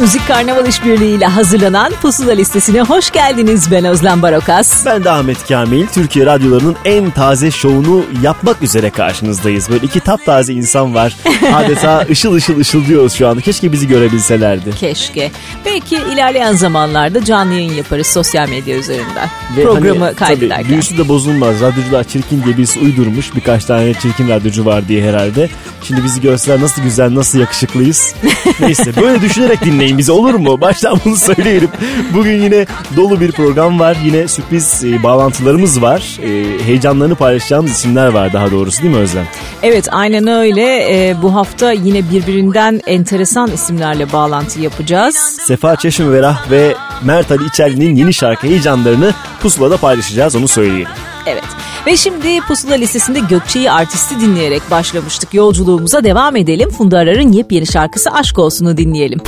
Müzik 0.00 0.28
Karnaval 0.28 0.66
İşbirliği 0.66 1.16
ile 1.16 1.26
hazırlanan 1.26 1.92
Pusula 2.02 2.32
listesine 2.32 2.80
hoş 2.80 3.10
geldiniz. 3.10 3.70
Ben 3.70 3.84
Özlem 3.84 4.22
Barokas. 4.22 4.86
Ben 4.86 5.04
de 5.04 5.10
Ahmet 5.10 5.48
Kamil. 5.48 5.86
Türkiye 5.86 6.26
radyolarının 6.26 6.76
en 6.84 7.10
taze 7.10 7.50
şovunu 7.50 8.04
yapmak 8.22 8.62
üzere 8.62 8.90
karşınızdayız. 8.90 9.70
Böyle 9.70 9.86
iki 9.86 10.00
taptaze 10.00 10.52
insan 10.52 10.94
var. 10.94 11.16
Adeta 11.54 12.06
ışıl 12.10 12.34
ışıl 12.34 12.60
ışıl 12.60 12.86
diyoruz 12.86 13.12
şu 13.12 13.28
anda. 13.28 13.40
Keşke 13.40 13.72
bizi 13.72 13.88
görebilselerdi. 13.88 14.70
Keşke. 14.70 15.30
Belki 15.64 15.96
ilerleyen 15.96 16.52
zamanlarda 16.52 17.24
canlı 17.24 17.54
yayın 17.54 17.72
yaparız 17.72 18.06
sosyal 18.06 18.48
medya 18.48 18.76
üzerinden. 18.76 19.28
Ve 19.56 19.62
Programı 19.62 20.04
hani, 20.04 20.14
kaydederken. 20.14 20.62
Tabii, 20.62 20.72
büyüsü 20.72 20.98
de 20.98 21.08
bozulmaz. 21.08 21.60
Radyocular 21.60 22.04
çirkin 22.04 22.42
diye 22.44 22.56
birisi 22.56 22.80
uydurmuş. 22.80 23.34
Birkaç 23.34 23.64
tane 23.64 23.94
çirkin 23.94 24.28
radyocu 24.28 24.64
var 24.64 24.88
diye 24.88 25.08
herhalde. 25.08 25.50
Şimdi 25.82 26.04
bizi 26.04 26.20
görseler 26.20 26.60
nasıl 26.60 26.82
güzel, 26.82 27.14
nasıl 27.14 27.38
yakışıklıyız. 27.38 28.14
Neyse 28.60 28.96
böyle 28.96 29.20
düşünerek 29.22 29.64
dinleyin 29.64 29.98
bizi 29.98 30.12
olur 30.12 30.34
mu? 30.34 30.60
Baştan 30.60 31.00
bunu 31.04 31.16
söyleyelim. 31.16 31.68
Bugün 32.14 32.42
yine 32.42 32.66
dolu 32.96 33.20
bir 33.20 33.32
program 33.32 33.80
var. 33.80 33.96
Yine 34.04 34.28
sürpriz 34.28 34.84
e, 34.84 35.02
bağlantılarımız 35.02 35.82
var. 35.82 36.18
E, 36.22 36.64
heyecanlarını 36.64 37.14
paylaşacağımız 37.14 37.70
isimler 37.70 38.06
var 38.08 38.32
daha 38.32 38.50
doğrusu 38.50 38.82
değil 38.82 38.94
mi 38.94 39.00
Özlem? 39.00 39.26
Evet 39.62 39.88
aynen 39.90 40.26
öyle. 40.26 40.62
Ee, 40.62 41.22
bu 41.22 41.34
hafta 41.34 41.72
yine 41.72 42.10
birbirinden 42.10 42.80
enteresan 42.86 43.50
isimlerle 43.50 44.12
bağlantı 44.12 44.60
yapacağız. 44.60 45.16
Sefa 45.46 45.76
Çeşmeverah 45.76 46.50
ve 46.50 46.74
Mert 47.04 47.30
Ali 47.30 47.46
İçerli'nin 47.46 47.96
yeni 47.96 48.14
şarkı 48.14 48.46
heyecanlarını 48.46 49.14
pusulada 49.42 49.76
paylaşacağız 49.76 50.36
onu 50.36 50.48
söyleyelim. 50.48 50.88
Evet. 51.26 51.44
Ve 51.86 51.96
şimdi 51.96 52.40
Pusula 52.40 52.74
listesinde 52.74 53.20
Gökçe'yi 53.20 53.70
artisti 53.70 54.20
dinleyerek 54.20 54.70
başlamıştık. 54.70 55.34
Yolculuğumuza 55.34 56.04
devam 56.04 56.36
edelim. 56.36 56.70
Funda 56.70 56.98
Arar'ın 56.98 57.32
yepyeni 57.32 57.66
şarkısı 57.66 58.10
Aşk 58.10 58.38
Olsun'u 58.38 58.76
dinleyelim. 58.76 59.18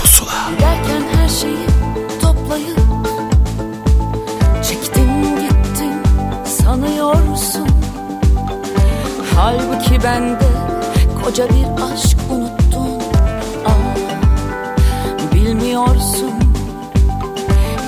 Derken 0.61 1.03
her 1.15 1.29
şeyi 1.29 1.60
Bende. 10.05 10.49
Koca 11.25 11.49
bir 11.49 11.93
aşk 11.93 12.19
unuttun. 12.31 13.01
Aa, 13.67 13.95
bilmiyorsun. 15.35 16.33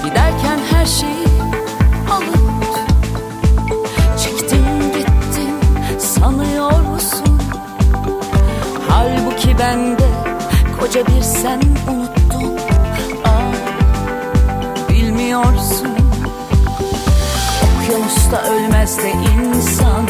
Giderken 0.04 0.58
her 0.72 0.86
şeyi 0.86 1.26
alıp 2.10 2.78
Çektin 4.18 4.64
gittin 4.92 5.54
sanıyorsun 5.98 7.40
Halbuki 8.88 9.58
bende 9.58 10.08
koca 10.80 11.06
bir 11.06 11.22
sen 11.22 11.60
unuttun. 11.90 12.56
Aa, 13.24 13.52
bilmiyorsun. 14.88 15.88
Okyanusta 17.62 18.42
ölmez 18.42 18.98
de 18.98 19.12
insan 19.12 20.06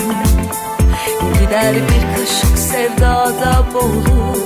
Gider 1.53 1.75
bir 1.75 2.17
kaşık 2.17 2.59
sevdada 2.59 3.67
boğulur 3.75 4.39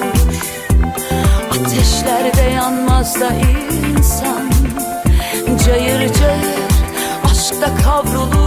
Ateşlerde 1.51 2.43
yanmaz 2.43 3.21
da 3.21 3.33
insan. 3.35 4.51
Cayır 5.67 6.15
cayır 6.15 6.67
aşkta 7.25 7.75
kavrulur 7.85 8.46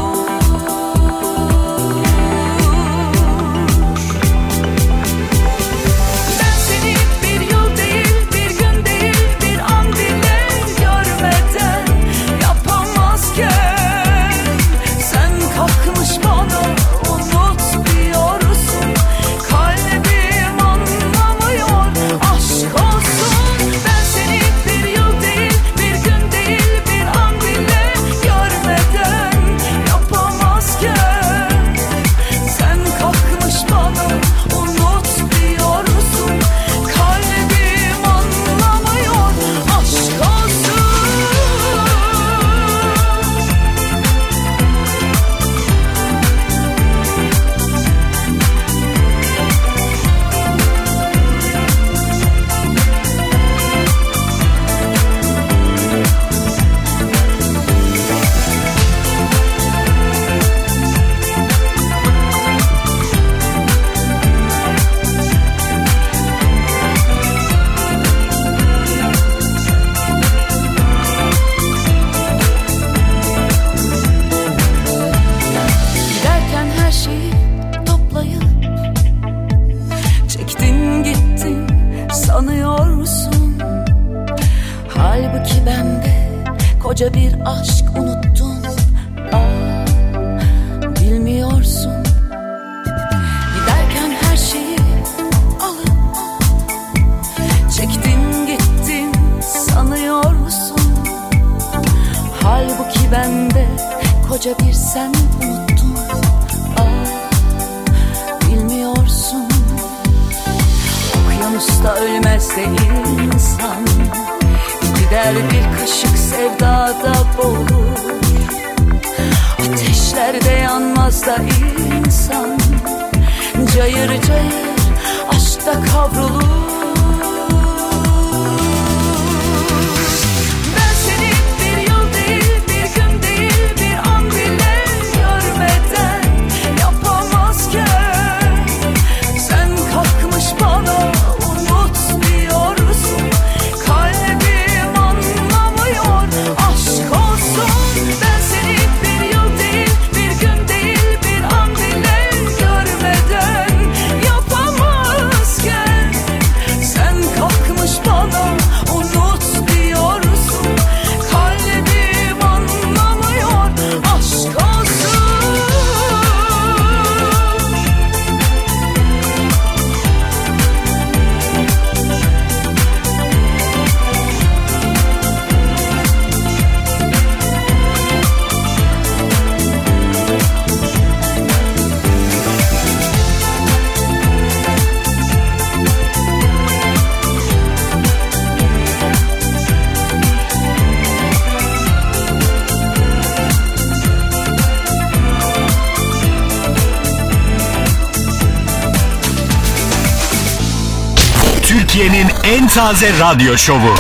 Taze 202.73 203.19
Radyo 203.19 203.57
Şovu. 203.57 203.95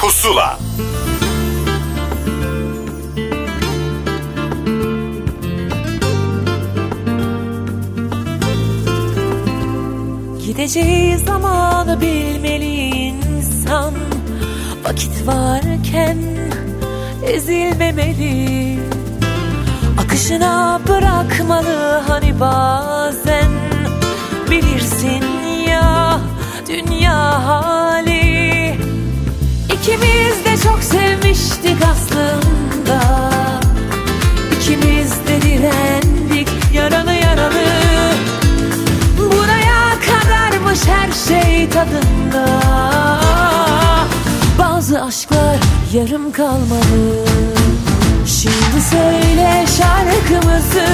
Pusula. 0.00 0.58
Gideceği 10.46 11.18
zamanı 11.18 12.00
bilmeli 12.00 12.74
insan. 12.96 13.94
Vakit 14.84 15.26
varken 15.26 16.18
ezilmemeli. 17.26 18.78
Akışına 19.98 20.80
bırakmalı 20.88 22.02
hani 22.08 22.40
bazı 22.40 23.23
Her 40.86 41.12
şey 41.12 41.68
tadında. 41.70 42.46
Bazı 44.58 45.02
aşklar 45.04 45.56
yarım 45.92 46.32
kalmalı 46.32 47.24
Şimdi 48.26 48.80
söyle 48.90 49.64
şarkımızı 49.78 50.86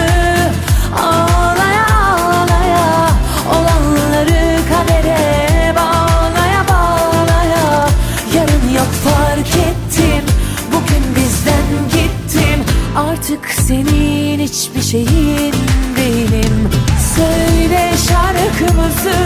Ağlaya 0.98 1.86
ağlaya 1.86 3.10
Olanları 3.50 4.58
kadere 4.68 5.74
bağlaya 5.76 6.64
bağlaya. 6.68 7.88
Yarın 8.34 8.74
yok 8.74 8.92
fark 9.04 9.48
ettim. 9.56 10.24
Bugün 10.72 11.04
bizden 11.16 11.88
gittim. 11.92 12.64
Artık 12.96 13.48
senin 13.66 14.38
hiçbir 14.38 14.82
şeyin 14.82 15.54
değilim 15.96 16.70
Söyle 17.16 17.92
şarkımızı 18.08 19.16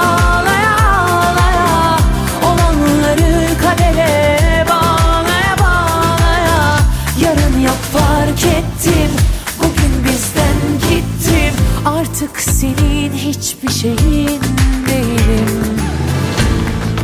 ağlaya 0.00 0.76
ağlaya 0.76 1.98
Olanları 2.42 3.58
kadere 3.62 4.64
bağlaya 4.70 5.56
bağlaya. 5.60 6.78
Yarın 7.20 7.60
yok 7.60 7.80
fark 7.92 8.44
ettim 8.44 9.10
Bugün 9.58 10.04
bizden 10.04 10.56
gittim. 10.90 11.54
Artık 11.84 12.40
senin 12.40 13.12
hiçbir 13.12 13.70
şeyin 13.72 14.40
değilim. 14.88 15.80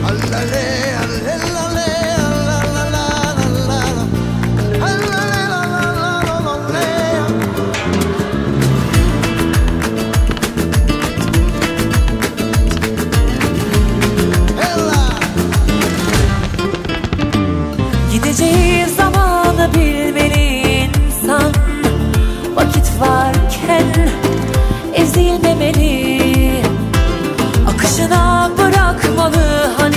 Allah'ım 0.04 0.85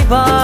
goodbye. 0.10 0.39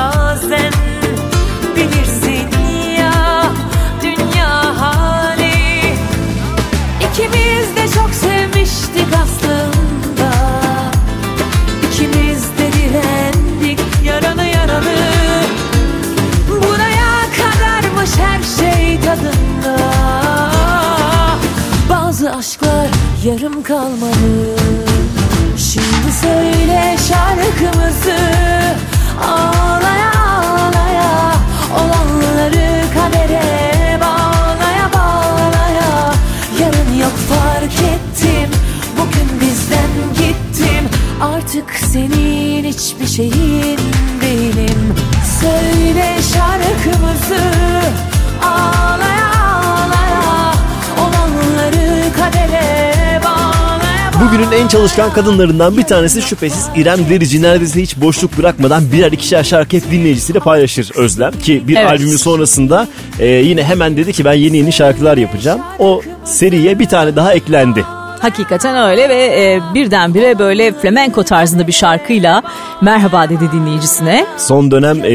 Bugünün 54.35 54.51
en 54.51 54.67
çalışkan 54.67 55.13
kadınlarından 55.13 55.77
bir 55.77 55.83
tanesi 55.83 56.21
şüphesiz 56.21 56.69
İrem 56.75 57.09
Derici. 57.09 57.41
Neredeyse 57.41 57.81
hiç 57.81 57.97
boşluk 57.97 58.37
bırakmadan 58.37 58.91
birer 58.91 59.11
ikişer 59.11 59.43
şarkı 59.43 59.77
hep 59.77 59.91
dinleyicisiyle 59.91 60.39
paylaşır 60.39 60.91
Özlem. 60.95 61.31
Ki 61.31 61.63
bir 61.67 61.75
Evet. 61.75 61.91
albümün 61.91 62.17
sonrasında 62.17 62.87
e, 63.19 63.25
yine 63.27 63.63
hemen 63.63 63.97
dedi 63.97 64.13
ki 64.13 64.25
ben 64.25 64.33
yeni 64.33 64.57
yeni 64.57 64.71
şarkılar 64.71 65.17
yapacağım. 65.17 65.61
O 65.79 66.01
seriye 66.23 66.79
bir 66.79 66.85
tane 66.89 67.15
daha 67.15 67.33
eklendi. 67.33 67.85
Hakikaten 68.25 68.89
öyle 68.89 69.09
ve 69.09 69.23
e, 69.25 69.61
birdenbire 69.73 70.39
böyle 70.39 70.71
flamenco 70.71 71.23
tarzında 71.23 71.67
bir 71.67 71.71
şarkıyla 71.71 72.43
merhaba 72.81 73.29
dedi 73.29 73.51
dinleyicisine. 73.51 74.25
Son 74.37 74.71
dönem 74.71 74.97
e, 75.05 75.11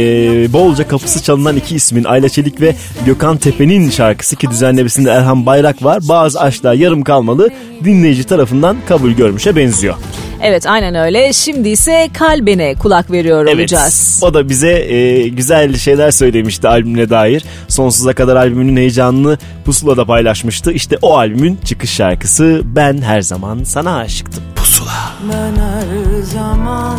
bolca 0.52 0.88
kapısı 0.88 1.22
çalınan 1.22 1.56
iki 1.56 1.74
ismin 1.74 2.04
Ayla 2.04 2.28
Çelik 2.28 2.60
ve 2.60 2.74
Gökhan 3.06 3.36
Tepe'nin 3.36 3.90
şarkısı 3.90 4.36
ki 4.36 4.50
düzenlemesinde 4.50 5.10
Erhan 5.10 5.46
Bayrak 5.46 5.84
var. 5.84 5.98
Bazı 6.08 6.40
aşklar 6.40 6.74
yarım 6.74 7.02
kalmalı 7.02 7.50
dinleyici 7.84 8.24
tarafından 8.24 8.76
kabul 8.88 9.10
görmüşe 9.10 9.56
benziyor. 9.56 9.94
Evet 10.42 10.66
aynen 10.66 10.94
öyle. 10.94 11.32
Şimdi 11.32 11.68
ise 11.68 12.08
kalbine 12.18 12.74
kulak 12.74 13.10
veriyor 13.10 13.44
olacağız. 13.44 14.20
O 14.22 14.34
da 14.34 14.48
bize 14.48 14.72
e, 14.72 15.28
güzel 15.28 15.76
şeyler 15.76 16.10
söylemişti 16.10 16.68
albümüne 16.68 17.10
dair. 17.10 17.44
Sonsuza 17.68 18.12
kadar 18.12 18.36
albümünün 18.36 18.76
heyecanını 18.76 19.38
Pusula'da 19.64 20.04
paylaşmıştı. 20.04 20.72
İşte 20.72 20.98
o 21.02 21.16
albümün 21.16 21.58
çıkış 21.64 21.90
şarkısı 21.90 22.62
Ben 22.64 23.02
Her 23.02 23.20
Zaman 23.20 23.64
Sana 23.64 23.96
Aşıktım. 23.96 24.42
Pusula. 24.56 25.12
Ben 25.32 25.62
her 25.62 26.22
zaman 26.22 26.98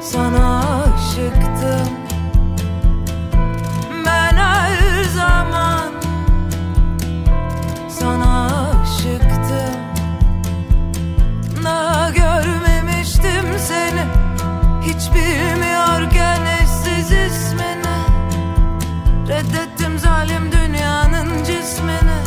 sana 0.00 0.62
aşıktım 0.82 1.47
Daha 11.68 12.10
görmemiştim 12.10 13.58
seni. 13.58 14.04
Hiç 14.82 15.14
bilmiyorken 15.14 16.40
eşsiz 16.62 17.12
ismini. 17.12 17.98
Reddettim 19.28 19.98
zalim 19.98 20.52
dünyanın 20.52 21.44
cismini. 21.44 22.18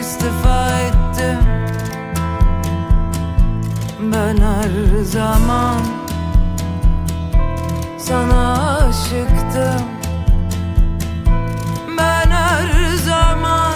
İstifa 0.00 0.78
ettim. 0.78 1.38
Ben 4.00 4.36
her 4.36 5.02
zaman 5.04 5.80
sana 7.98 8.76
aşıktım. 8.76 9.86
Ben 11.98 12.30
her 12.30 12.96
zaman 12.96 13.74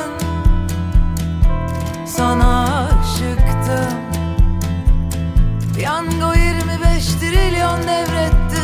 sana 2.06 2.64
aşıktım 2.64 2.97
Piyango 5.78 6.34
25 6.34 7.06
trilyon 7.06 7.82
devretti. 7.82 8.62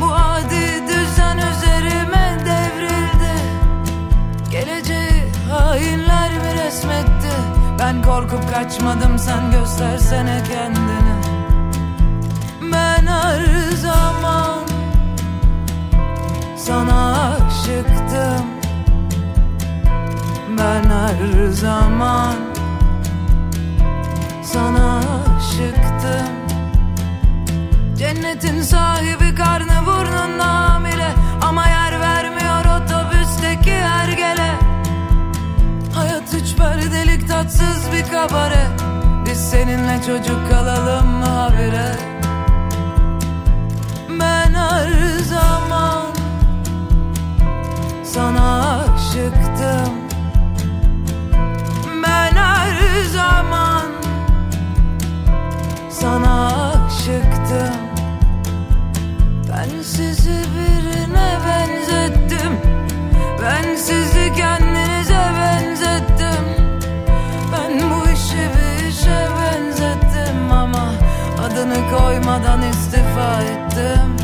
Bu 0.00 0.14
adi 0.14 0.82
düzen 0.88 1.38
üzerime 1.38 2.38
devrildi. 2.44 3.34
Geleceği 4.50 5.32
hainler 5.50 6.30
mi 6.30 6.64
resmetti. 6.64 7.32
Ben 7.78 8.02
korkup 8.02 8.54
kaçmadım 8.54 9.18
sen 9.18 9.50
göstersene 9.50 10.42
kendini. 10.48 11.16
Ben 12.72 13.06
her 13.06 13.70
zaman 13.76 14.60
sana 16.56 17.12
aşıktım. 17.22 18.46
Ben 20.58 20.90
her 20.90 21.48
zaman 21.48 22.34
sana 24.42 25.00
aşıktım 25.38 26.45
Cennetin 27.98 28.62
sahibi 28.62 29.34
karnı 29.34 29.86
burnunda 29.86 30.46
hamile 30.46 31.08
Ama 31.42 31.66
yer 31.66 32.00
vermiyor 32.00 32.64
otobüsteki 32.64 33.72
hergele 33.72 34.50
Hayat 35.94 36.34
üç 36.34 36.56
perdelik 36.56 37.28
tatsız 37.28 37.92
bir 37.92 38.10
kabare. 38.12 38.66
Biz 39.26 39.50
seninle 39.50 40.02
çocuk 40.06 40.50
kalalım 40.50 41.06
mı 41.06 41.24
habire? 41.26 41.92
Ben 44.20 44.54
her 44.54 45.18
zaman 45.18 46.06
sana 48.04 48.76
aşıktım. 48.78 49.94
Ben 52.02 52.36
her 52.36 53.02
zaman 53.04 53.86
sana 55.90 56.46
aşıktım 56.86 57.85
Koymadan 72.36 72.62
istifa 72.70 73.42
ettim 73.42 74.15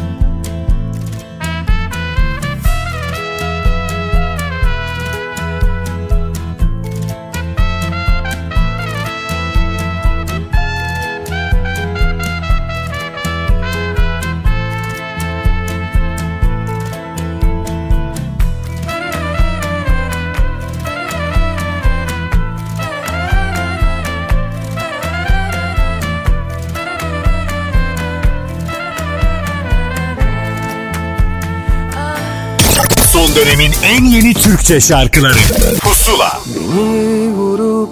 Dönemin 33.36 33.72
en 33.84 34.04
yeni 34.04 34.34
Türkçe 34.34 34.80
şarkıları. 34.80 35.38
Pusula. 35.82 36.40
Beni 36.46 37.32
vurup 37.34 37.90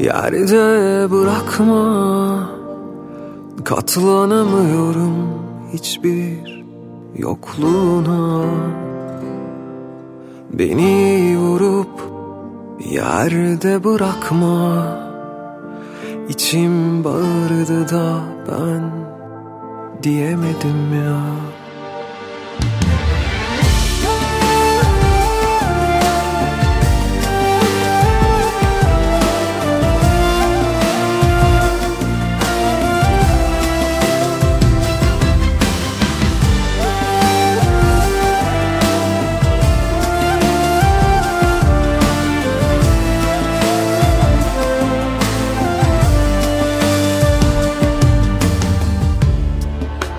yerde 0.00 1.10
bırakma. 1.10 2.50
Katlanamıyorum 3.64 5.14
hiçbir 5.72 6.64
yokluğuna. 7.16 8.44
Beni 10.52 11.38
vurup 11.38 12.00
yerde 12.90 13.84
bırakma. 13.84 14.86
İçim 16.28 17.04
bağırdı 17.04 17.88
da 17.88 18.20
ben 18.48 18.90
diyemedim 20.02 20.94
ya 20.94 21.20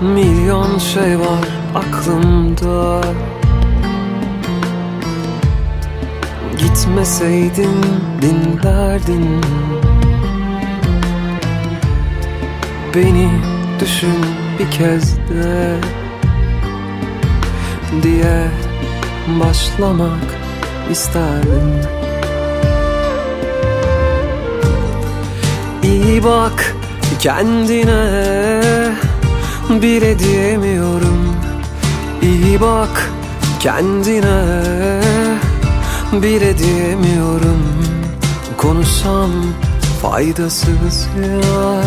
Milyon 0.01 0.77
şey 0.77 1.19
var 1.19 1.47
aklımda. 1.75 3.01
Gitmeseydin 6.57 7.85
dinlerdin 8.21 9.41
Beni 12.95 13.29
düşün 13.79 14.25
bir 14.59 14.71
kez 14.71 15.17
de 15.17 15.77
Diye 18.03 18.51
başlamak 19.39 20.35
isterdim. 20.91 21.81
İyi 25.83 26.23
bak 26.23 26.75
kendine 27.19 28.21
bile 29.79 30.19
diyemiyorum. 30.19 31.35
İyi 32.21 32.61
bak 32.61 33.11
kendine. 33.59 35.01
Bile 36.13 36.57
diyemiyorum. 36.57 37.63
Konuşsam 38.57 39.31
faydasız 40.01 41.07
ya 41.21 41.81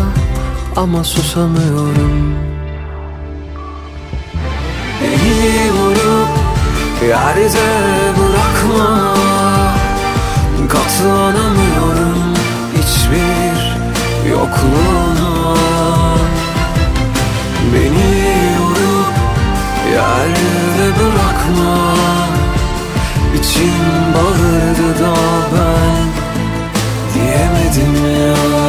Ama 0.76 1.04
susamıyorum. 1.04 2.34
Beni 5.02 5.72
vurup 5.72 6.28
yerde 7.08 7.66
bırakma. 8.18 9.14
Katlanamıyorum. 10.68 12.34
Hiçbir 12.76 13.76
yokluğuna 14.30 15.13
Beni 17.72 18.58
vurup 18.60 19.14
yerde 19.92 20.98
bırakma. 20.98 21.94
İçim 23.38 24.14
bağırdı 24.14 25.04
da 25.04 25.14
ben 25.52 26.06
diyemedim 27.14 27.94
ya 28.04 28.63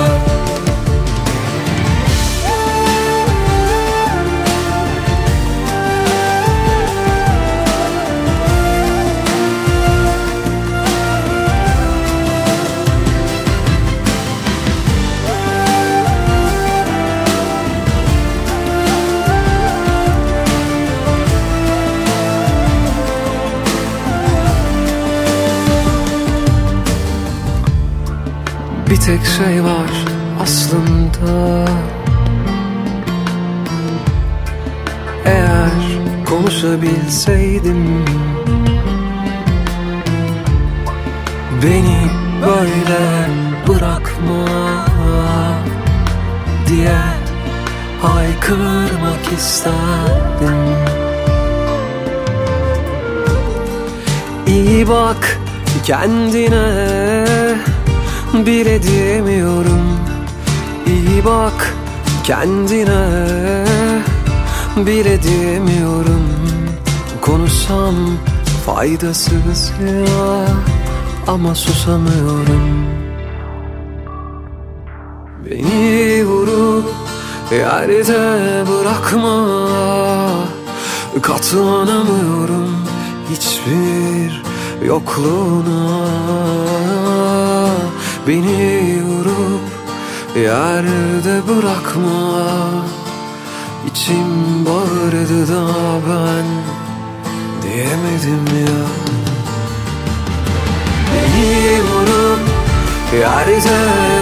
tek 29.05 29.25
şey 29.25 29.63
var 29.63 29.91
aslında. 30.41 31.65
Eğer 35.25 35.71
konuşabilseydim 36.25 38.05
Beni 41.63 41.97
böyle 42.45 43.27
bırakma 43.67 44.45
diye 46.67 46.97
haykırmak 48.01 49.33
isterdim. 49.37 50.75
İyi 54.47 54.87
bak 54.87 55.39
kendine 55.85 56.85
bile 58.43 58.83
diyemiyorum. 58.83 59.99
İyi 60.87 61.25
bak 61.25 61.73
kendine 62.23 63.65
bile 64.77 65.23
diyemiyorum. 65.23 66.25
Konuşsam 67.21 67.95
faydasız 68.65 69.71
ya 69.81 70.45
ama 71.27 71.55
susamıyorum. 71.55 72.85
Beni 75.45 76.25
vurup 76.25 76.85
yerde 77.51 78.63
bırakma 78.69 79.47
Katlanamıyorum 81.21 82.69
hiçbir 83.31 84.41
yokluğuna 84.87 86.05
Beni 88.27 89.03
vurup 89.03 89.61
yerde 90.35 91.47
bırakma. 91.47 92.85
İçim 93.87 94.65
bağırdı 94.65 95.47
da 95.47 95.67
ben 96.07 96.45
diyemedim 97.61 98.45
ya. 98.59 98.85
Beni 101.11 101.81
vurup 101.83 102.39
yerde 103.13 103.77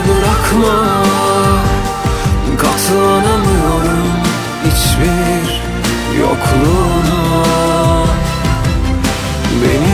bırakma. 0.07 1.03
Katlanamıyorum 2.57 4.09
hiçbir 4.65 5.61
yokluğuna 6.19 7.23
Beni 9.61 9.92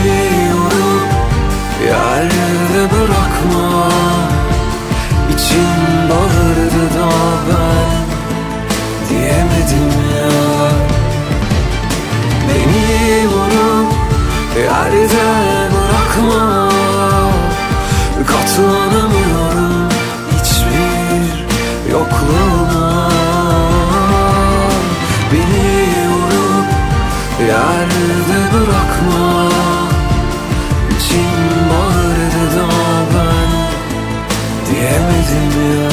bağırdı 6.09 6.93
da 6.95 7.09
ben 7.49 7.99
diyemedim 9.09 9.89
ya. 10.15 10.29
Beni 12.47 13.27
vurup 13.27 13.93
yerde 14.57 15.69
bırakma. 15.73 16.69
Katlanamıyorum 18.27 19.89
hiçbir 20.31 21.45
yokluğuna 21.91 23.09
Beni 25.31 26.09
vurup 26.09 26.67
yerde 27.47 28.53
bırakma. 28.53 29.49
İçim 30.89 31.69
bağırdı 31.69 32.55
da 32.55 32.67
ben 33.13 33.49
diyemedim 34.71 35.83
ya 35.83 35.88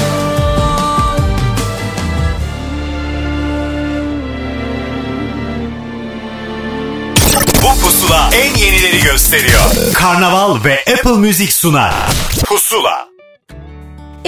yenileri 8.96 9.12
gösteriyor. 9.12 9.92
Karnaval 9.94 10.56
ve 10.64 10.78
Apple 10.92 11.20
Müzik 11.20 11.52
sunar. 11.52 11.92
Pusula. 12.46 13.06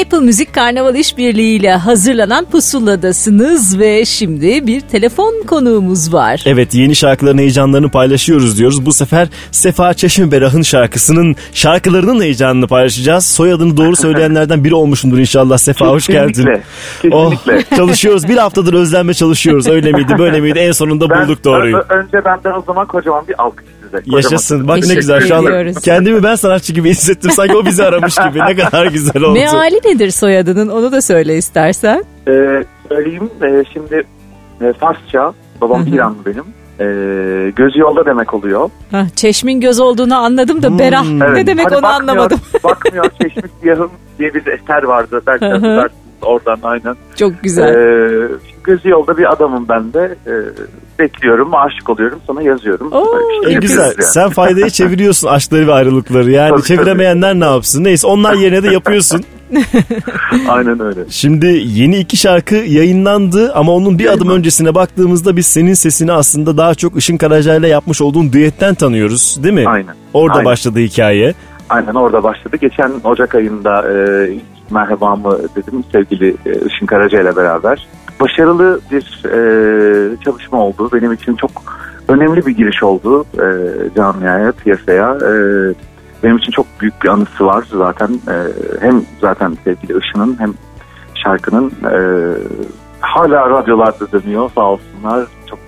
Apple 0.04 0.18
Müzik 0.20 0.54
Karnaval 0.54 0.94
İşbirliği 0.94 1.58
ile 1.60 1.72
hazırlanan 1.76 2.44
Pusula'dasınız 2.44 3.78
ve 3.78 4.04
şimdi 4.04 4.66
bir 4.66 4.80
telefon 4.80 5.42
konuğumuz 5.46 6.12
var. 6.12 6.42
Evet 6.46 6.74
yeni 6.74 6.96
şarkıların 6.96 7.38
heyecanlarını 7.38 7.90
paylaşıyoruz 7.90 8.58
diyoruz. 8.58 8.86
Bu 8.86 8.92
sefer 8.92 9.28
Sefa 9.50 9.94
Çeşme 9.94 10.30
Berah'ın 10.32 10.62
şarkısının 10.62 11.36
şarkılarının 11.52 12.20
heyecanını 12.22 12.66
paylaşacağız. 12.66 13.26
Soyadını 13.26 13.76
doğru 13.76 13.96
söyleyenlerden 14.06 14.64
biri 14.64 14.74
olmuşumdur 14.74 15.18
inşallah. 15.18 15.58
Sefa 15.58 15.86
hoş 15.86 16.06
geldin. 16.06 16.28
Kesinlikle, 16.32 16.62
Oh, 17.16 17.30
kesinlikle. 17.44 17.76
çalışıyoruz. 17.76 18.28
Bir 18.28 18.36
haftadır 18.36 18.74
özlenme 18.74 19.14
çalışıyoruz. 19.14 19.66
Öyle 19.68 19.92
miydi 19.92 20.14
böyle 20.18 20.40
miydi? 20.40 20.58
En 20.58 20.72
sonunda 20.72 21.10
Ben- 21.10 21.22
bulduk 21.28 21.44
doğruyu. 21.44 21.76
önce 21.88 22.24
benden 22.24 22.52
o 22.52 22.62
zaman 22.66 22.86
kocaman 22.86 23.28
bir 23.28 23.42
alkış 23.42 23.64
size. 23.90 23.98
Kocaman. 24.02 24.16
Yaşasın. 24.16 24.68
Bak 24.68 24.78
ne 24.86 24.94
güzel 24.94 25.20
şu 25.20 25.34
an 25.36 25.72
kendimi 25.84 26.22
ben 26.22 26.34
sanatçı 26.34 26.72
gibi 26.72 26.90
hissettim. 26.90 27.30
Sanki 27.30 27.56
o 27.56 27.64
bizi 27.64 27.84
aramış 27.84 28.14
gibi. 28.14 28.38
Ne 28.38 28.56
kadar 28.56 28.86
güzel 28.86 29.22
oldu. 29.22 29.32
Meali 29.38 29.80
nedir 29.84 30.10
soyadının 30.10 30.68
onu 30.68 30.92
da 30.92 31.00
söyle 31.02 31.36
istersen. 31.36 32.04
Ee, 32.28 32.64
söyleyeyim 32.88 33.30
e, 33.42 33.64
şimdi 33.72 34.04
e, 34.60 34.72
Farsça, 34.72 35.32
babam 35.60 35.86
İranlı 35.86 36.16
benim. 36.26 36.44
E, 36.80 36.84
gözü 37.50 37.78
yolda 37.80 38.06
demek 38.06 38.34
oluyor. 38.34 38.70
Hah, 38.90 39.08
çeşmin 39.16 39.60
göz 39.60 39.80
olduğunu 39.80 40.16
anladım 40.16 40.62
da 40.62 40.68
Hmm. 40.68 40.78
Berah 40.78 41.04
Evet. 41.22 41.36
ne 41.36 41.46
demek 41.46 41.66
Hani 41.66 41.76
onu 41.76 41.82
bakmıyor- 41.82 42.00
anlamadım. 42.00 42.38
bakmıyor 42.64 43.04
Çeşmiş 43.22 43.44
Siyahım 43.62 43.90
diye 44.18 44.34
bir 44.34 44.46
eser 44.46 44.82
vardı. 44.82 45.20
Belki 45.26 45.44
hatırlarsınız 45.44 45.92
oradan 46.22 46.58
aynen. 46.62 46.96
Çok 47.16 47.42
güzel. 47.42 47.74
Ee, 47.74 48.28
gözü 48.64 48.88
yolda 48.88 49.18
bir 49.18 49.32
adamım 49.32 49.66
ben 49.68 49.92
de. 49.92 50.16
Ee, 50.26 50.32
bekliyorum, 50.98 51.54
aşık 51.54 51.90
oluyorum, 51.90 52.18
sonra 52.26 52.42
yazıyorum. 52.42 52.92
Oo, 52.92 53.06
E, 53.44 53.44
şey 53.50 53.54
güzel. 53.60 53.76
yapıyoruz 53.78 54.04
yani. 54.04 54.12
Sen 54.12 54.30
faydayı 54.30 54.70
çeviriyorsun 54.70 55.28
aşkları 55.28 55.66
ve 55.66 55.72
ayrılıkları. 55.72 56.30
Yani 56.30 56.50
Tabii, 56.50 56.62
çeviremeyenler 56.62 57.34
ne 57.34 57.44
yapsın? 57.44 57.84
Neyse 57.84 58.06
onlar 58.06 58.34
yerine 58.34 58.62
de 58.62 58.68
yapıyorsun. 58.68 59.24
Aynen 60.48 60.80
öyle. 60.80 61.00
Şimdi 61.10 61.46
yeni 61.66 61.98
iki 61.98 62.16
şarkı 62.16 62.54
yayınlandı 62.54 63.52
ama 63.54 63.72
onun 63.72 63.98
bir 63.98 64.12
adım 64.12 64.30
öncesine 64.30 64.74
baktığımızda 64.74 65.36
biz 65.36 65.46
senin 65.46 65.74
sesini 65.74 66.12
aslında 66.12 66.56
daha 66.56 66.74
çok 66.74 66.96
Işın 66.96 67.16
Karaca'yla 67.16 67.68
yapmış 67.68 68.00
olduğun 68.02 68.32
düetten 68.32 68.74
tanıyoruz 68.74 69.38
değil 69.42 69.54
mi? 69.54 69.64
Aynen. 69.68 69.94
Orada 70.14 70.32
Aynen. 70.38 70.44
başladı 70.44 70.78
hikaye. 70.78 71.34
Aynen 71.68 71.94
orada 71.94 72.22
başladı. 72.22 72.56
Geçen 72.60 72.92
Ocak 73.04 73.34
ayında 73.34 73.84
e, 73.92 74.28
ilk 74.32 74.42
merhabamı 74.70 75.38
dedim 75.56 75.84
sevgili 75.92 76.28
e, 76.46 76.52
Işın 76.66 76.86
Karaca 76.86 77.20
ile 77.22 77.36
beraber. 77.36 77.88
Başarılı 78.20 78.80
bir 78.90 79.24
e, 79.24 80.16
çalışma 80.24 80.58
oldu. 80.58 80.90
Benim 80.92 81.12
için 81.12 81.34
çok 81.36 81.50
önemli 82.08 82.46
bir 82.46 82.56
giriş 82.56 82.82
oldu 82.82 83.24
e, 83.34 83.46
camiaya, 83.96 84.52
piyasaya. 84.52 85.14
E, 85.14 85.30
benim 86.22 86.36
için 86.36 86.52
çok 86.52 86.66
büyük 86.80 87.02
bir 87.02 87.08
anısı 87.08 87.46
var 87.46 87.64
zaten. 87.72 88.08
E, 88.08 88.34
hem 88.80 89.02
zaten 89.20 89.56
sevgili 89.64 89.98
Işın'ın 89.98 90.36
hem 90.40 90.54
şarkının 91.24 91.66
e, 91.84 91.94
hala 93.00 93.50
radyolarda 93.50 94.12
dönüyor 94.12 94.50
sağ 94.54 94.64
olsunlar. 94.64 95.26
Çok 95.50 95.58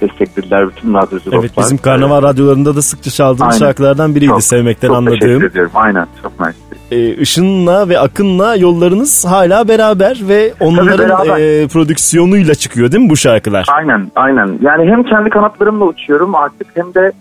desteklediler 0.00 0.68
bütün 0.68 0.94
radyocu 0.94 1.30
Evet 1.32 1.50
bizim 1.58 1.78
karnaval 1.78 2.22
radyolarında 2.22 2.76
da 2.76 2.82
sıkça 2.82 3.10
çaldığımız 3.10 3.54
Aynen. 3.54 3.66
şarkılardan 3.66 4.14
biriydi 4.14 4.30
Çok- 4.30 4.42
sevmekten 4.42 4.88
çok 4.88 5.06
teşekkür 5.06 5.26
anladığım. 5.28 5.44
ediyorum. 5.50 5.70
Aynen 5.74 6.06
çok 6.22 6.40
mersi. 6.40 6.58
E, 6.90 7.14
Işın'la 7.14 7.88
ve 7.88 7.98
Akın'la 7.98 8.56
yollarınız 8.56 9.24
hala 9.24 9.68
beraber 9.68 10.20
ve 10.28 10.52
onların 10.60 10.98
beraber. 10.98 11.62
e, 11.62 11.68
prodüksiyonuyla 11.68 12.54
çıkıyor 12.54 12.92
değil 12.92 13.04
mi 13.04 13.10
bu 13.10 13.16
şarkılar? 13.16 13.66
Aynen 13.72 14.10
aynen. 14.16 14.58
Yani 14.62 14.90
hem 14.90 15.02
kendi 15.02 15.30
kanatlarımla 15.30 15.84
uçuyorum 15.84 16.34
artık 16.34 16.66
hem 16.74 16.94
de 16.94 17.12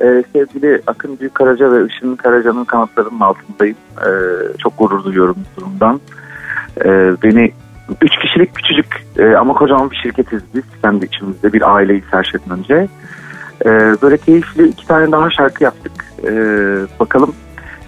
e, 0.00 0.22
sevgili 0.32 0.82
Akın 0.86 1.18
Büyük 1.20 1.34
Karaca 1.34 1.72
ve 1.72 1.86
Işın 1.86 2.16
Karaca'nın 2.16 2.64
kanatlarının 2.64 3.20
altındayım. 3.20 3.76
E, 3.98 4.10
çok 4.58 4.78
gurur 4.78 5.04
duyuyorum 5.04 5.36
bu 5.36 5.60
durumdan. 5.60 6.00
E, 6.84 6.88
beni 7.22 7.52
üç 8.02 8.12
kişilik 8.22 8.54
küçücük 8.54 9.06
e, 9.18 9.36
ama 9.36 9.54
kocaman 9.54 9.90
bir 9.90 9.96
şirketiz 9.96 10.42
biz. 10.54 10.62
Kendi 10.82 11.04
içimizde 11.04 11.52
bir 11.52 11.74
aileyiz 11.74 12.04
her 12.10 12.24
şeyden 12.24 12.58
önce. 12.58 12.88
E, 13.64 13.70
böyle 14.02 14.16
keyifli 14.16 14.68
iki 14.68 14.86
tane 14.86 15.12
daha 15.12 15.30
şarkı 15.30 15.64
yaptık. 15.64 15.92
E, 16.24 16.30
bakalım 17.00 17.34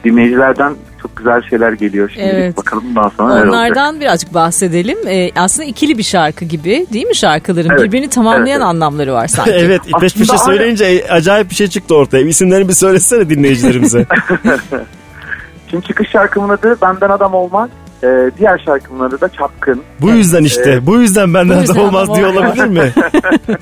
dinleyicilerden 0.04 0.74
çok 1.02 1.16
güzel 1.16 1.42
şeyler 1.42 1.72
geliyor 1.72 2.10
şimdi. 2.14 2.26
Evet. 2.26 2.56
Bakalım 2.56 2.96
daha 2.96 3.10
sonra 3.10 3.28
neler 3.28 3.46
olacak. 3.46 3.54
Onlardan 3.54 4.00
birazcık 4.00 4.34
bahsedelim. 4.34 4.98
Ee, 5.06 5.30
aslında 5.36 5.68
ikili 5.68 5.98
bir 5.98 6.02
şarkı 6.02 6.44
gibi 6.44 6.86
değil 6.92 7.06
mi 7.06 7.16
şarkıların? 7.16 7.70
Evet. 7.70 7.82
Birbirini 7.82 8.08
tamamlayan 8.08 8.46
Evet, 8.46 8.56
evet. 8.56 8.62
anlamları 8.62 9.12
var 9.12 9.26
sanki. 9.26 9.50
evet 9.54 9.80
peş 10.00 10.14
peşe 10.14 10.38
söyleyince 10.38 11.04
acayip 11.10 11.50
bir 11.50 11.54
şey 11.54 11.66
çıktı 11.66 11.94
ortaya. 11.96 12.24
İsimlerini 12.24 12.68
bir 12.68 12.74
söylesene 12.74 13.30
dinleyicilerimize. 13.30 14.06
Şimdi 15.72 15.86
çıkış 15.86 16.08
şarkımın 16.10 16.48
adı 16.48 16.76
Benden 16.82 17.08
Adam 17.08 17.34
Olmaz. 17.34 17.70
E, 18.04 18.30
diğer 18.38 18.58
şarkımın 18.58 19.04
adı 19.04 19.20
da 19.20 19.28
Çapkın. 19.28 19.82
bu 20.00 20.10
yüzden 20.10 20.44
işte 20.44 20.86
bu 20.86 20.96
yüzden 20.96 21.34
benden 21.34 21.48
Bu 21.48 21.52
adam 21.52 21.60
yüzden 21.62 21.80
olmaz 21.80 22.02
adam 22.10 22.16
diye 22.16 22.26
olmaz. 22.26 22.42
olabilir 22.44 22.64
mi? 22.66 22.92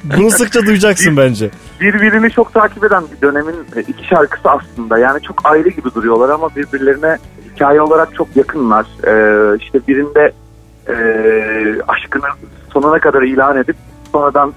Bunu 0.18 0.30
sıkça 0.30 0.66
duyacaksın 0.66 1.16
bence. 1.16 1.50
birbirini 1.80 2.30
çok 2.30 2.54
takip 2.54 2.84
eden 2.84 3.02
bir 3.16 3.26
dönemin 3.28 3.54
e, 3.76 3.80
iki 3.80 4.06
şarkısı 4.08 4.50
aslında. 4.50 4.98
Yani 4.98 5.22
çok 5.22 5.40
ayrı 5.44 5.68
gibi 5.68 5.94
duruyorlar 5.94 6.28
ama 6.28 6.48
birbirlerine 6.56 7.18
hikaye 7.54 7.80
olarak 7.82 8.14
çok 8.14 8.36
yakınlar. 8.36 8.86
Ee, 9.06 9.56
işte 9.60 9.78
birinde 9.88 10.32
e, 10.88 10.94
aşkını 11.88 12.24
sonuna 12.72 12.98
kadar 12.98 13.22
ilan 13.22 13.56
edip 13.56 13.76
sonradan 14.12 14.52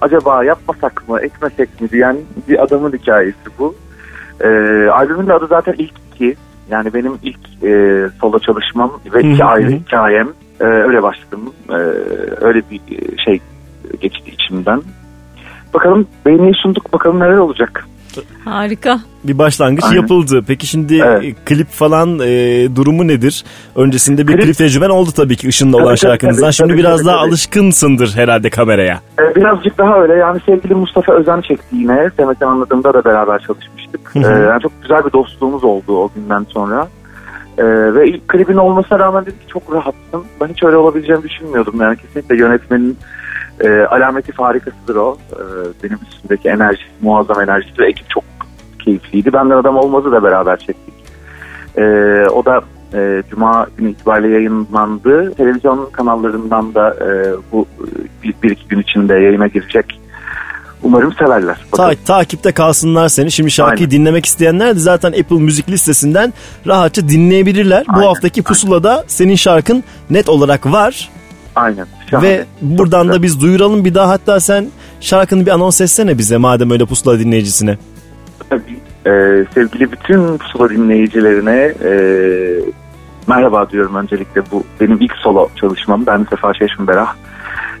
acaba 0.00 0.44
yapmasak 0.44 1.08
mı 1.08 1.20
etmesek 1.20 1.80
mi 1.80 1.90
diyen 1.90 2.16
bir 2.48 2.62
adamın 2.62 2.92
hikayesi 2.92 3.36
bu. 3.58 3.74
Ee, 4.40 4.48
albümün 4.92 5.26
de 5.26 5.32
adı 5.32 5.46
zaten 5.46 5.74
ilk 5.78 5.92
iki. 6.14 6.36
Yani 6.70 6.94
benim 6.94 7.12
ilk 7.22 7.64
e, 7.64 8.00
solo 8.20 8.38
çalışmam 8.38 8.92
ve 9.14 9.22
Hı 9.22 9.26
iki 9.32 9.42
hı 9.42 9.46
ayrı 9.46 9.70
hı. 9.70 9.74
hikayem. 9.74 10.28
Ee, 10.60 10.64
öyle 10.64 11.02
başladım. 11.02 11.40
Ee, 11.70 11.74
öyle 12.40 12.62
bir 12.70 12.80
şey 13.24 13.40
geçti 14.00 14.30
içimden. 14.30 14.82
Bakalım 15.74 16.06
beğeniyi 16.26 16.54
sunduk 16.62 16.92
bakalım 16.92 17.20
neler 17.20 17.36
olacak. 17.36 17.86
Harika. 18.44 19.00
Bir 19.24 19.38
başlangıç 19.38 19.84
Aynen. 19.84 19.96
yapıldı. 19.96 20.42
Peki 20.46 20.66
şimdi 20.66 20.98
Evet. 21.04 21.24
e, 21.24 21.32
klip 21.44 21.68
falan 21.68 22.18
e, 22.22 22.68
durumu 22.76 23.08
nedir? 23.08 23.44
Öncesinde 23.76 24.28
bir 24.28 24.32
Klip- 24.32 24.44
klip 24.44 24.56
tecrüben 24.56 24.88
oldu 24.88 25.10
tabii 25.16 25.36
ki 25.36 25.48
Işın'la 25.48 25.76
olan 25.76 25.86
Tabii, 25.86 25.98
tabii, 26.00 26.10
şarkınızdan. 26.10 26.42
tabii, 26.42 26.52
Şimdi 26.52 26.70
tabii, 26.72 26.78
biraz 26.80 26.96
tabii, 26.96 27.06
daha 27.08 27.16
tabii. 27.18 27.28
alışkınsındır 27.28 28.12
herhalde 28.16 28.50
kameraya. 28.50 29.00
Ee, 29.20 29.34
birazcık 29.36 29.78
daha 29.78 30.02
öyle 30.02 30.14
yani 30.14 30.40
sevgili 30.46 30.74
Mustafa 30.74 31.12
Özen 31.12 31.40
çekti 31.40 31.76
yine. 31.76 32.10
Demet 32.18 32.42
anladığımda 32.42 32.94
da 32.94 33.04
beraber 33.04 33.38
Hı 34.12 34.18
Ee, 34.18 34.42
yani 34.42 34.62
çok 34.62 34.82
güzel 34.82 35.04
bir 35.04 35.12
dostluğumuz 35.12 35.64
oldu 35.64 35.98
o 35.98 36.10
günden 36.14 36.46
sonra. 36.48 36.88
Ee, 37.58 37.64
ve 37.94 38.08
ilk 38.08 38.28
klibin 38.28 38.56
olmasına 38.56 38.98
rağmen 38.98 39.22
dedim 39.22 39.38
ki 39.38 39.46
çok 39.52 39.72
rahatsın. 39.72 40.24
Ben 40.40 40.48
hiç 40.48 40.62
öyle 40.62 40.76
olabileceğimi 40.76 41.24
düşünmüyordum. 41.24 41.80
Yani 41.80 41.96
kesinlikle 41.96 42.36
yönetmenin 42.36 42.98
e, 43.60 43.80
alameti 43.80 44.32
farikasıdır 44.32 44.96
o. 44.96 45.16
Ee, 45.32 45.36
benim 45.84 45.98
üstümdeki 46.10 46.48
enerjisi, 46.48 46.88
muazzam 47.02 47.40
enerjisi 47.40 47.78
ve 47.78 47.88
ekip 47.88 48.10
çok 48.10 48.24
keyifliydi. 48.78 49.32
Benden 49.32 49.56
Adam 49.56 49.76
Olmaz'ı 49.76 50.12
da 50.12 50.22
beraber 50.22 50.56
çektik. 50.56 50.94
Ee, 51.78 52.24
o 52.32 52.44
da 52.44 52.60
e, 52.94 53.22
Cuma 53.30 53.66
günü 53.76 53.90
itibariyle 53.90 54.34
yayınlandı. 54.34 55.34
Televizyon 55.34 55.88
kanallarından 55.92 56.74
da 56.74 56.90
e, 56.90 57.08
bu 57.52 57.66
e, 57.80 57.86
bir, 58.22 58.34
bir 58.42 58.50
iki 58.50 58.68
gün 58.68 58.80
içinde 58.80 59.14
yayına 59.14 59.46
girecek. 59.46 60.01
Umarım 60.82 61.12
severler. 61.12 61.56
Ta- 61.72 61.94
takipte 62.06 62.52
kalsınlar 62.52 63.08
seni. 63.08 63.30
Şimdi 63.32 63.50
şarkıyı 63.50 63.88
Aynen. 63.88 63.90
dinlemek 63.90 64.26
isteyenler 64.26 64.74
de 64.76 64.78
zaten 64.78 65.08
Apple 65.08 65.36
Müzik 65.36 65.68
listesinden 65.70 66.32
rahatça 66.66 67.08
dinleyebilirler. 67.08 67.84
Bu 67.88 67.92
Aynen, 67.92 68.06
haftaki 68.06 68.42
pusulada 68.42 69.04
senin 69.06 69.34
şarkın 69.36 69.84
net 70.10 70.28
olarak 70.28 70.66
var. 70.72 71.10
Aynen. 71.56 71.86
Şahane. 72.10 72.28
Ve 72.28 72.44
buradan 72.62 73.08
da 73.08 73.22
biz 73.22 73.40
duyuralım 73.40 73.84
bir 73.84 73.94
daha 73.94 74.08
hatta 74.08 74.40
sen 74.40 74.66
şarkını 75.00 75.46
bir 75.46 75.50
anons 75.50 75.80
etsene 75.80 76.18
bize 76.18 76.36
madem 76.36 76.70
öyle 76.70 76.84
pusula 76.84 77.18
dinleyicisine. 77.18 77.78
Tabii, 78.50 78.78
e, 79.06 79.10
sevgili 79.54 79.92
bütün 79.92 80.38
pusula 80.38 80.70
dinleyicilerine 80.70 81.74
e, 81.84 81.92
merhaba 83.26 83.70
diyorum 83.70 83.94
öncelikle. 83.94 84.42
Bu 84.52 84.64
benim 84.80 84.98
ilk 85.00 85.12
solo 85.16 85.48
çalışmam. 85.56 86.06
Ben 86.06 86.26
Sefa 86.30 86.54
Şeşmin 86.54 86.86
Berah. 86.88 87.14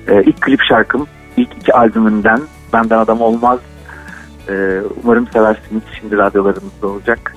E, 0.08 0.22
ilk 0.22 0.40
klip 0.40 0.60
şarkım. 0.68 1.06
ilk 1.36 1.48
iki 1.60 1.74
albümünden 1.74 2.40
Benden 2.72 2.98
Adam 2.98 3.20
Olmaz. 3.20 3.58
E, 4.48 4.52
umarım 5.04 5.26
seversiniz. 5.32 5.82
Şimdi 6.00 6.16
radyolarımızda 6.16 6.86
olacak. 6.86 7.36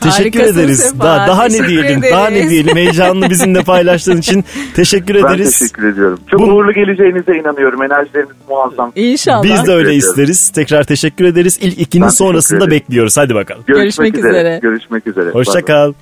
Teşekkür 0.00 0.40
Harikasın 0.40 0.60
ederiz. 0.60 0.78
Sefa, 0.80 1.04
Daha, 1.04 1.28
daha 1.28 1.42
ne 1.42 1.48
teşekkür 1.48 1.68
diyelim? 1.68 1.98
ederiz. 1.98 2.12
Daha 2.12 2.28
ne 2.30 2.50
diyelim? 2.50 2.76
Heyecanlı 2.76 3.30
bizimle 3.30 3.62
paylaştığın 3.62 4.16
için 4.16 4.44
teşekkür 4.74 5.14
Ben 5.14 5.20
ederiz. 5.24 5.58
teşekkür 5.58 5.84
ediyorum. 5.88 6.18
Çok 6.30 6.40
Bu- 6.40 6.44
uğurlu 6.44 6.72
geleceğinize 6.72 7.32
inanıyorum. 7.36 7.82
Enerjileriniz 7.82 8.30
muazzam. 8.48 8.92
İnşallah. 8.96 9.42
Biz 9.42 9.66
de 9.66 9.72
öyle 9.72 9.88
Teşekkür 9.88 10.08
isteriz. 10.08 10.50
Tekrar 10.50 10.84
teşekkür 10.84 11.24
ederiz. 11.24 11.58
İlk 11.60 11.80
ikinin 11.80 12.04
Ben 12.04 12.08
sonrasında 12.08 12.70
bekliyoruz. 12.70 13.16
Hadi 13.16 13.34
bakalım. 13.34 13.62
Görüşmek 13.66 14.18
üzere. 14.18 14.58
Görüşmek 14.62 15.06
üzere. 15.06 15.30
Hoşça 15.30 15.64
kal. 15.64 15.92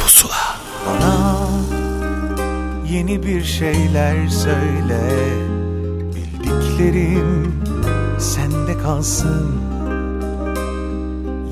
Bana 0.87 1.37
yeni 2.93 3.23
bir 3.23 3.43
şeyler 3.45 4.29
söyle 4.29 5.01
Bildiklerim 6.15 7.53
sende 8.19 8.62
kalsın. 8.83 9.47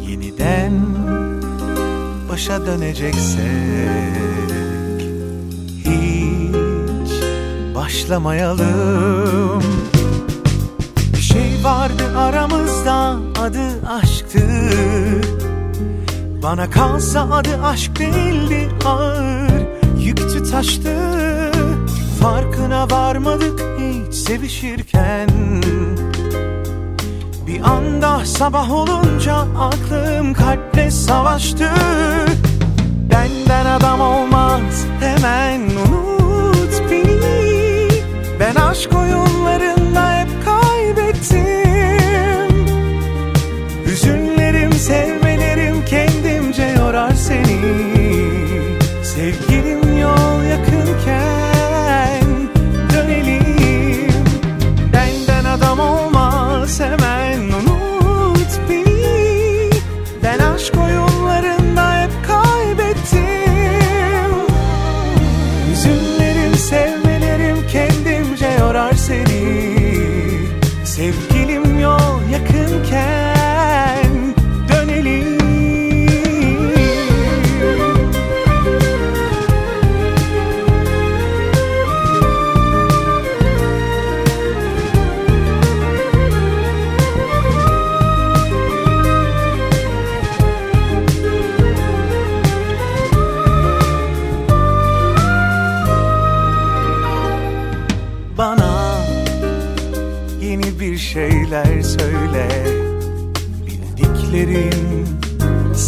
Yeniden 0.09 0.73
başa 2.31 2.67
döneceksek 2.67 3.41
Hiç 5.85 7.11
başlamayalım. 7.75 9.63
Bir 11.13 11.21
şey 11.21 11.65
vardı 11.65 12.19
aramızda 12.19 13.17
adı 13.41 13.89
aşktı. 13.89 14.49
Bana 16.43 16.71
kalsa 16.71 17.31
adı 17.33 17.63
aşk 17.63 17.99
değildi 17.99 18.69
ağır 18.85 19.51
Yüktü 19.99 20.51
taştı. 20.51 20.97
Farkına 22.21 22.91
varmadık 22.91 23.61
hiç 23.79 24.15
sevişirken 24.15 25.29
Bir 27.51 27.61
anda 27.61 28.25
sabah 28.25 28.71
olunca 28.71 29.35
aklım 29.59 30.35
kalple 30.35 30.91
savaştı. 30.91 31.71
Benden 33.11 33.67
adam 33.67 34.01
olmaz 34.01 34.87
hemen 35.01 35.61
unut 35.61 36.91
beni. 36.91 37.89
Ben 38.41 38.55
aşk 38.55 38.91
oyunlarında 38.93 40.21
hep 40.21 40.29
kaybettim 40.45 41.60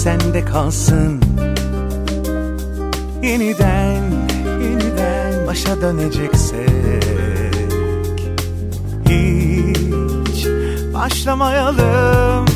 sende 0.03 0.45
kalsın. 0.45 1.21
Yeniden, 3.23 4.03
yeniden 4.63 5.47
başa 5.47 5.81
döneceksek. 5.81 7.45
Hiç 9.09 10.47
başlamayalım. 10.95 12.47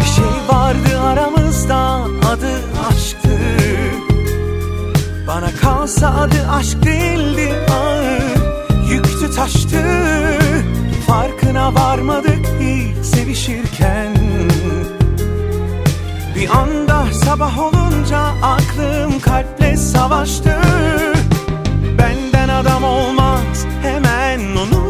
Bir 0.00 0.06
şey 0.06 0.56
vardı 0.56 1.00
aramızda 1.00 1.78
adı 2.30 2.52
aşktı. 2.88 3.38
Bana 5.26 5.50
kalsa 5.62 6.08
adı 6.08 6.48
aşk 6.50 6.84
değildi 6.84 7.54
ağır 7.70 8.90
Yüktü 8.90 9.34
taştı. 9.36 9.84
Farkına 11.06 11.74
varmadık 11.74 12.46
hiç 12.60 13.06
sevişirken 13.06 14.18
Bir 16.38 16.48
anda 16.50 17.12
sabah 17.12 17.58
olunca 17.58 18.18
aklım 18.42 19.20
kalple 19.20 19.76
savaştı. 19.76 20.56
Benden 21.98 22.48
adam 22.48 22.84
olmaz 22.84 23.66
hemen 23.82 24.40
unut 24.40 24.87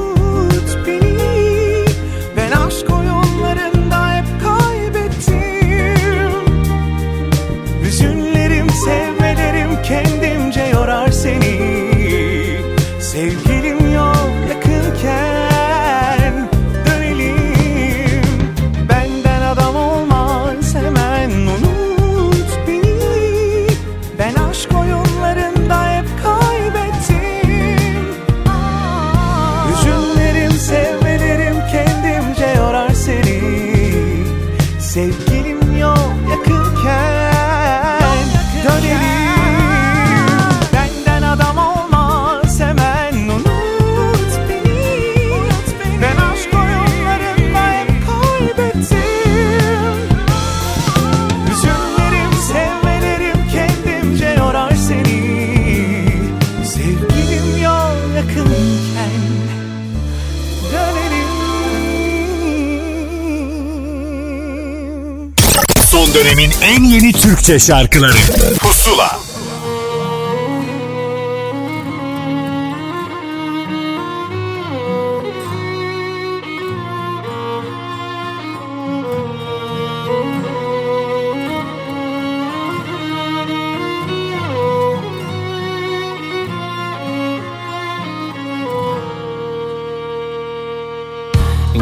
Türkçe 67.48 67.66
şarkıları. 67.66 68.12
Pusula. 68.60 69.20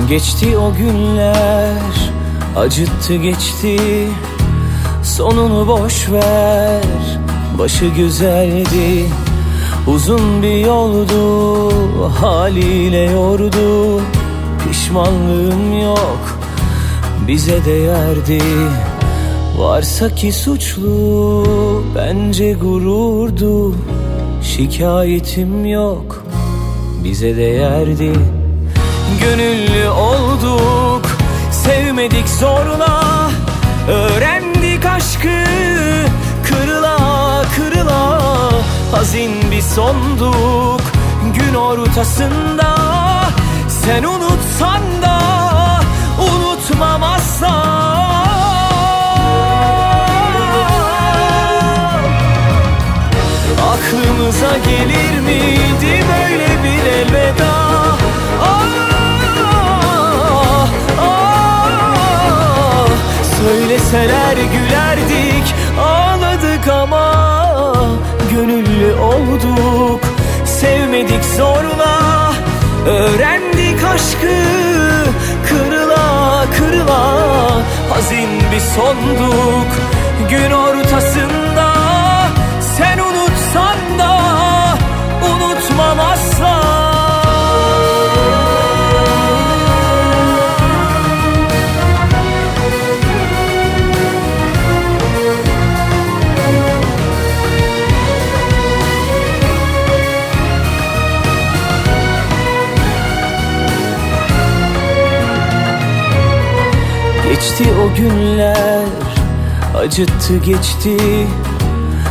Geçti 0.09 0.57
o 0.57 0.75
günler 0.75 1.83
acıttı 2.57 3.15
geçti 3.15 3.79
Sonunu 5.07 5.69
boş 5.69 6.11
ver. 6.11 6.83
Başı 7.59 7.87
güzeldi 7.87 9.07
Uzun 9.87 10.43
bir 10.43 10.57
yoldu 10.57 11.71
haliyle 12.21 13.11
yordu. 13.11 14.01
Pişmanlığım 14.69 15.83
yok 15.83 16.39
bize 17.29 17.65
değerdi. 17.65 18.43
Varsa 19.59 20.15
ki 20.15 20.33
suçlu 20.33 21.45
bence 21.95 22.53
gururdu. 22.53 23.75
Şikayetim 24.43 25.67
yok 25.67 26.25
bize 27.05 27.37
değerdi. 27.37 28.13
Gönüllü 29.21 29.89
olduk 29.89 31.07
Sevmedik 31.51 32.29
zorla. 32.29 33.03
Öğrendik 33.89 34.36
aşkı 35.07 35.45
Kırıla 36.49 36.97
kırıla 37.57 38.21
Hazin 38.93 39.51
bir 39.51 39.63
sonduk 39.63 40.81
Gün 41.35 41.55
ortasında. 41.55 42.77
Sen 43.69 44.03
unutsan 44.03 44.83
da 45.03 45.21
Unutmam 46.19 47.03
asla 47.03 47.57
Aklımıza 53.73 54.59
gelir 54.59 55.21
miydi 55.21 56.05
böyle 56.09 56.49
bir 56.65 56.87
elveda? 56.91 57.53
Ah, 58.43 58.63
ah, 61.01 61.47
Söyleseler 63.39 64.37
gülerdik 65.47 65.79
Ağladık 65.79 66.69
ama 66.69 67.13
Gönüllü 68.31 68.95
olduk. 68.95 70.01
Sevmedik 70.45 71.25
zorla 71.25 72.33
Öğrendik 72.87 73.85
aşkı 73.85 74.37
Kırıla 75.49 76.45
kırıla 76.59 77.13
Hazin 77.91 78.29
bir 78.53 78.61
sonduk. 78.61 79.67
Gün 80.31 80.51
ortasında 80.51 81.46
Geçti 107.59 107.75
o 107.85 107.97
günler. 107.97 108.85
Acıttı 109.77 110.37
geçti 110.37 110.97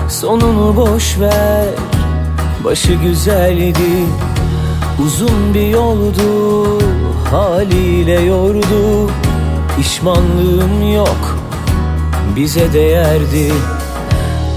Sonunu 0.10 0.76
boş 0.76 1.20
ver. 1.20 1.68
Başı 2.64 2.94
güzeldi 2.94 3.74
Uzun 5.06 5.54
bir 5.54 5.68
yoldu 5.68 6.80
haliyle 7.32 8.22
yordu. 8.22 9.12
Pişmanlığım 9.78 10.94
yok 10.94 11.38
bize 12.36 12.74
değerdi. 12.74 13.52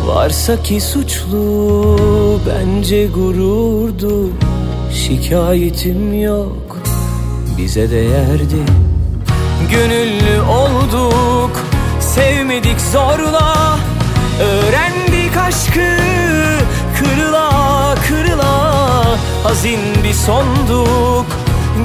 Varsa 0.07 0.63
ki 0.63 0.81
suçlu 0.81 2.41
bence 2.47 3.07
gururdu. 3.07 4.31
Şikayetim 4.93 6.23
yok 6.23 6.79
bize 7.59 7.91
değerdi 7.91 8.88
Gönüllü 9.71 10.41
olduk. 10.41 11.65
Sevmedik 12.01 12.81
zorla 12.81 13.79
Öğrendik 14.41 15.37
aşkı. 15.37 15.97
Kırıla 16.99 17.95
kırıla 18.09 19.05
Hazin 19.45 19.81
bir 20.05 20.13
sonduk. 20.13 21.27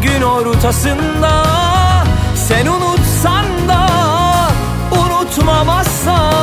Gün 0.01 0.21
ortasında 0.21 1.43
Sen 2.35 2.65
unutsan 2.65 3.45
da 3.67 3.87
Unutmam 4.91 5.69
asla 5.69 6.33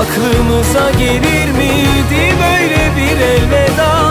Aklımıza 0.00 0.90
gelir 0.90 1.50
miydi 1.50 2.34
böyle 2.40 2.92
bir 2.96 3.20
elveda 3.20 4.03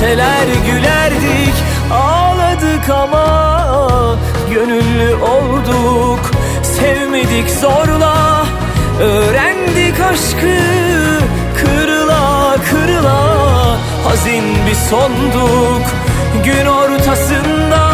Bilseler 0.00 0.46
gülerdik 0.66 1.54
Ağladık 1.92 2.88
ama 2.90 4.16
Gönüllü 4.54 5.14
olduk. 5.14 6.30
Sevmedik 6.62 7.50
zorla 7.50 8.46
Öğrendik 9.00 10.00
aşkı 10.00 10.58
Kırıla 11.60 12.56
kırıla 12.70 13.20
Hazin 14.04 14.44
bir 14.68 14.74
sonduk. 14.74 15.86
Gün 16.44 16.66
ortasında 16.66 17.89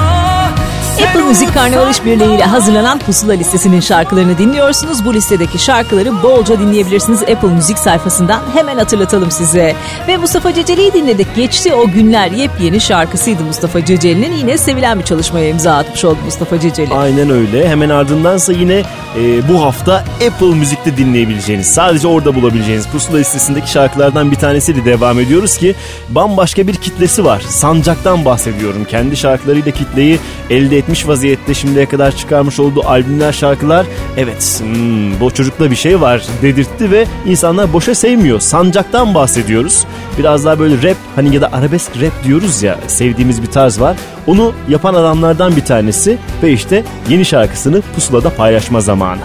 Apple 1.04 1.22
Müzik 1.22 1.54
Karnaval 1.54 1.90
İşbirliği 1.90 2.34
ile 2.34 2.44
hazırlanan 2.44 2.98
Pusula 2.98 3.32
listesinin 3.32 3.80
şarkılarını 3.80 4.38
dinliyorsunuz. 4.38 5.04
Bu 5.04 5.14
listedeki 5.14 5.58
şarkıları 5.58 6.22
bolca 6.22 6.58
dinleyebilirsiniz 6.58 7.22
Apple 7.22 7.48
Müzik 7.48 7.78
sayfasından. 7.78 8.40
Hemen 8.54 8.78
hatırlatalım 8.78 9.30
size. 9.30 9.76
Ve 10.08 10.16
Mustafa 10.16 10.54
Ceceli'yi 10.54 10.92
dinledik. 10.92 11.36
Geçti 11.36 11.74
o 11.74 11.90
günler 11.90 12.30
yepyeni 12.30 12.80
şarkısıydı 12.80 13.42
Mustafa 13.42 13.84
Ceceli'nin. 13.84 14.32
Yine 14.32 14.58
sevilen 14.58 14.98
bir 14.98 15.04
çalışmaya 15.04 15.48
imza 15.48 15.76
atmış 15.76 16.04
oldu 16.04 16.18
Mustafa 16.24 16.60
Ceceli. 16.60 16.94
Aynen 16.94 17.30
öyle. 17.30 17.68
Hemen 17.68 17.88
ardındansa 17.88 18.52
yine 18.52 18.82
e, 19.18 19.48
bu 19.48 19.62
hafta 19.62 20.04
Apple 20.26 20.54
Müzik'te 20.54 20.96
dinleyebileceğiniz, 20.96 21.66
sadece 21.66 22.08
orada 22.08 22.34
bulabileceğiniz 22.34 22.86
Pusula 22.88 23.16
listesindeki 23.18 23.70
şarkılardan 23.70 24.30
bir 24.30 24.36
tanesiyle 24.36 24.84
devam 24.84 25.20
ediyoruz 25.20 25.56
ki 25.58 25.74
bambaşka 26.08 26.66
bir 26.66 26.74
kitlesi 26.74 27.24
var. 27.24 27.42
Sancak'tan 27.48 28.24
bahsediyorum. 28.24 28.84
Kendi 28.84 29.16
şarkılarıyla 29.16 29.72
kitleyi 29.72 30.18
elde 30.50 30.78
etmiş 30.86 31.08
vaziyette 31.08 31.54
şimdiye 31.54 31.86
kadar 31.86 32.16
çıkarmış 32.16 32.60
olduğu 32.60 32.88
albümler, 32.88 33.32
şarkılar 33.32 33.86
evet 34.16 34.62
hmm, 34.62 35.20
bu 35.20 35.30
çocukta 35.30 35.70
bir 35.70 35.76
şey 35.76 36.00
var 36.00 36.26
dedirtti 36.42 36.90
ve 36.90 37.06
insanlar 37.26 37.72
boşa 37.72 37.94
sevmiyor. 37.94 38.40
Sancak'tan 38.40 39.14
bahsediyoruz. 39.14 39.84
Biraz 40.18 40.44
daha 40.44 40.58
böyle 40.58 40.88
rap 40.88 40.96
hani 41.16 41.34
ya 41.34 41.40
da 41.40 41.52
arabesk 41.52 42.00
rap 42.00 42.24
diyoruz 42.24 42.62
ya 42.62 42.78
sevdiğimiz 42.86 43.42
bir 43.42 43.46
tarz 43.46 43.80
var. 43.80 43.96
Onu 44.26 44.52
yapan 44.68 44.94
adamlardan 44.94 45.56
bir 45.56 45.64
tanesi 45.64 46.18
ve 46.42 46.52
işte 46.52 46.84
yeni 47.08 47.24
şarkısını 47.24 47.82
Pusula'da 47.94 48.30
paylaşma 48.30 48.80
zamanı. 48.80 49.20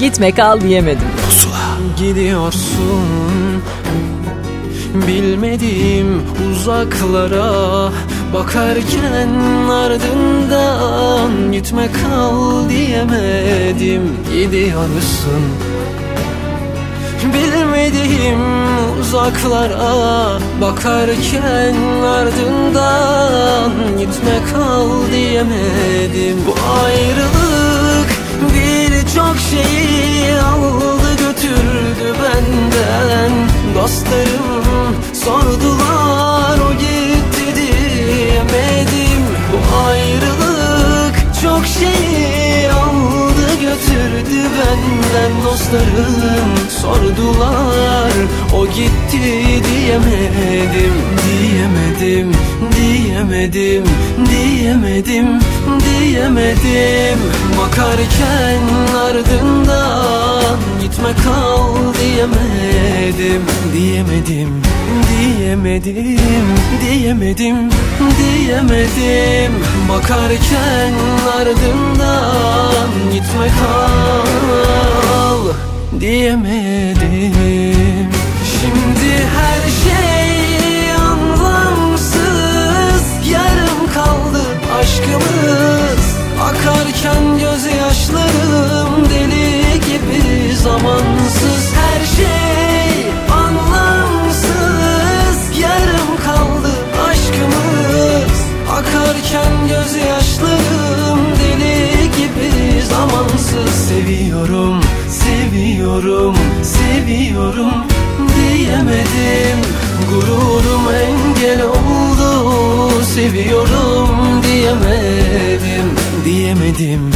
Gitme 0.00 0.32
kal 0.32 0.60
diyemedim. 0.60 1.08
Gidiyorsun 1.98 3.62
Bilmediğim 4.94 6.22
uzaklara 6.50 7.90
Bakarken 8.34 9.28
ardından 9.70 11.52
Gitme 11.52 11.88
kal 11.92 12.68
diyemedim. 12.68 14.02
Gidiyorsun 14.32 15.42
Bilmediğim 17.34 18.40
uzaklara 19.00 20.38
Bakarken 20.60 21.76
ardından 22.04 23.72
Gitme 23.98 24.38
kal 24.52 24.88
diyemedim. 25.12 26.38
Bu 26.46 26.54
ayrılık 26.84 28.08
birçok 28.54 29.36
şeyi 29.50 30.40
aldı 30.40 31.10
götürdü 31.10 32.14
benden. 32.22 33.32
Dostlarım 33.74 34.96
sordular 35.12 36.58
o 36.58 36.72
gitti 36.72 36.93
diyemedim 38.54 39.24
Bu 39.52 39.76
ayrılık 39.76 41.16
çok 41.42 41.66
şeyi 41.66 42.72
aldı 42.72 43.33
götürdü 43.60 44.40
benden 44.58 45.44
Dostlarım. 45.44 46.70
Sordular 46.82 48.12
o 48.54 48.66
gitti 48.66 49.62
diyemedim 49.64 50.92
Diyemedim, 51.24 52.32
diyemedim, 52.76 53.84
diyemedim, 54.30 55.26
diyemedim. 55.80 57.18
Bakarken 57.58 58.60
ardından 59.06 60.58
gitme 60.80 61.08
kal 61.24 61.74
diyemedim 62.00 63.42
Diyemedim, 63.72 64.62
diyemedim, 65.20 66.46
diyemedim, 66.80 67.56
diyemedim 68.18 69.52
Bakarken 69.88 70.94
ardından 71.38 72.88
gitme 73.12 73.48
kal 73.48 75.42
diyemedim. 76.00 77.34
Şimdi 78.60 79.12
her 79.36 79.62
şey 79.84 80.92
anlamsız 80.92 82.24
Yarım 83.30 83.82
kaldı 83.94 84.42
aşkımız. 84.80 86.04
Akarken 86.42 87.24
gözyaşlarım 87.38 88.92
deli 89.10 89.80
gibi 89.80 90.56
zamansız 90.56 91.13
Seviyorum, 103.94 104.80
seviyorum, 105.08 106.34
seviyorum 106.62 107.72
diyemedim. 108.36 109.58
Gururum 110.10 110.84
engel 110.94 111.62
oldu 111.62 113.02
Seviyorum 113.14 114.42
diyemedim. 114.42 115.86
Diyemedim, 116.24 117.10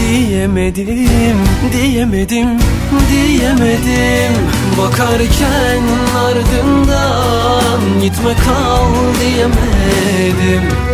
diyemedim, 0.00 1.36
diyemedim, 1.72 2.48
diyemedim. 3.10 4.32
Bakarken 4.78 5.82
ardından 6.16 8.00
gitme 8.02 8.34
kal 8.44 8.90
diyemedim 9.20 10.93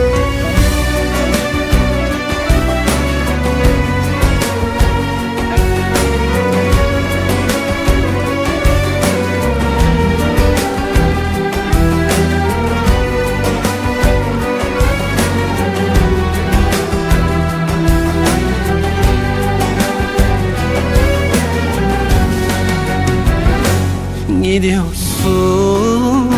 gidiyorsun? 24.53 26.30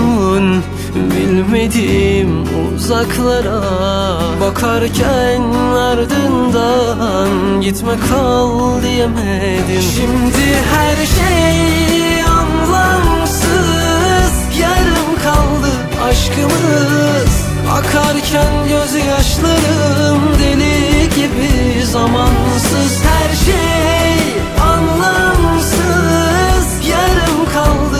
Bilmediğim 0.94 2.42
uzaklara 2.74 3.62
Bakarken 4.40 5.42
ardından 5.76 7.28
Gitme 7.60 7.92
kal 8.08 8.82
diyemedim. 8.82 9.82
Şimdi 9.96 10.46
her 10.74 10.96
şey 10.96 12.22
anlamsız. 12.22 13.52
Yarım 14.60 15.12
kaldı 15.24 15.70
aşkımız. 16.08 17.32
Akarken 17.72 18.54
gözyaşlarım 18.68 20.20
deli 20.38 21.08
gibi 21.16 21.50
zamansız. 21.86 22.92
Her 23.04 23.30
şey 23.44 24.16
anlamsız. 24.72 26.66
Yarım 26.88 27.40
kaldı 27.54 27.91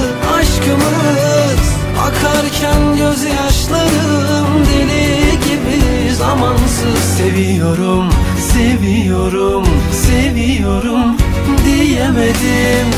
aşkımız 0.63 1.73
Akarken 2.01 2.97
gözyaşlarım 2.97 4.47
deli 4.67 5.31
gibi 5.31 6.15
zamansız. 6.15 6.99
Seviyorum, 7.19 8.11
seviyorum, 8.53 9.67
seviyorum 9.93 11.17
diyemedim. 11.65 12.89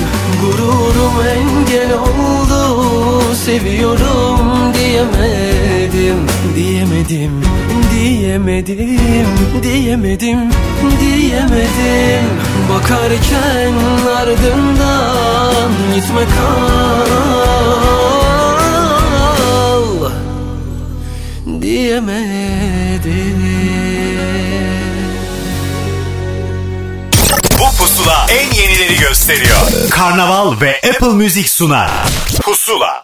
Gururum 0.41 1.15
engel 1.27 1.95
oldu 1.95 3.35
Seviyorum 3.35 4.41
diyemedim. 4.75 6.27
Diyemedim, 6.57 7.43
diyemedim, 7.95 9.27
diyemedim, 9.63 10.39
diyemedim 10.93 12.29
Bakarken 12.69 13.75
ardından 14.19 15.71
gitme 15.95 16.25
kal 16.25 17.05
Diyemedim 21.63 23.45
Bu 27.59 27.77
pusula 27.79 28.27
en 28.31 28.55
yenileri 28.55 28.99
gösteriyor. 28.99 29.91
Karnaval 29.91 30.61
ve 30.61 30.81
Apple 30.95 31.09
Müzik 31.09 31.49
sunar. 31.49 31.91
Pusula. 32.43 33.04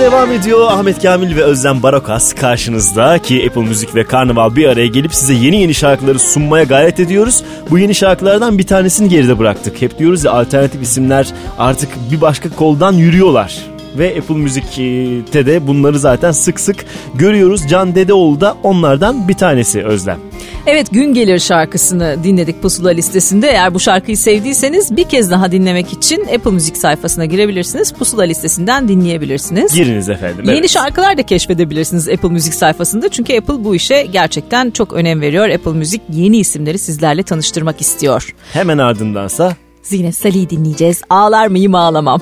Devam 0.00 0.32
ediyor. 0.32 0.72
Ahmet 0.72 1.02
Kamil 1.02 1.36
ve 1.36 1.42
Özlem 1.42 1.82
Barokas 1.82 2.32
karşınızda 2.32 3.18
ki 3.18 3.44
Apple 3.48 3.62
Müzik 3.62 3.94
ve 3.94 4.04
Karnaval 4.04 4.56
bir 4.56 4.66
araya 4.66 4.86
gelip 4.86 5.14
size 5.14 5.34
yeni 5.34 5.60
yeni 5.60 5.74
şarkıları 5.74 6.18
sunmaya 6.18 6.64
gayret 6.64 7.00
ediyoruz. 7.00 7.44
Bu 7.70 7.78
yeni 7.78 7.94
şarkılardan 7.94 8.58
bir 8.58 8.66
tanesini 8.66 9.08
geride 9.08 9.38
bıraktık. 9.38 9.82
Hep 9.82 9.98
diyoruz 9.98 10.24
ya 10.24 10.32
alternatif 10.32 10.82
isimler 10.82 11.26
artık 11.58 11.88
bir 12.12 12.20
başka 12.20 12.50
koldan 12.50 12.92
yürüyorlar. 12.92 13.58
Ve 13.98 14.14
Apple 14.18 14.34
Müzik'te 14.34 15.46
de 15.46 15.66
bunları 15.66 15.98
zaten 15.98 16.32
sık 16.32 16.60
sık 16.60 16.84
görüyoruz. 17.14 17.68
Can 17.68 17.94
Dedeoğlu 17.94 18.40
da 18.40 18.56
onlardan 18.62 19.28
bir 19.28 19.34
tanesi 19.34 19.84
Özlem. 19.84 20.29
Evet 20.72 20.92
Gün 20.92 21.14
Gelir 21.14 21.38
şarkısını 21.38 22.16
dinledik 22.24 22.62
Pusula 22.62 22.90
listesinde. 22.90 23.48
Eğer 23.48 23.74
bu 23.74 23.80
şarkıyı 23.80 24.16
sevdiyseniz 24.16 24.96
bir 24.96 25.04
kez 25.04 25.30
daha 25.30 25.52
dinlemek 25.52 25.92
için 25.92 26.20
Apple 26.20 26.50
Müzik 26.50 26.76
sayfasına 26.76 27.24
girebilirsiniz. 27.24 27.92
Pusula 27.92 28.22
listesinden 28.22 28.88
dinleyebilirsiniz. 28.88 29.74
Giriniz 29.74 30.08
efendim. 30.08 30.44
Yeni 30.44 30.58
evet. 30.58 30.70
şarkılar 30.70 31.18
da 31.18 31.22
keşfedebilirsiniz 31.22 32.08
Apple 32.08 32.28
Müzik 32.28 32.54
sayfasında. 32.54 33.08
Çünkü 33.08 33.38
Apple 33.38 33.64
bu 33.64 33.74
işe 33.74 34.02
gerçekten 34.02 34.70
çok 34.70 34.92
önem 34.92 35.20
veriyor. 35.20 35.48
Apple 35.48 35.72
Müzik 35.72 36.02
yeni 36.12 36.38
isimleri 36.38 36.78
sizlerle 36.78 37.22
tanıştırmak 37.22 37.80
istiyor. 37.80 38.34
Hemen 38.52 38.78
ardındansa 38.78 39.56
Zine 39.82 40.12
Salih'i 40.12 40.50
dinleyeceğiz. 40.50 41.02
Ağlar 41.10 41.46
mıyım 41.46 41.74
ağlamam. 41.74 42.20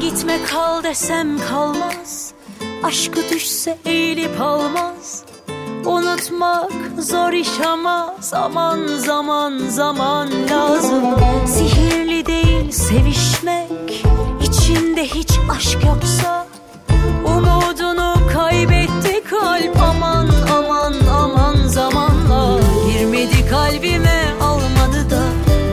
Gitme 0.00 0.36
kal 0.50 0.82
desem 0.82 1.38
kalmaz 1.38 2.32
Aşkı 2.82 3.20
düşse 3.30 3.78
eğilip 3.84 4.40
almaz 4.40 5.29
Unutmak 5.86 6.70
zor 6.98 7.32
iş 7.32 7.60
ama 7.66 8.14
Zaman 8.20 8.86
zaman 8.86 9.58
zaman 9.68 10.28
lazım. 10.50 11.04
Sihirli 11.46 12.26
değil 12.26 12.70
sevişmek. 12.70 14.04
İçinde 14.42 15.04
hiç 15.04 15.30
aşk 15.56 15.78
yoksa 15.86 16.46
Umudunu 17.24 18.14
kaybetti 18.32 19.24
kalp. 19.30 19.76
Aman 19.82 20.28
aman 20.58 20.94
aman 21.12 21.56
zamanla 21.66 22.60
Girmedi 22.92 23.48
kalbime 23.50 24.24
almadı 24.40 25.10
da. 25.10 25.22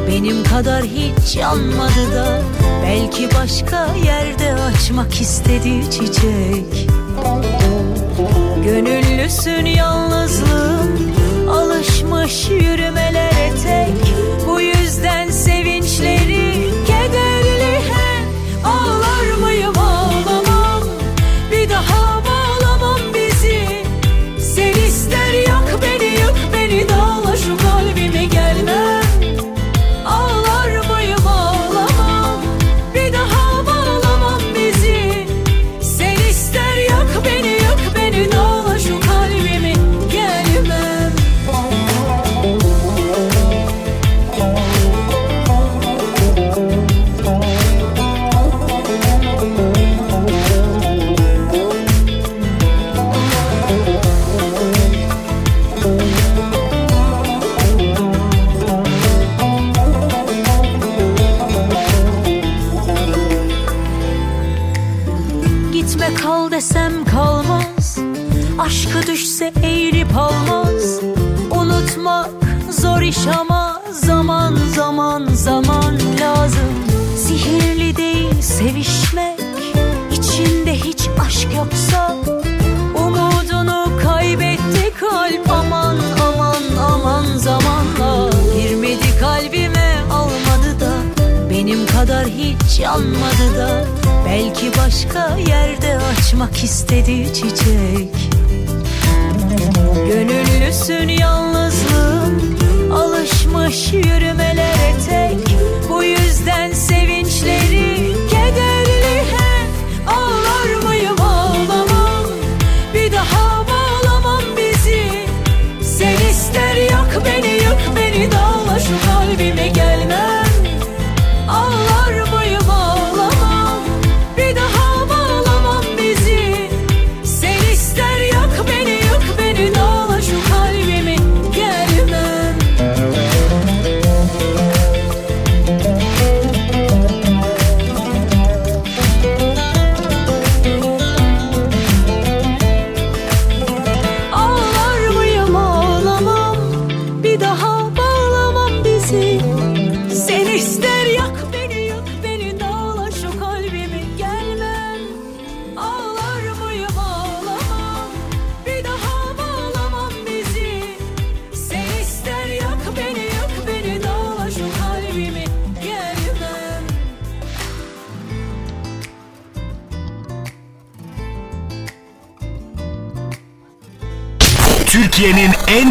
Benim 0.08 0.44
kadar 0.44 0.84
hiç 0.84 1.36
yanmadı 1.36 2.14
da. 2.16 2.42
Belki 2.84 3.30
başka 3.42 3.88
yerde 4.06 4.54
açmak 4.54 5.22
istedi 5.22 5.92
çiçek 5.92 6.88
Gönüllüsün 8.68 9.66
yalnızlığın 9.66 11.12
Alışmış 11.50 12.50
yürümelere 12.50 13.52
tek 13.64 14.07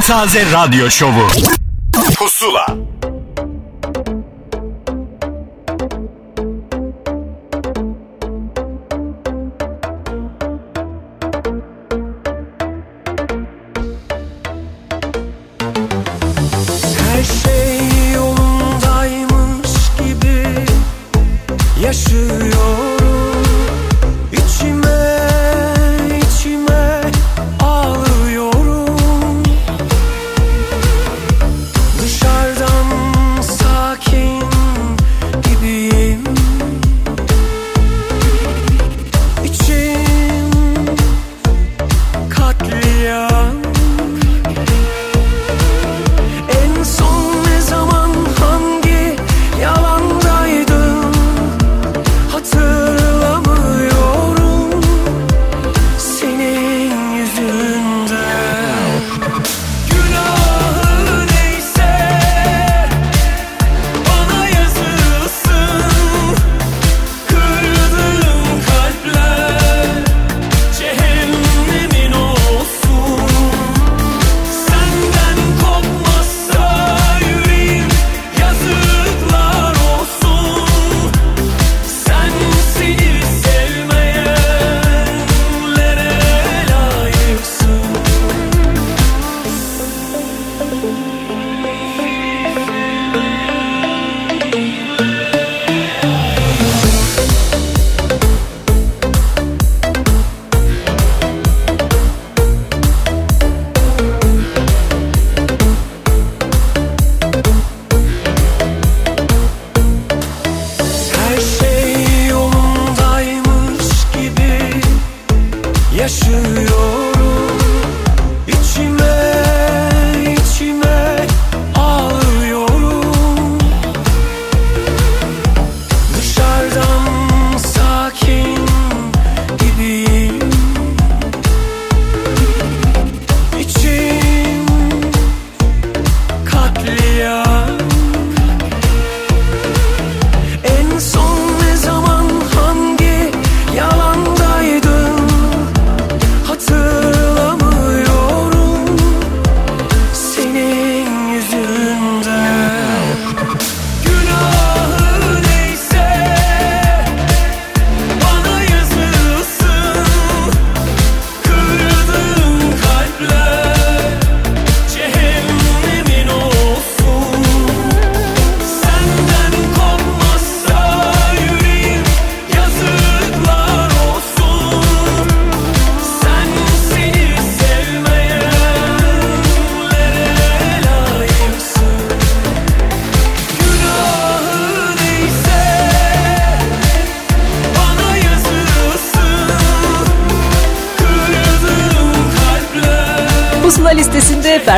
Taze 0.07 0.45
radyo 0.53 0.91
şovu. 0.91 1.56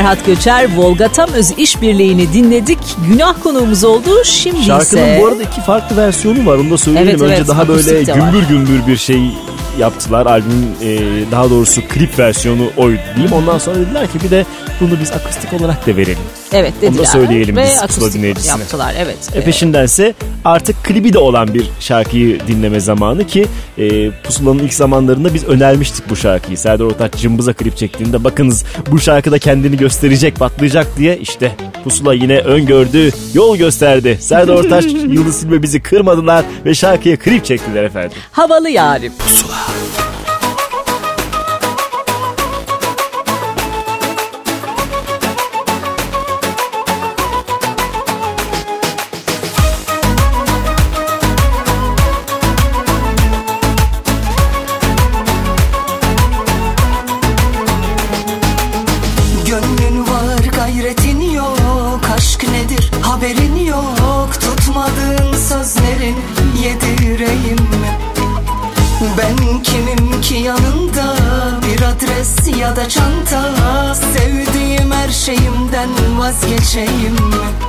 Ferhat 0.09 0.26
Göçer, 0.26 0.76
Volga 0.76 1.09
Tamöz 1.09 1.50
işbirliğini 1.59 2.32
dinledik. 2.32 2.78
Günah 3.09 3.42
konuğumuz 3.42 3.84
oldu. 3.84 4.24
Şimdi 4.24 4.64
Şarkının 4.64 5.02
ise... 5.02 5.18
bu 5.22 5.26
arada 5.26 5.42
iki 5.42 5.61
farklı 5.61 5.96
versiyonu 5.96 6.46
var 6.46 6.56
onu 6.56 6.70
da 6.70 6.78
söyleyelim. 6.78 7.11
Evet, 7.11 7.20
Önce 7.22 7.34
evet, 7.34 7.48
daha 7.48 7.68
böyle 7.68 8.02
gümbür 8.02 8.48
gümbür 8.48 8.86
bir 8.86 8.96
şey 8.96 9.20
yaptılar. 9.78 10.26
Albümün 10.26 10.76
e, 10.82 10.98
daha 11.30 11.50
doğrusu 11.50 11.80
klip 11.88 12.18
versiyonu 12.18 12.70
oydu 12.76 13.00
diyeyim. 13.14 13.32
Ondan 13.32 13.59
sonra 13.59 13.76
dediler 13.76 14.12
ki 14.12 14.18
bir 14.24 14.30
de 14.30 14.46
bunu 14.80 15.00
biz 15.00 15.12
akustik 15.12 15.52
olarak 15.52 15.86
da 15.86 15.96
verelim. 15.96 16.18
Evet 16.52 16.72
Onu 16.82 16.88
da 16.88 16.92
dediler. 16.92 17.04
söyleyelim 17.04 17.56
Ve 17.56 17.62
biz 17.62 17.70
pusula 17.70 17.84
akustik 17.84 18.14
dinleyicisine. 18.14 18.61
yaptılar. 18.61 18.94
Evet. 18.98 19.18
E 19.34 19.44
peşindense 19.44 20.14
artık 20.45 20.84
klibi 20.84 21.12
de 21.12 21.18
olan 21.18 21.55
bir 21.55 21.70
şarkıyı 21.80 22.41
dinleme 22.47 22.80
zamanı 22.80 23.26
ki 23.26 23.47
e, 23.78 24.11
Pusula'nın 24.11 24.59
ilk 24.59 24.74
zamanlarında 24.74 25.34
biz 25.34 25.45
önermiştik 25.45 26.11
bu 26.11 26.16
şarkıyı. 26.16 26.59
Serdar 26.59 26.84
Ortaç 26.84 27.16
cımbıza 27.16 27.53
klip 27.53 27.76
çektiğinde 27.76 28.24
bakınız 28.24 28.64
bu 28.91 28.99
şarkıda 28.99 29.39
kendini 29.39 29.76
gösterecek 29.76 30.36
patlayacak 30.36 30.86
diye 30.99 31.18
işte 31.18 31.57
Pusula 31.84 32.14
yine 32.14 32.39
öngördü 32.39 33.11
yol 33.34 33.57
gösterdi. 33.57 34.18
Serdar 34.20 34.55
Ortaç 34.55 34.84
Yıldız 35.09 35.41
Silve 35.41 35.62
bizi 35.62 35.82
kırmadılar 35.82 36.45
ve 36.64 36.74
şarkıya 36.74 37.16
klip 37.16 37.45
çektiler 37.45 37.84
efendim. 37.84 38.18
Havalı 38.32 38.70
yarim. 38.70 39.12
Gönlün 39.28 39.47
da 72.79 72.89
çanta 72.89 73.95
Sevdiğim 73.95 74.91
her 74.91 75.09
şeyimden 75.09 75.89
vazgeçeyim 76.18 77.12
mi? 77.12 77.68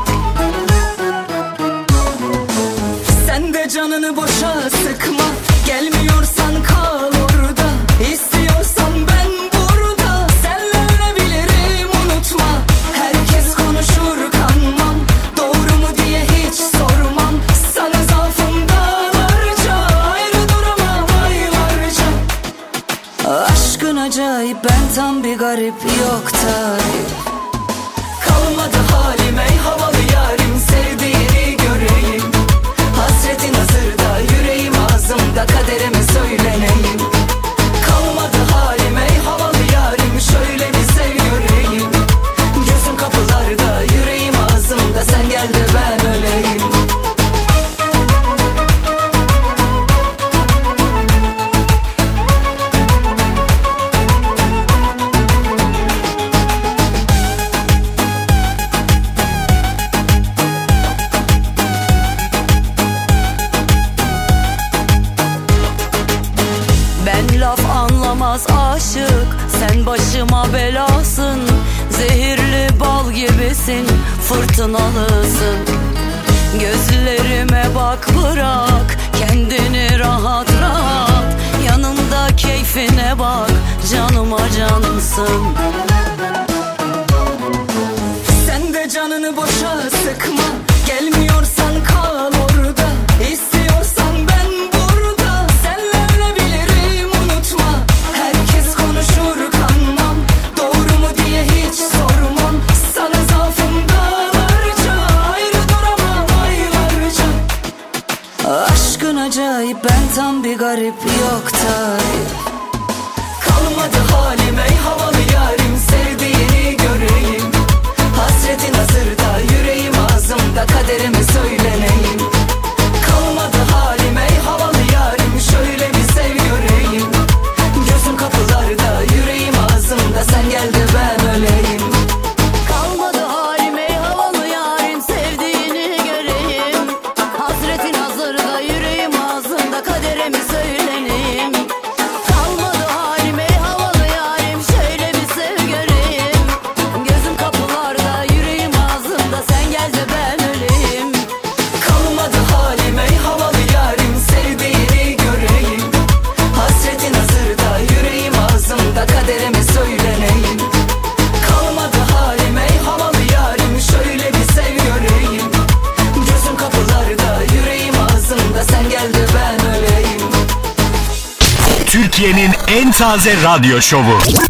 En 173.10 173.14
taze 173.14 173.36
radyo 173.44 173.82
şovu. 173.82 174.49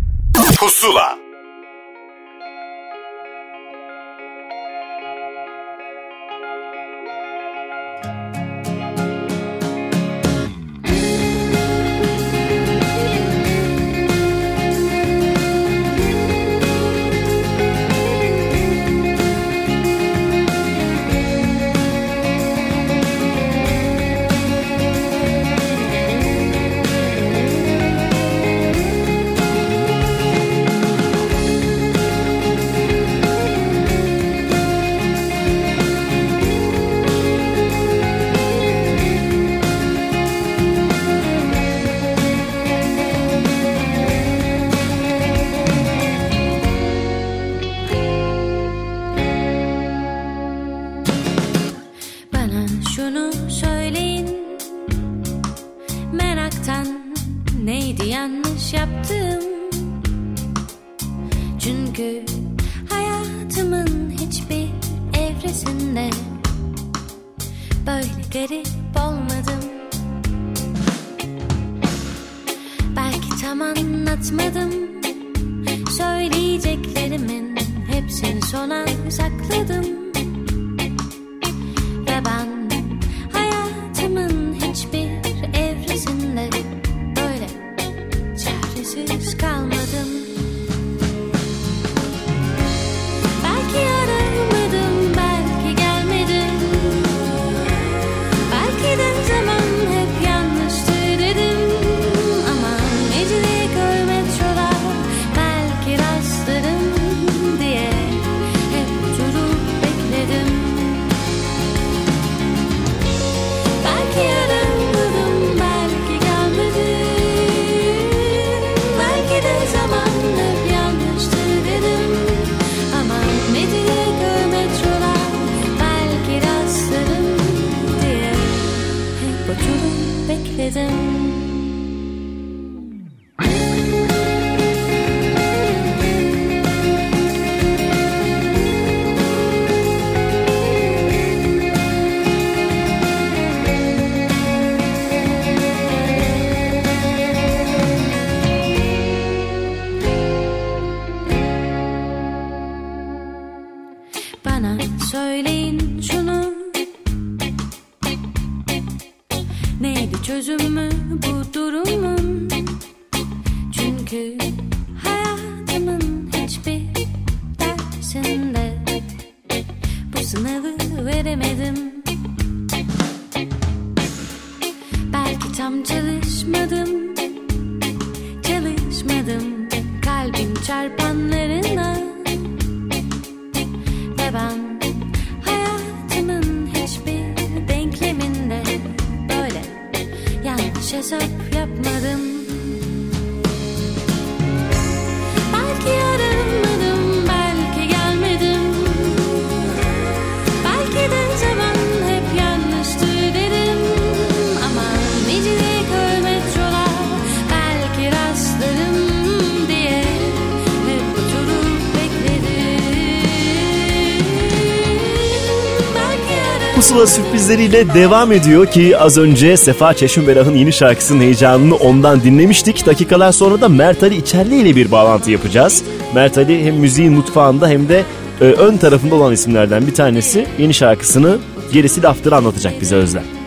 Pusula 216.80 217.08
sürprizleriyle 217.08 217.94
devam 217.94 218.32
ediyor 218.32 218.66
ki 218.66 218.98
az 218.98 219.18
önce 219.18 219.58
Sefa 219.58 219.94
Çeşmeberah'ın 219.94 220.56
yeni 220.56 220.74
şarkısının 220.74 221.22
heyecanını 221.22 221.76
ondan 221.76 222.24
dinlemiştik. 222.24 222.86
Dakikalar 222.86 223.32
sonra 223.32 223.62
da 223.62 223.70
Mert 223.70 224.04
Ali 224.04 224.16
İçerli 224.16 224.56
ile 224.56 224.76
bir 224.76 224.92
bağlantı 224.92 225.32
yapacağız. 225.32 225.84
Mert 226.16 226.38
Ali 226.38 226.66
hem 226.66 226.76
müziğin 226.76 227.14
mutfağında 227.14 227.68
hem 227.68 227.90
de 227.90 228.04
e, 228.42 228.44
ön 228.44 228.78
tarafında 228.78 229.16
olan 229.16 229.34
isimlerden 229.34 229.88
bir 229.88 229.94
tanesi. 229.94 230.48
Yeni 230.58 230.74
şarkısını 230.74 231.38
gerisi 231.74 232.04
laftır 232.04 232.32
anlatacak 232.32 232.74
bize 232.82 232.96
Özlem. 232.96 233.39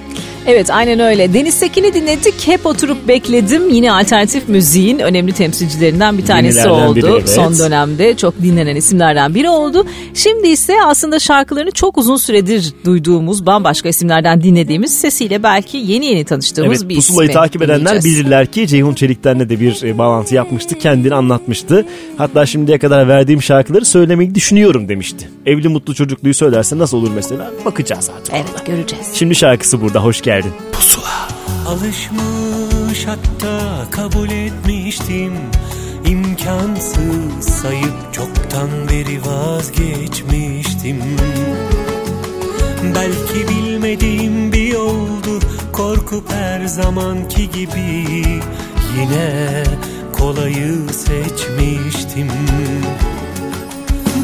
Evet 0.47 0.70
aynen 0.70 1.01
öyle. 1.01 1.34
Deniz 1.34 1.55
Sekin'i 1.55 1.95
dinledik. 1.95 2.47
Hep 2.47 2.66
oturup 2.66 3.09
bekledim. 3.09 3.70
Yine 3.70 3.93
alternatif 3.93 4.49
müziğin 4.49 4.99
önemli 4.99 5.32
temsilcilerinden 5.32 6.18
bir 6.18 6.26
tanesi 6.26 6.59
Yenilerden 6.59 6.86
oldu. 6.86 6.97
biri, 6.97 7.07
evet. 7.07 7.30
Son 7.30 7.59
dönemde 7.59 8.16
çok 8.16 8.43
dinlenen 8.43 8.76
isimlerden 8.76 9.34
biri 9.34 9.49
oldu. 9.49 9.86
Şimdi 10.14 10.49
ise 10.49 10.74
aslında 10.84 11.18
şarkılarını 11.18 11.70
çok 11.70 11.99
uzun 11.99 12.16
süredir 12.16 12.72
duyduğumuz, 12.84 13.47
bambaşka 13.47 13.88
isimlerden 13.88 14.43
dinlediğimiz 14.43 14.99
sesiyle 15.01 15.43
belki 15.43 15.76
yeni 15.76 16.07
yeni 16.07 16.24
tanıştığımız 16.24 16.82
Evet 16.82 16.88
bir 16.88 16.95
pusulayı 16.95 17.28
ismi 17.30 17.40
takip 17.40 17.62
edenler 17.62 18.05
bilirler 18.05 18.47
ki 18.47 18.66
Ceyhun 18.66 18.95
Çelik'ten 18.95 19.40
de 19.40 19.61
bir 19.61 19.82
e, 19.82 19.99
bağlantı 19.99 20.34
yapmıştı. 20.34 20.78
Kendini 20.78 21.14
anlatmıştı. 21.14 21.86
Hatta 22.18 22.47
şimdiye 22.47 22.78
kadar 22.78 23.09
verdiğim 23.09 23.43
şarkıları 23.43 23.84
söylemeyi 23.84 24.34
düşünüyorum 24.34 24.88
demişti. 24.88 25.28
Evli 25.47 25.68
mutlu 25.68 25.95
çocukluyu 25.95 26.34
söylerse 26.34 26.78
nasıl 26.78 26.97
olur 26.97 27.11
mesela 27.14 27.51
bakacağız 27.64 28.11
artık. 28.16 28.34
Evet 28.34 28.66
göreceğiz. 28.66 29.07
Şimdi 29.14 29.34
şarkısı 29.34 29.80
burada 29.80 30.05
hoş 30.05 30.20
geldin. 30.20 30.32
Alışmış 31.68 33.07
hatta 33.07 33.91
kabul 33.91 34.30
etmiştim. 34.30 35.33
İmkansız 36.07 37.45
sayıp 37.45 38.12
çoktan 38.12 38.68
beri 38.91 39.20
vazgeçmiştim. 39.26 41.03
Belki 42.95 43.49
bilmediğim 43.49 44.53
bir 44.53 44.66
yoldu 44.66 45.41
Korkup 45.72 46.33
her 46.33 46.64
zamanki 46.66 47.51
gibi 47.51 48.14
Yine 48.99 49.64
kolayı 50.12 50.89
seçmiştim. 50.93 52.28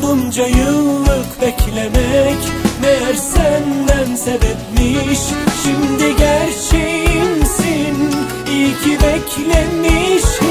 Bunca 0.03 0.47
yıllık 0.47 1.43
beklemek 1.43 2.68
Meğer 2.83 3.15
senden 3.15 4.15
sebepmiş 4.17 5.19
Şimdi 5.63 6.17
gerçeğimsin. 6.17 8.11
İyi 8.51 8.69
ki 8.69 8.99
beklemişim. 9.03 10.49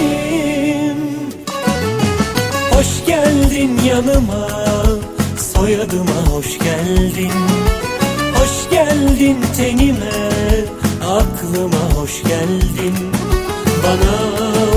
Hoş 2.72 3.06
geldin 3.06 3.80
yanıma 3.86 4.48
Soyadıma 5.54 6.22
hoş 6.32 6.60
geldin. 6.60 7.32
Hoş 8.36 8.70
geldin 8.72 9.38
tenime 9.58 10.58
Aklıma 11.02 12.02
hoş 12.02 12.24
geldin. 12.24 12.96
Bana 13.84 14.16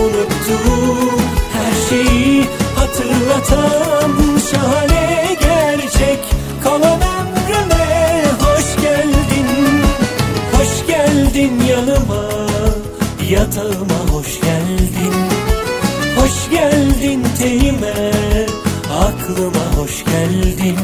unuttuğum 0.01 1.19
her 1.53 1.89
şeyi 1.89 2.45
hatırlatan 2.77 4.11
şahane 4.51 5.37
gerçek 5.41 6.21
kalan 6.65 7.20
geldin 11.35 11.61
yanıma 11.71 12.25
yatağıma 13.31 14.13
hoş 14.13 14.41
geldin. 14.41 15.15
Hoş 16.17 16.51
geldin 16.51 17.27
tenime 17.39 18.11
aklıma 18.93 19.83
hoş 19.83 20.05
geldin. 20.05 20.79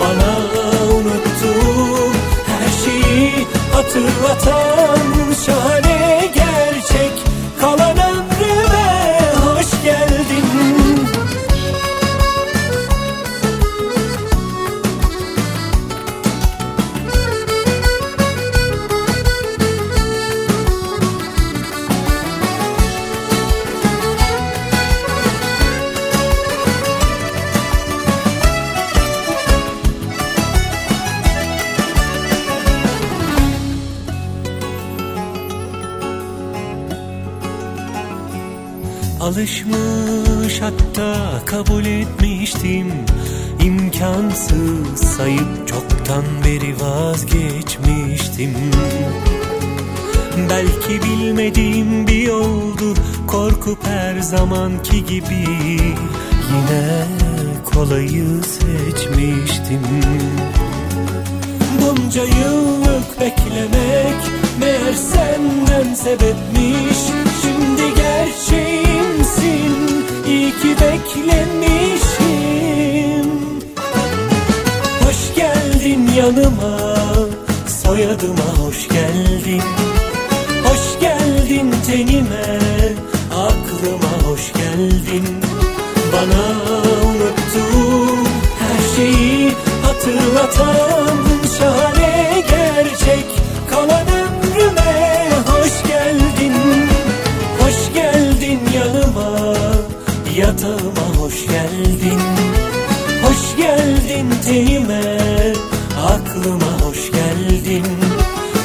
Bana 0.00 0.34
unuttuğum 0.94 2.12
her 2.46 2.70
şeyi 2.84 3.32
hatırlatan 3.72 4.98
şahane 5.46 6.05
Alışmış 39.36 40.60
hatta 40.60 41.40
kabul 41.46 41.84
etmiştim. 41.84 42.92
İmkansız 43.64 45.00
sayıp 45.16 45.68
çoktan 45.68 46.24
beri 46.44 46.80
vazgeçmiştim. 46.80 48.54
Belki 50.50 51.02
bilmediğim 51.02 52.06
bir 52.06 52.22
yoldu 52.22 52.94
Korkup 53.26 53.86
her 53.86 54.20
zamanki 54.20 55.04
gibi. 55.04 55.46
Yine 56.52 57.06
kolayı 57.64 58.42
seçmiştim. 58.42 59.82
Bunca 61.80 62.22
yıllık 62.24 63.20
beklemek 63.20 64.22
Meğer 64.60 64.92
senden 64.92 65.94
sebepmiş 65.94 66.98
gerçeğimsin 68.16 69.72
İyi 70.28 70.50
ki 70.50 70.76
beklemişim. 70.80 72.06
Hoş 75.04 75.34
geldin 75.36 76.10
yanıma 76.16 76.96
Soyadıma 77.82 78.48
hoş 78.58 78.88
geldin. 78.88 79.62
Hoş 80.64 81.00
geldin 81.00 81.74
tenime 81.86 82.58
Aklıma 83.32 84.30
hoş 84.30 84.52
geldin. 84.52 85.26
Bana 86.12 86.44
unuttuğum 87.08 88.24
her 88.58 88.96
şeyi 88.96 89.52
hatırlatan 89.82 91.16
şahane 91.58 91.95
hoş 101.46 101.52
geldin 101.52 102.20
hoş 103.22 103.56
geldin 103.56 104.30
tenime 104.44 105.18
aklıma 106.06 106.86
hoş 106.86 107.10
geldin 107.10 107.86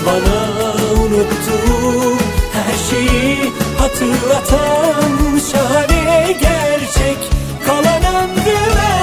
bana 0.06 0.72
unuttuğum 1.02 2.18
her 2.54 2.90
şeyi 2.90 3.38
hatırlatan 3.78 5.40
şahane 5.52 6.32
gerçek 6.32 7.18
kalan 7.66 8.04
ömrüme 8.16 8.94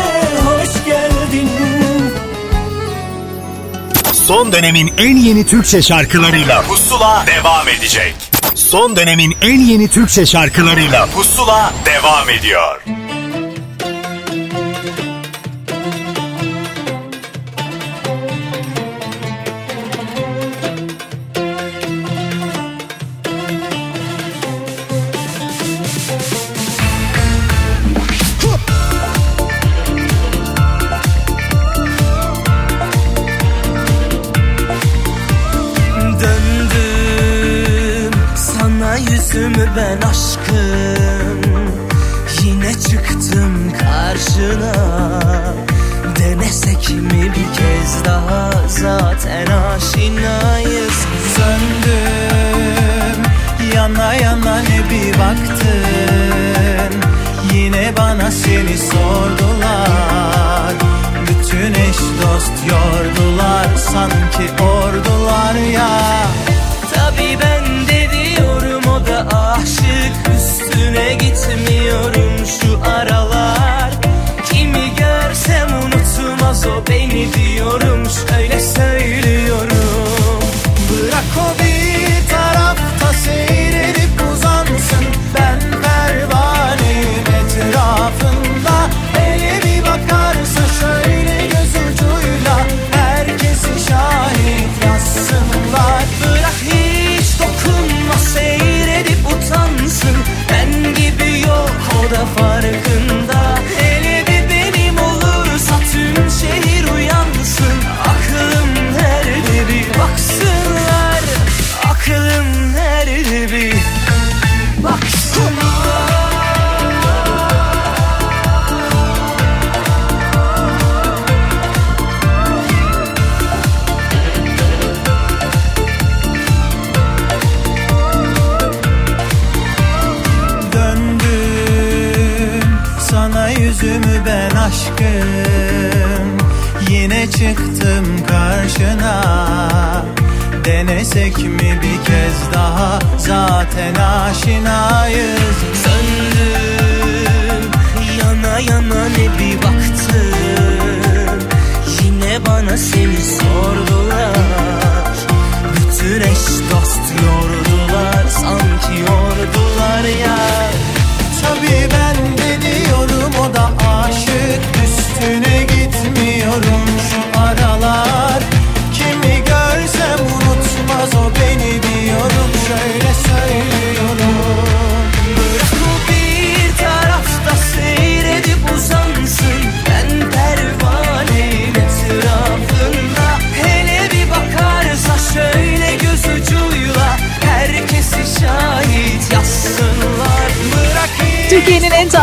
hoş 0.45 0.85
geldin 0.85 1.51
Son 4.27 4.53
dönemin 4.53 4.93
en 4.99 5.17
yeni 5.17 5.47
Türkçe 5.47 5.83
şarkılarıyla 5.83 6.63
Pusula 6.63 7.25
devam 7.27 7.69
edecek. 7.69 8.15
Son 8.55 8.97
dönemin 8.97 9.35
en 9.43 9.61
yeni 9.61 9.89
Türkçe 9.89 10.27
şarkılarıyla 10.27 11.07
Pusula 11.07 11.73
devam 11.85 12.31
ediyor. 12.31 12.81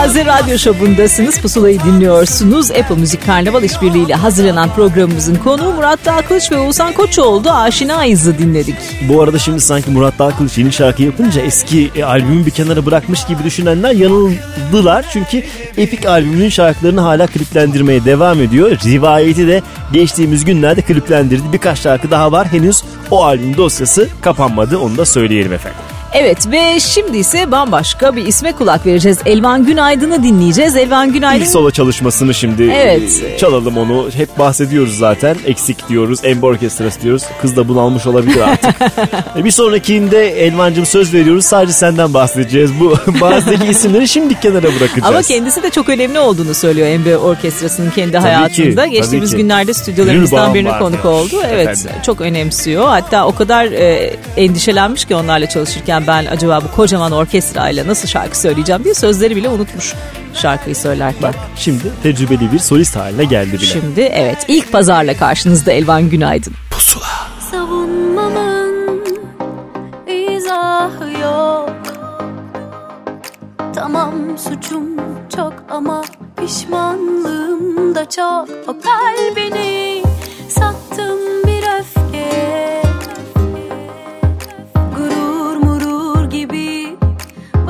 Taze 0.05 0.25
radyo 0.25 0.57
şovundasınız. 0.57 1.39
Pusulayı 1.41 1.79
dinliyorsunuz. 1.83 2.71
Apple 2.71 2.95
Müzik 2.95 3.25
Karnaval 3.25 3.63
işbirliğiyle 3.63 4.15
hazırlanan 4.15 4.69
programımızın 4.69 5.35
konuğu 5.35 5.73
Murat 5.73 6.05
Dağkılıç 6.05 6.51
ve 6.51 6.57
Oğuzhan 6.57 6.93
Koçoğlu. 6.93 7.51
Aşinayız'ı 7.51 8.37
dinledik. 8.37 8.75
Bu 9.09 9.21
arada 9.21 9.39
şimdi 9.39 9.61
sanki 9.61 9.91
Murat 9.91 10.19
Dağkılıç 10.19 10.57
yeni 10.57 10.73
şarkı 10.73 11.03
yapınca 11.03 11.41
eski 11.41 11.91
e, 11.95 12.03
albümü 12.03 12.45
bir 12.45 12.51
kenara 12.51 12.85
bırakmış 12.85 13.25
gibi 13.25 13.43
düşünenler 13.43 13.91
yanıldılar. 13.91 15.05
Çünkü 15.13 15.43
Epik 15.77 16.05
albümünün 16.05 16.49
şarkılarını 16.49 17.01
hala 17.01 17.27
kliplendirmeye 17.27 18.05
devam 18.05 18.41
ediyor. 18.41 18.71
Rivayeti 18.85 19.47
de 19.47 19.61
geçtiğimiz 19.93 20.45
günlerde 20.45 20.81
kliplendirdi. 20.81 21.53
Birkaç 21.53 21.79
şarkı 21.79 22.11
daha 22.11 22.31
var. 22.31 22.47
Henüz 22.47 22.83
o 23.11 23.23
albüm 23.23 23.57
dosyası 23.57 24.09
kapanmadı. 24.21 24.77
Onu 24.77 24.97
da 24.97 25.05
söyleyelim 25.05 25.53
efendim. 25.53 25.84
Evet 26.17 26.51
ve 26.51 26.79
şimdi 26.79 27.17
ise 27.17 27.51
bambaşka 27.51 28.15
bir 28.15 28.25
isme 28.25 28.51
kulak 28.51 28.85
vereceğiz. 28.85 29.17
Elvan 29.25 29.65
Günaydın'ı 29.65 30.23
dinleyeceğiz. 30.23 30.75
Elvan 30.75 31.13
Günaydın. 31.13 31.43
İlk 31.43 31.51
solo 31.51 31.71
çalışmasını 31.71 32.33
şimdi 32.33 32.63
Evet. 32.75 33.23
e, 33.33 33.37
çalalım 33.37 33.77
onu. 33.77 34.09
Hep 34.15 34.39
bahsediyoruz 34.39 34.97
zaten. 34.97 35.35
Eksik 35.45 35.89
diyoruz. 35.89 36.19
Embo 36.23 36.47
Orkestrası 36.47 37.01
diyoruz. 37.01 37.23
Kız 37.41 37.55
da 37.57 37.67
bunalmış 37.67 38.07
olabilir 38.07 38.39
artık. 38.41 38.75
E, 39.39 39.45
bir 39.45 39.51
sonrakinde 39.51 40.45
Elvancığım 40.45 40.85
söz 40.85 41.13
veriyoruz. 41.13 41.45
Sadece 41.45 41.73
senden 41.73 42.13
bahsedeceğiz. 42.13 42.71
Bu 42.79 42.93
bazdaki 43.21 43.65
isimleri 43.67 44.07
şimdi 44.07 44.39
kenara 44.39 44.63
bırakacağız. 44.63 45.03
Ama 45.05 45.21
kendisi 45.21 45.63
de 45.63 45.69
çok 45.69 45.89
önemli 45.89 46.19
olduğunu 46.19 46.53
söylüyor 46.53 46.87
Embe 46.87 47.17
Orkestrası'nın 47.17 47.89
kendi 47.89 48.11
Tabii 48.11 48.23
hayatında. 48.23 48.85
ki, 48.85 48.91
Geçtiğimiz 48.91 49.31
ki. 49.31 49.37
günlerde 49.37 49.73
stüdyolarımızdan 49.73 50.53
birine 50.53 50.69
bağım 50.69 50.79
konuk 50.79 51.05
oldu. 51.05 51.35
Evet 51.49 51.67
Efendim. 51.67 51.91
çok 52.05 52.21
önemsiyor. 52.21 52.87
Hatta 52.87 53.25
o 53.27 53.35
kadar 53.35 53.65
e, 53.65 54.13
endişelenmiş 54.37 55.05
ki 55.05 55.15
onlarla 55.15 55.49
çalışırken 55.49 56.04
ben 56.07 56.25
acaba 56.25 56.61
bu 56.63 56.75
kocaman 56.75 57.11
orkestrayla 57.11 57.87
nasıl 57.87 58.07
şarkı 58.07 58.39
söyleyeceğim 58.39 58.83
diye 58.83 58.93
sözleri 58.93 59.35
bile 59.35 59.49
unutmuş 59.49 59.93
şarkıyı 60.33 60.75
söylerken. 60.75 61.21
Bak 61.23 61.35
şimdi 61.55 61.83
tecrübeli 62.03 62.51
bir 62.51 62.59
solist 62.59 62.95
haline 62.95 63.23
geldi 63.23 63.53
bile. 63.53 63.65
Şimdi 63.65 64.01
evet 64.01 64.45
ilk 64.47 64.71
pazarla 64.71 65.17
karşınızda 65.17 65.71
Elvan 65.71 66.09
Günaydın. 66.09 66.53
Savunmamın 67.51 69.03
izahı 70.07 71.11
yok 71.21 71.69
Tamam 73.75 74.13
suçum 74.37 74.85
çok 75.35 75.53
ama 75.69 76.03
pişmanlığım 76.37 77.95
da 77.95 78.09
çok 78.09 78.49
O 78.67 78.75
kalbini 78.81 80.04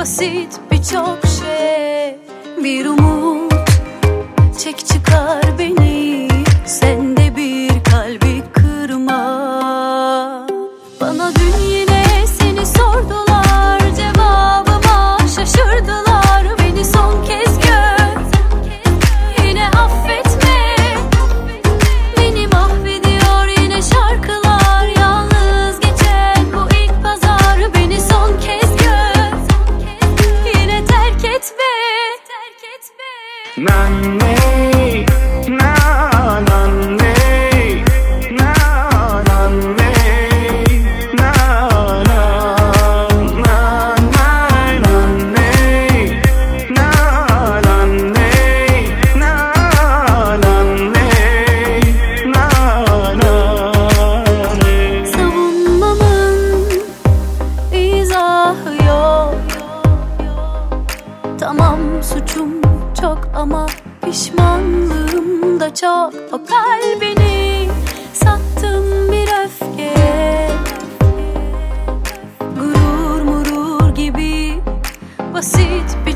basit 0.06 0.60
birçok 0.72 1.20
şey. 1.40 2.16
Bir 2.64 2.86
umut 2.86 3.70
çek 4.58 4.86
çıkar 4.86 5.44
beni 5.60 5.95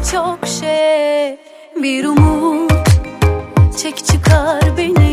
birçok 0.10 0.48
şey. 0.48 1.38
Bir 1.84 2.06
umut 2.06 2.90
çek 3.78 3.98
çıkar 4.06 4.78
beni 4.78 5.09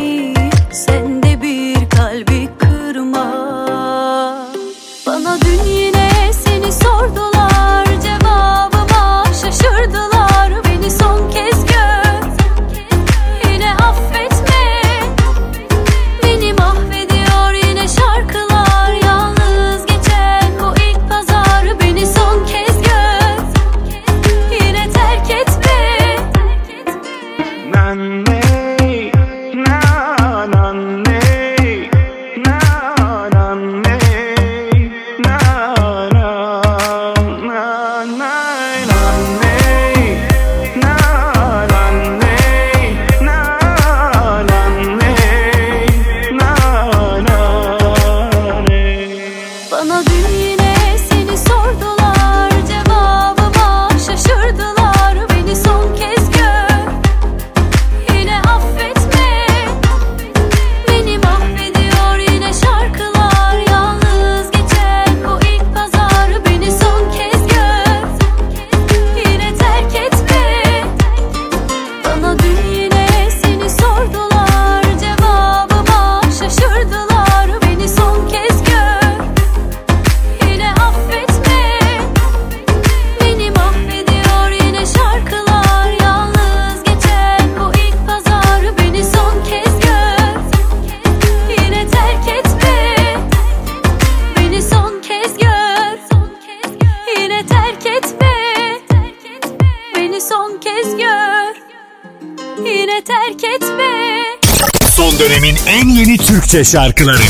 şarkıları 106.66 107.22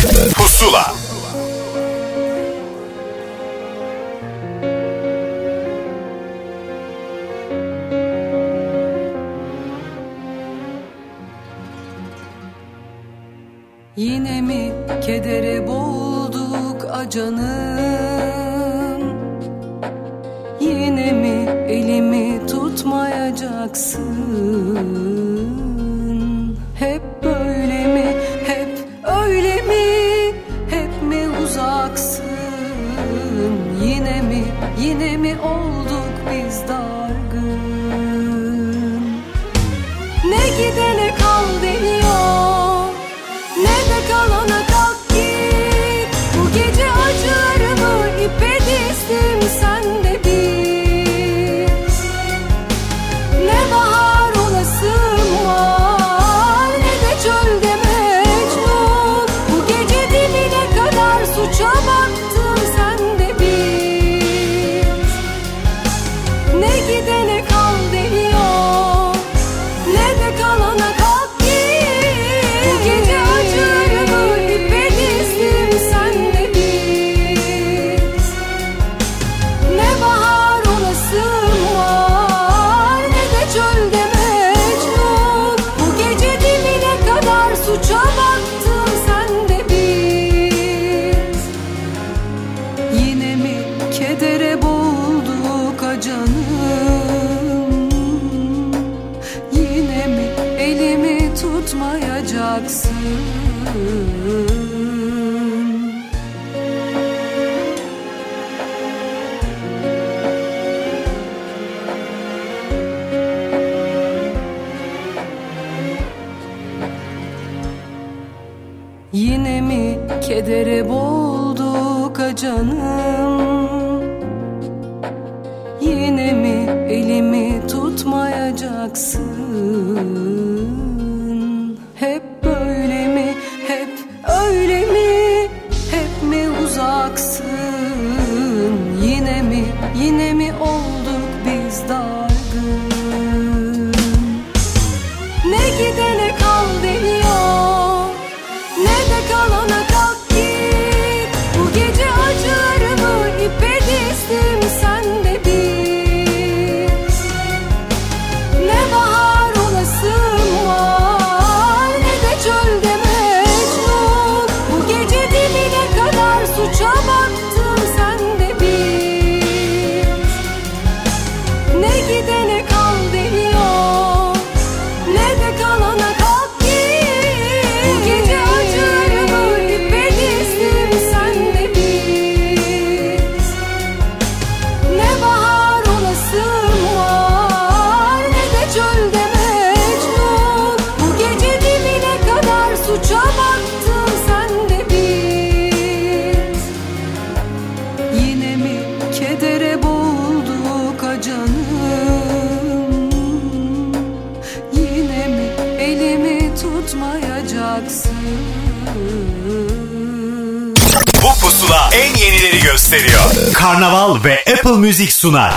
sunar. 215.26 215.52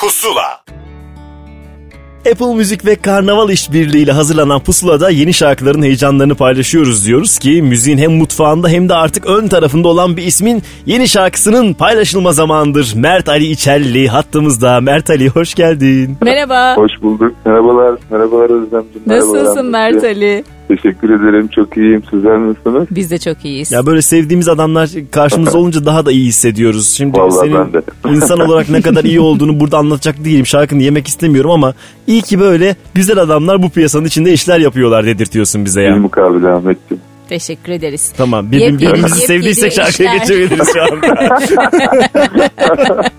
Pusula. 0.00 0.62
Apple 2.32 2.54
Müzik 2.54 2.86
ve 2.86 2.94
Karnaval 2.94 3.50
işbirliğiyle 3.50 4.12
hazırlanan 4.12 4.60
Pusula'da 4.60 5.10
yeni 5.10 5.34
şarkıların 5.34 5.82
heyecanlarını 5.82 6.34
paylaşıyoruz 6.34 7.06
diyoruz 7.06 7.38
ki 7.38 7.62
müziğin 7.62 7.98
hem 7.98 8.12
mutfağında 8.12 8.68
hem 8.68 8.88
de 8.88 8.94
artık 8.94 9.26
ön 9.26 9.48
tarafında 9.48 9.88
olan 9.88 10.16
bir 10.16 10.22
ismin 10.22 10.62
yeni 10.86 11.08
şarkısının 11.08 11.74
paylaşılma 11.74 12.32
zamanıdır. 12.32 12.92
Mert 12.96 13.28
Ali 13.28 13.46
İçelli 13.46 14.08
hattımızda. 14.08 14.80
Mert 14.80 15.10
Ali 15.10 15.28
hoş 15.28 15.54
geldin. 15.54 16.16
Merhaba. 16.20 16.76
Hoş 16.76 16.92
bulduk. 17.02 17.34
Merhabalar. 17.44 17.94
Merhabalar 18.10 18.44
Özlemciğim. 18.44 19.02
Merhabalar 19.06 19.44
Nasılsın 19.44 19.72
Ahmetciğim. 19.72 20.02
Mert 20.02 20.04
Ali? 20.04 20.44
Teşekkür 20.68 21.10
ederim. 21.10 21.48
Çok 21.48 21.76
iyiyim. 21.76 22.02
Sizler 22.10 22.40
nasılsınız? 22.40 22.88
Biz 22.90 23.10
de 23.10 23.18
çok 23.18 23.44
iyiyiz. 23.44 23.72
Ya 23.72 23.86
böyle 23.86 24.02
sevdiğimiz 24.02 24.48
adamlar 24.48 24.90
karşımızda 25.10 25.58
olunca 25.58 25.84
daha 25.84 26.06
da 26.06 26.12
iyi 26.12 26.26
hissediyoruz. 26.26 26.90
Şimdi 26.96 27.18
Vallahi 27.18 27.48
senin 27.48 27.58
ben 27.58 27.72
de. 27.72 27.82
insan 28.16 28.40
olarak 28.40 28.68
ne 28.68 28.82
kadar 28.82 29.04
iyi 29.04 29.20
olduğunu 29.20 29.60
burada 29.60 29.78
anlatacak 29.78 30.24
değilim. 30.24 30.46
Şarkını 30.46 30.82
yemek 30.82 31.06
istemiyorum 31.08 31.50
ama 31.50 31.74
iyi 32.06 32.22
ki 32.22 32.40
böyle 32.40 32.76
güzel 32.94 33.18
adamlar 33.18 33.62
bu 33.62 33.70
piyasanın 33.70 34.04
içinde 34.04 34.32
işler 34.32 34.58
yapıyorlar 34.58 35.06
dedirtiyorsun 35.06 35.64
bize 35.64 35.82
ya. 35.82 35.94
Bir 35.94 36.00
mukabele 36.00 36.48
Ahmetciğim. 36.48 37.07
Teşekkür 37.28 37.72
ederiz. 37.72 38.12
Tamam 38.16 38.52
bir, 38.52 38.60
Yepyeni- 38.60 38.78
birbirimizi 38.80 39.20
sevdiysek 39.26 39.72
şarkıya 39.72 40.16
geçebiliriz 40.16 40.68
şu 40.72 40.82
anda. 40.82 41.38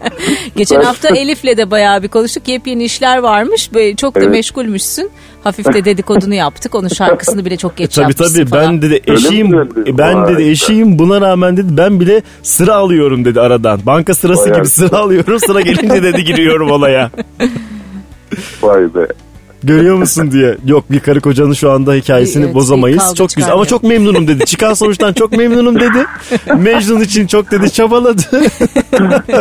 Geçen 0.55 0.81
hafta 0.81 1.09
Elif'le 1.15 1.57
de 1.57 1.71
bayağı 1.71 2.03
bir 2.03 2.07
konuştuk. 2.07 2.47
Yepyeni 2.47 2.83
işler 2.83 3.17
varmış. 3.17 3.73
Böyle 3.73 3.95
çok 3.95 4.15
da 4.15 4.19
Evet. 4.19 4.31
meşgulmüşsün. 4.31 5.09
Hafif 5.43 5.73
de 5.73 5.85
dedikodunu 5.85 6.33
yaptık. 6.33 6.75
Onun 6.75 6.87
şarkısını 6.87 7.45
bile 7.45 7.57
çok 7.57 7.77
geç 7.77 7.95
tabii 7.95 8.03
yapmışsın 8.03 8.35
tabii 8.39 8.49
falan. 8.49 8.65
ben 8.73 8.81
dedi 8.81 9.01
eşiyim 9.07 9.53
e, 9.87 9.97
ben 9.97 10.27
dedi 10.27 10.43
eşiyim 10.49 10.99
buna 10.99 11.21
rağmen 11.21 11.57
dedi 11.57 11.67
ben 11.77 11.99
bile 11.99 12.21
sıra 12.43 12.75
alıyorum 12.75 13.25
dedi 13.25 13.41
aradan. 13.41 13.79
Banka 13.85 14.13
sırası 14.13 14.43
Bayağı. 14.43 14.57
gibi 14.57 14.69
sıra 14.69 14.97
alıyorum 14.97 15.39
sıra 15.39 15.61
gelince 15.61 16.03
dedi 16.03 16.23
giriyorum 16.23 16.71
olaya. 16.71 17.11
Vay 18.61 18.81
be. 18.95 19.07
Görüyor 19.63 19.95
musun 19.95 20.31
diye. 20.31 20.57
Yok 20.65 20.91
bir 20.91 20.99
karı 20.99 21.21
kocanın 21.21 21.53
şu 21.53 21.71
anda 21.71 21.93
hikayesini 21.93 22.45
Evet, 22.45 22.55
bozamayız. 22.55 23.15
Çok 23.15 23.29
güzel 23.29 23.51
ama 23.53 23.65
çok 23.65 23.83
memnunum 23.83 24.27
dedi. 24.27 24.45
Çıkan 24.45 24.73
sonuçtan 24.73 25.13
çok 25.13 25.31
memnunum 25.31 25.75
dedi. 25.79 26.05
Mecnun 26.57 27.01
için 27.01 27.27
çok 27.27 27.51
dedi 27.51 27.71
çabaladı. 27.71 28.21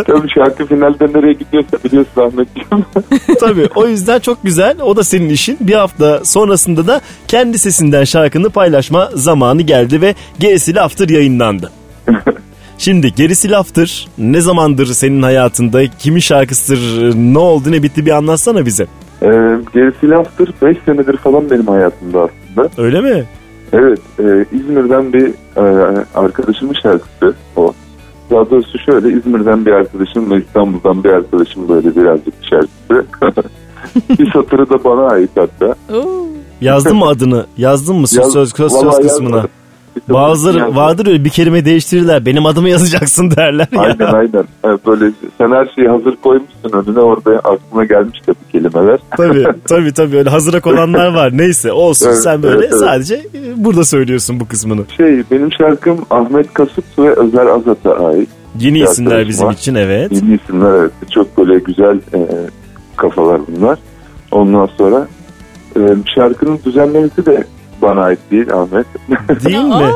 Tabii 0.07 0.31
şarkı 0.35 0.66
finalde 0.66 1.05
nereye 1.05 1.32
gidiyorsa 1.32 1.78
biliyorsun 1.85 2.20
Ahmetciğim. 2.20 2.85
Tabii 3.40 3.69
o 3.74 3.86
yüzden 3.86 4.20
çok 4.20 4.43
güzel. 4.45 4.77
O 4.82 4.97
da 4.97 5.05
senin 5.05 5.28
işin. 5.28 5.57
Bir 5.61 5.74
hafta 5.74 6.24
sonrasında 6.24 6.86
da 6.86 7.01
kendi 7.28 7.59
sesinden 7.59 8.05
şarkını 8.05 8.51
paylaşma 8.51 9.11
zamanı 9.15 9.62
geldi 9.62 10.01
ve 10.01 10.15
gerisi 10.39 10.74
laftır 10.74 11.09
yayınlandı. 11.09 11.73
Şimdi 12.78 13.15
gerisi 13.15 13.51
laftır. 13.51 14.09
Ne 14.19 14.40
zamandır 14.40 14.86
senin 14.86 15.23
hayatında? 15.23 15.86
Kimin 15.99 16.20
şarkısıdır? 16.20 17.15
Ne 17.16 17.39
oldu 17.39 17.73
ne 17.73 17.82
bitti 17.82 18.07
bir 18.07 18.11
anlatsana 18.11 18.66
bize. 18.66 18.86
Ee, 19.23 19.59
gerisi 19.74 20.11
laftır. 20.11 20.55
5 20.62 20.77
senedir 20.86 21.16
falan 21.16 21.51
benim 21.51 21.66
hayatımda 21.66 22.20
aslında. 22.20 22.82
Öyle 22.82 23.01
mi? 23.01 23.24
Evet. 23.73 24.01
e, 24.19 24.45
İzmir'den 24.53 25.12
bir 25.12 25.28
e, 25.57 25.62
arkadaşımın 26.15 26.74
şarkısı 26.82 27.35
o. 27.57 27.73
Daha 28.31 28.51
doğrusu 28.51 28.78
şöyle 28.78 29.09
İzmir'den 29.09 29.66
bir 29.66 29.73
arkadaşım 29.73 30.31
ve 30.31 30.36
İstanbul'dan 30.36 31.05
bir 31.05 31.11
arkadaşım 31.11 31.69
böyle 31.69 31.97
birazcık 31.97 32.43
bir 32.43 32.47
şarkısı. 32.47 33.07
bir 34.19 34.32
satırı 34.32 34.70
da 34.70 34.85
bana 34.85 35.07
ait 35.07 35.31
hatta. 35.36 35.74
Oo. 35.95 36.27
Yazdın 36.61 36.97
mı 36.97 37.07
adını? 37.07 37.47
Yazdın 37.57 37.97
mı 37.97 38.07
söz, 38.07 38.32
söz, 38.32 38.32
söz 38.32 38.53
kısmına? 38.53 39.03
yazmadım. 39.03 39.51
Satır 40.01 40.15
Bazıları 40.15 40.77
vardır 40.77 41.07
öyle 41.07 41.25
bir 41.25 41.31
kelime 41.31 41.65
değiştirirler. 41.65 42.27
Benim 42.27 42.47
adımı 42.47 42.69
yazacaksın 42.69 43.31
derler 43.37 43.69
ya. 43.73 43.81
Aynen 43.81 44.15
aynen. 44.15 44.45
Böyle 44.87 45.12
sen 45.39 45.51
her 45.51 45.73
şeyi 45.75 45.89
hazır 45.89 46.16
koymuşsun 46.16 46.73
önüne 46.73 47.01
orada 47.01 47.31
aklına 47.39 47.85
gelmiş 47.85 48.19
tabii 48.27 48.53
kelimeler. 48.53 48.99
tabii 49.16 49.47
tabii 49.69 49.93
tabii 49.93 50.16
öyle 50.16 50.31
hazıra 50.31 50.61
kolanlar 50.61 51.15
var. 51.15 51.39
Neyse 51.39 51.73
olsun 51.73 52.07
Evet, 52.07 52.19
sen 52.19 52.43
böyle 52.43 52.59
evet, 52.59 52.69
evet. 52.73 52.81
sadece 52.81 53.15
e, 53.15 53.65
burada 53.65 53.85
söylüyorsun 53.85 54.41
bu 54.41 54.49
kısmını. 54.49 54.83
Şey 54.97 55.23
benim 55.31 55.53
şarkım 55.53 55.99
Ahmet 56.11 56.55
Kasut 56.55 56.99
ve 56.99 57.11
Özer 57.11 57.47
Azat'a 57.47 58.07
ait. 58.07 58.29
Yeni 58.59 58.79
isimler 58.79 59.29
bizim 59.29 59.47
var. 59.47 59.53
için 59.53 59.75
evet. 59.75 60.12
Yeni 60.12 60.35
isimler 60.35 60.75
evet. 60.75 60.93
Çok 61.11 61.39
böyle 61.39 61.59
güzel 61.59 61.97
e, 61.97 62.20
kafalar 62.97 63.41
bunlar. 63.49 63.79
Ondan 64.31 64.69
sonra 64.79 65.09
e, 65.77 65.81
şarkının 66.15 66.59
düzenlemesi 66.65 67.27
de 67.27 67.45
bana 67.83 68.03
ait 68.03 68.19
değil 68.31 68.53
Ahmet. 68.53 68.87
Değil 69.45 69.59
mi? 69.59 69.75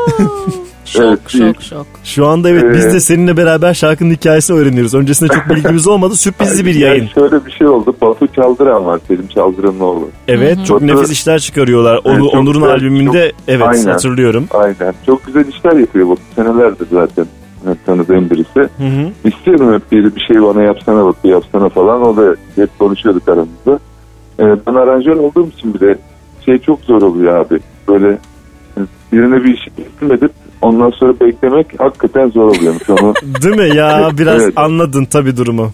Şok 0.84 1.02
Evet, 1.04 1.18
değil. 1.34 1.44
şok 1.54 1.62
şok. 1.62 1.86
Şu 2.04 2.26
anda 2.26 2.48
evet 2.50 2.64
biz 2.74 2.86
Ee, 2.86 2.92
de 2.92 3.00
seninle 3.00 3.36
beraber 3.36 3.74
şarkının 3.74 4.10
hikayesini 4.10 4.56
öğreniyoruz. 4.58 4.94
Öncesinde 4.94 5.32
çok 5.34 5.56
bilgimiz 5.56 5.88
olmadı. 5.88 6.14
Sürprizli 6.16 6.66
bir 6.66 6.74
yayın. 6.74 7.02
Yani 7.02 7.10
şöyle 7.14 7.46
bir 7.46 7.50
şey 7.50 7.66
oldu. 7.66 7.96
Batu 8.00 8.26
Çaldıran 8.26 8.86
var. 8.86 9.00
Selim 9.08 9.26
Çaldıran'ın 9.28 9.80
oğlu. 9.80 10.08
Evet 10.28 10.58
çok 10.66 10.82
Batu- 10.82 10.86
nefis 10.86 11.10
işler 11.10 11.38
çıkarıyorlar. 11.38 12.00
Onu, 12.04 12.28
Onur'un 12.28 12.60
güzel, 12.60 12.70
albümünde 12.74 13.30
çok- 13.30 13.40
evet 13.48 13.62
Aynen. 13.68 13.90
hatırlıyorum. 13.90 14.44
Aynen. 14.50 14.94
Çok 15.06 15.26
güzel 15.26 15.46
işler 15.48 15.72
yapıyor 15.72 16.08
Batu. 16.08 16.20
Senelerdir 16.36 16.86
zaten 16.92 17.26
tanıdığım 17.86 18.30
birisi. 18.30 18.60
Hı 18.60 18.66
hı. 18.84 19.28
İstiyorum 19.28 19.74
hep 19.74 19.92
biri 19.92 20.16
bir 20.16 20.20
şey 20.20 20.42
bana 20.42 20.62
yapsana 20.62 21.04
bak 21.04 21.24
bir 21.24 21.30
yapsana 21.30 21.68
falan. 21.68 22.02
O 22.02 22.16
da 22.16 22.36
hep 22.56 22.78
konuşuyorduk 22.78 23.28
aramızda. 23.28 23.78
Ee, 24.40 24.44
ben 24.66 24.74
aranjör 24.74 25.16
olduğum 25.16 25.48
için 25.48 25.74
bir 25.74 25.80
de 25.80 25.98
şey 26.44 26.58
çok 26.58 26.80
zor 26.80 27.02
oluyor 27.02 27.36
abi. 27.36 27.60
Böyle 27.88 28.18
birine 29.12 29.44
bir 29.44 29.70
teslim 29.76 30.12
edip 30.12 30.30
ondan 30.62 30.90
sonra 30.90 31.20
beklemek 31.20 31.66
hakikaten 31.78 32.28
zor 32.30 32.56
oluyormuş. 32.56 32.90
Onu 32.90 33.14
Değil 33.42 33.56
mi 33.56 33.76
ya 33.76 34.10
biraz 34.18 34.42
Evet. 34.42 34.52
anladın 34.56 35.04
tabii 35.04 35.36
durumu. 35.36 35.70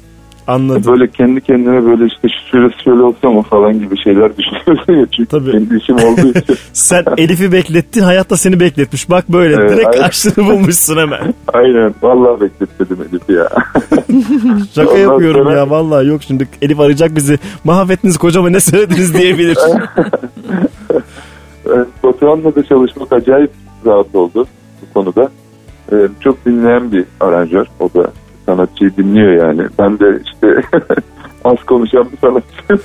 Anladım. 0.49 0.83
böyle 0.93 1.11
kendi 1.11 1.41
kendime 1.41 1.85
böyle 1.85 2.07
işte 2.07 2.29
şu 2.29 2.51
şurası 2.51 2.83
şöyle 2.85 3.03
olsa 3.03 3.31
mı 3.31 3.43
falan 3.43 3.73
gibi 3.81 4.03
şeyler 4.03 4.33
düşünüyorsun 4.37 4.93
ya. 4.93 5.07
Çünkü 5.16 5.29
Tabii. 5.31 5.53
kendi 5.53 5.77
işim 5.77 5.97
olduğu 5.97 6.29
için. 6.39 6.57
Sen 6.73 7.05
Elif'i 7.16 7.53
beklettin 7.53 8.01
hayat 8.03 8.31
da 8.31 8.37
seni 8.37 8.61
bekletmiş. 8.61 9.11
Bak 9.11 9.25
böyle 9.29 9.55
Evet, 9.55 9.70
direkt 9.70 9.87
aynen. 9.89 10.01
karşılığını 10.03 10.47
bulmuşsun 10.51 10.97
hemen. 10.97 11.35
Aynen. 11.53 11.95
Vallahi 12.03 12.41
bekletmedim 12.41 12.97
Elif'i 13.11 13.33
ya. 13.33 13.49
Şaka 14.75 14.91
Ondan 14.91 14.99
yapıyorum 15.12 15.43
sonra- 15.45 15.57
ya 15.59 15.70
vallahi 15.70 16.07
yok 16.07 16.23
şimdi 16.23 16.49
Elif 16.62 16.81
arayacak 16.81 17.16
bizi. 17.16 17.39
Mahvettiniz 17.65 18.16
kocama 18.19 18.51
ne 18.51 18.61
söylediniz 18.61 19.15
diyebilir. 19.15 19.59
Batuhan'la 22.03 22.55
da 22.55 22.65
çalışmak 22.65 23.12
acayip 23.12 23.51
rahat 23.87 24.15
oldu 24.15 24.47
bu 24.83 24.95
konuda. 24.95 25.31
Ee, 25.93 25.97
çok 26.20 26.47
dinleyen 26.47 26.93
bir 26.93 27.05
aranjör. 27.20 27.66
O 27.81 27.91
da 27.95 28.11
sanatçıyı 28.49 28.97
dinliyor 28.97 29.47
yani. 29.47 29.62
Ben 29.79 29.99
de 29.99 30.20
işte 30.25 30.62
az 31.45 31.65
konuşan 31.66 32.09
bir 32.12 32.19
sanatçıyım. 32.19 32.83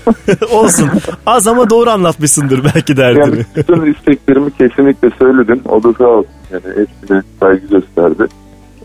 Olsun. 0.60 0.90
Az 1.26 1.48
ama 1.48 1.70
doğru 1.70 1.90
anlatmışsındır 1.90 2.64
belki 2.76 2.98
derdini. 2.98 3.22
Yani 3.22 3.46
bütün 3.56 3.94
isteklerimi 3.94 4.52
kesinlikle 4.52 5.10
söyledim. 5.20 5.62
O 5.70 5.84
da 5.84 5.94
sağ 5.94 6.08
olsun. 6.08 6.32
Yani 6.52 6.64
hepsine 6.78 7.22
saygı 7.40 7.68
gösterdi. 7.68 8.28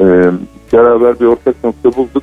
Ee, 0.01 0.31
beraber 0.73 1.21
bir 1.21 1.27
ortak 1.27 1.65
nokta 1.65 1.97
bulduk. 1.97 2.23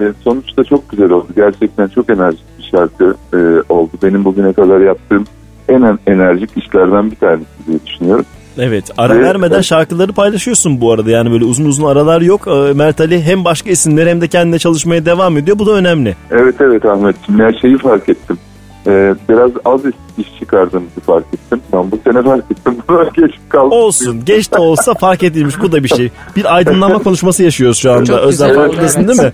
Ee, 0.00 0.12
sonuçta 0.24 0.64
çok 0.64 0.90
güzel 0.90 1.10
oldu. 1.10 1.28
Gerçekten 1.36 1.88
çok 1.88 2.10
enerjik 2.10 2.44
bir 2.58 2.64
şarkı 2.64 3.14
e, 3.34 3.38
oldu. 3.72 3.90
Benim 4.02 4.24
bugüne 4.24 4.52
kadar 4.52 4.80
yaptığım 4.80 5.24
en 5.68 5.98
enerjik 6.06 6.56
işlerden 6.56 7.10
bir 7.10 7.16
tanesi 7.16 7.46
diye 7.66 7.78
düşünüyorum. 7.86 8.24
Evet 8.58 8.84
ara 8.98 9.14
Evet, 9.14 9.24
vermeden 9.24 9.54
evet. 9.54 9.64
şarkıları 9.64 10.12
paylaşıyorsun 10.12 10.80
bu 10.80 10.92
arada. 10.92 11.10
Yani 11.10 11.30
böyle 11.30 11.44
uzun 11.44 11.64
uzun 11.64 11.86
aralar 11.86 12.20
yok. 12.20 12.46
Ee, 12.46 12.72
Mert 12.72 13.00
Ali 13.00 13.22
hem 13.22 13.44
başka 13.44 13.70
isimler 13.70 14.06
hem 14.06 14.20
de 14.20 14.28
kendine 14.28 14.58
çalışmaya 14.58 15.06
devam 15.06 15.36
ediyor. 15.36 15.58
Bu 15.58 15.66
da 15.66 15.72
önemli. 15.72 16.16
Evet 16.30 16.54
evet 16.60 16.84
Ahmetciğim. 16.84 17.40
Her 17.40 17.52
şeyi 17.52 17.78
fark 17.78 18.08
ettim. 18.08 18.38
Ee, 18.86 19.14
biraz 19.28 19.50
az 19.64 19.80
iş, 19.86 19.94
iş 20.18 20.38
çıkardığımızı 20.38 21.00
fark 21.00 21.24
ettim. 21.34 21.60
Ben 21.72 21.90
bu 21.90 21.98
sene 22.04 22.22
fark 22.22 22.44
ettim. 22.50 22.76
Geç 23.16 23.34
kaldım. 23.48 23.72
Olsun. 23.72 24.24
Geç 24.24 24.52
de 24.52 24.58
olsa 24.58 24.94
fark 24.94 25.22
edilmiş. 25.22 25.60
Bu 25.60 25.72
da 25.72 25.84
bir 25.84 25.88
şey. 25.88 26.10
Bir 26.36 26.56
aydınlanma 26.56 26.98
konuşması 27.02 27.42
yaşıyoruz 27.42 27.78
şu 27.78 27.92
anda. 27.92 28.04
Çok 28.04 28.18
Özlem 28.18 28.48
güzel 28.48 28.54
farkındasın 28.54 29.00
evet. 29.00 29.08
değil 29.08 29.22
mi? 29.22 29.32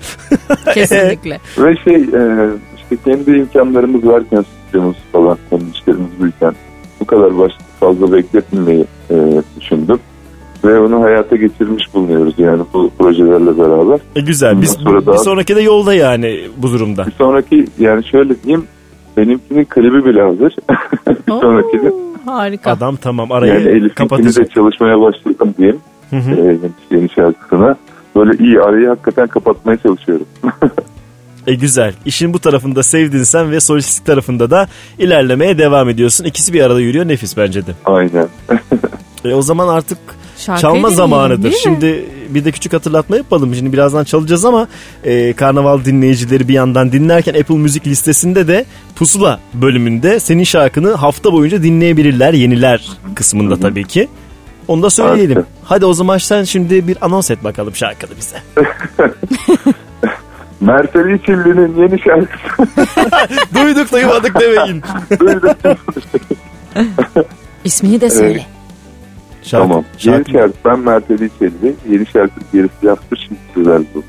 Kesinlikle. 0.74 1.40
Ve 1.58 1.76
şey 1.76 1.94
e, 1.94 2.48
işte 2.76 2.96
kendi 3.04 3.30
imkanlarımız 3.38 4.06
varken 4.06 4.44
stüdyomuz 4.64 4.96
falan 5.12 5.38
kendi 5.50 5.64
işlerimiz 5.74 6.20
buyken 6.20 6.52
bu 7.00 7.04
kadar 7.04 7.38
baş, 7.38 7.52
fazla 7.80 8.12
bekletmemeyi 8.12 8.84
e, 9.10 9.42
düşündüm. 9.60 9.98
Ve 10.64 10.80
onu 10.80 11.02
hayata 11.02 11.36
geçirmiş 11.36 11.94
bulunuyoruz 11.94 12.34
yani 12.38 12.62
bu 12.74 12.90
projelerle 12.98 13.58
beraber. 13.58 14.00
E, 14.16 14.20
güzel. 14.20 14.62
Biz, 14.62 14.70
sonra 14.70 15.00
bir 15.00 15.06
daha- 15.06 15.18
sonraki 15.18 15.56
de 15.56 15.60
yolda 15.60 15.94
yani 15.94 16.40
bu 16.56 16.72
durumda. 16.72 17.06
Bir 17.06 17.12
sonraki 17.12 17.66
yani 17.78 18.04
şöyle 18.04 18.42
diyeyim 18.42 18.64
benimkinin 19.16 19.64
klibi 19.64 20.04
bile 20.04 20.22
hazır. 20.22 20.56
bir 21.28 21.32
sonrakinin. 21.40 21.94
Harika. 22.26 22.70
Adam 22.70 22.96
tamam 22.96 23.32
arayı 23.32 23.52
Yani 23.54 23.62
Elif'inkini 23.68 23.94
kapatacak. 23.94 24.46
de 24.46 24.54
çalışmaya 24.54 25.00
başladım 25.00 25.54
diyeyim. 25.58 25.78
Hı 26.10 26.16
hı. 26.16 26.30
e, 26.30 26.58
yeni 26.90 27.08
şarkısına. 27.10 27.76
Böyle 28.16 28.44
iyi 28.44 28.60
arayı 28.60 28.88
hakikaten 28.88 29.26
kapatmaya 29.26 29.76
çalışıyorum. 29.76 30.26
E 31.48 31.54
güzel. 31.54 31.94
İşin 32.04 32.34
bu 32.34 32.38
tarafında 32.38 32.82
sevdin 32.82 33.22
sen 33.22 33.50
ve 33.50 33.60
solistik 33.60 34.06
tarafında 34.06 34.50
da 34.50 34.68
ilerlemeye 34.98 35.58
devam 35.58 35.88
ediyorsun. 35.88 36.24
İkisi 36.24 36.52
bir 36.52 36.62
arada 36.62 36.80
yürüyor 36.80 37.08
nefis 37.08 37.36
bence 37.36 37.66
de. 37.66 37.72
Aynen. 37.84 38.28
E 39.24 39.34
o 39.34 39.42
zaman 39.42 39.68
artık 39.68 39.98
Şarkıyı 40.38 40.62
çalma 40.62 40.90
zamanıdır. 40.90 41.52
Şimdi 41.52 42.04
bir 42.28 42.44
de 42.44 42.52
küçük 42.52 42.72
hatırlatma 42.72 43.16
yapalım. 43.16 43.54
Şimdi 43.54 43.72
birazdan 43.72 44.04
çalacağız 44.04 44.44
ama 44.44 44.68
e, 45.04 45.32
karnaval 45.32 45.84
dinleyicileri 45.84 46.48
bir 46.48 46.54
yandan 46.54 46.92
dinlerken 46.92 47.34
Apple 47.34 47.54
Müzik 47.54 47.86
listesinde 47.86 48.48
de 48.48 48.64
Pusula 48.96 49.40
bölümünde 49.54 50.20
senin 50.20 50.44
şarkını 50.44 50.94
hafta 50.94 51.32
boyunca 51.32 51.62
dinleyebilirler. 51.62 52.32
Yeniler 52.32 52.88
kısmında 53.14 53.60
tabii 53.60 53.84
ki. 53.84 54.08
Onu 54.68 54.82
da 54.82 54.90
söyleyelim. 54.90 55.36
Harika. 55.36 55.50
Hadi 55.64 55.84
o 55.84 55.94
zaman 55.94 56.18
sen 56.18 56.44
şimdi 56.44 56.88
bir 56.88 56.96
anons 57.00 57.30
et 57.30 57.44
bakalım 57.44 57.74
şarkını 57.74 58.10
bize. 58.16 58.36
Mert 60.60 60.96
Ali 60.96 61.22
Çilli'nin 61.22 61.76
yeni 61.82 62.00
şarkısı. 62.00 62.68
Duyduk 63.54 63.92
duymadık 63.92 64.40
demeyin. 64.40 64.82
İsmini 67.64 68.00
de 68.00 68.10
söyle. 68.10 68.46
tamam. 69.50 69.84
Yeni 70.02 70.32
şarkı. 70.32 70.52
Ben 70.64 70.80
Mert 70.80 71.10
Ali 71.10 71.30
Çilli. 71.38 71.74
Yeni 71.90 72.06
şarkı 72.06 72.40
gerisi 72.52 72.86
yaptı. 72.86 73.16
Şimdi 73.26 73.40
güzel 73.56 73.84
bu. 73.94 74.02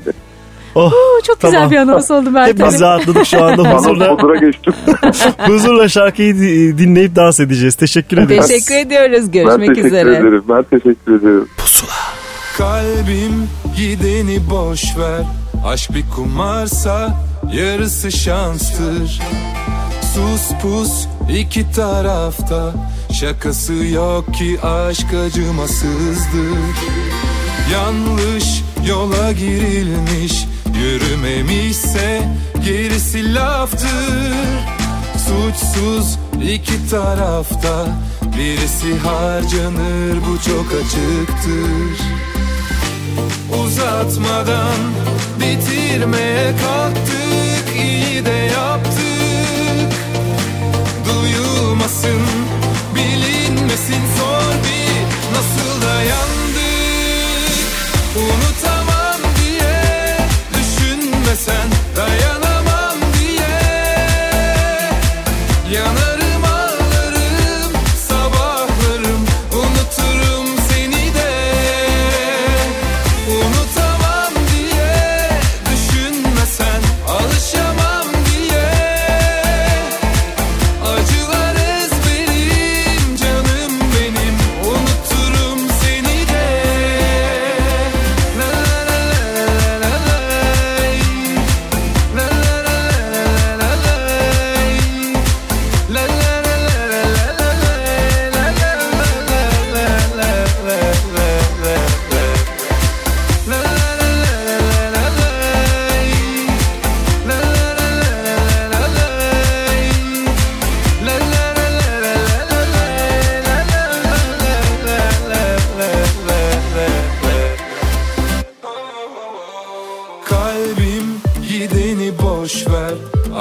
Oh, 0.74 0.92
Oo, 0.92 1.20
çok 1.26 1.40
güzel 1.40 1.70
bir 1.70 1.76
anons 1.76 2.10
oldu 2.10 2.30
Mert 2.30 2.48
Hepimiz 2.48 2.80
rahatladık 2.80 3.26
şu 3.26 3.44
anda 3.44 3.74
huzurla. 3.74 4.12
Huzura 4.12 4.36
geçtim. 4.36 4.74
huzurla 5.46 5.88
şarkıyı 5.88 6.34
di- 6.36 6.78
dinleyip 6.78 7.16
dans 7.16 7.40
edeceğiz. 7.40 7.74
Teşekkür 7.74 8.18
ederiz. 8.18 8.48
Teşekkür 8.48 8.86
ediyoruz. 8.86 9.22
ben 9.26 9.32
Görüşmek 9.32 9.68
teşekkür 9.68 9.86
üzere. 9.88 10.10
ederim. 10.16 10.44
Ben 10.48 10.62
teşekkür 10.62 11.18
ederim. 11.20 11.48
Kalbim 12.58 13.48
gideni 13.76 14.50
boş 14.50 14.82
ver 14.98 15.22
Aşk 15.64 15.94
bir 15.94 16.10
kumarsa 16.10 17.20
yarısı 17.52 18.12
şanstır. 18.12 19.20
Sus 20.14 20.60
pus 20.62 21.06
iki 21.38 21.72
tarafta 21.72 22.72
Şakası 23.12 23.72
yok 23.72 24.34
ki 24.34 24.58
aşk 24.62 25.14
acımasızdır. 25.14 26.58
Yanlış 27.72 28.62
yola 28.88 29.32
girilmiş 29.32 30.46
Yürümemişse 30.80 32.22
gerisi 32.64 33.34
laftır. 33.34 34.34
Suçsuz 35.12 36.18
iki 36.52 36.90
tarafta 36.90 37.86
Birisi 38.36 38.98
harcanır 38.98 40.18
bu 40.28 40.50
çok 40.50 40.66
açıktır 40.66 42.29
Uzatmadan 43.64 44.80
bitirmeye 45.40 46.52
kalktık 46.56 47.76
iyi 47.76 48.24
de 48.26 48.30
yaptık 48.30 49.09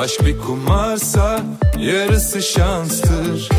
Aşk 0.09 0.25
bir 0.25 0.39
kumarsa 0.39 1.39
yarısı 1.79 2.41
şanstır. 2.41 3.49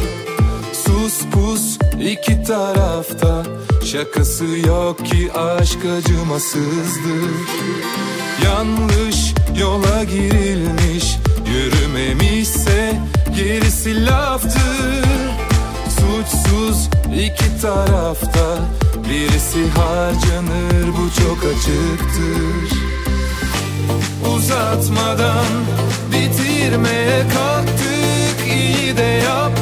Sus 0.72 1.20
pus 1.32 1.78
iki 2.00 2.42
tarafta 2.42 3.44
Şakası 3.84 4.44
yok 4.44 5.06
ki 5.06 5.32
aşk 5.32 5.78
acımasızdır. 5.98 7.30
Yanlış 8.44 9.34
yola 9.60 10.04
girilmiş 10.04 11.16
Yürümemişse 11.52 13.00
gerisi 13.36 14.06
laftır. 14.06 15.04
Suçsuz 15.88 16.88
iki 17.24 17.62
tarafta 17.62 18.58
Birisi 19.10 19.70
harcanır 19.70 20.88
bu 20.88 21.20
çok 21.22 21.38
açıktır. 21.38 22.80
Uzatmadan 24.36 25.46
bitirmeye 26.60 27.22
kalktık 27.34 28.46
iyi 28.46 28.96
de 28.96 29.02
yaptık 29.02 29.59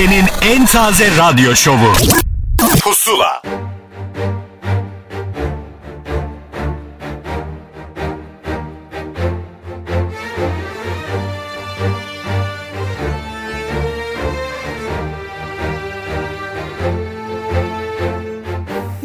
Türkiye'nin 0.00 0.28
en 0.42 0.66
taze 0.66 1.16
radyo 1.16 1.56
şovu. 1.56 1.92
Pusula. 2.82 3.42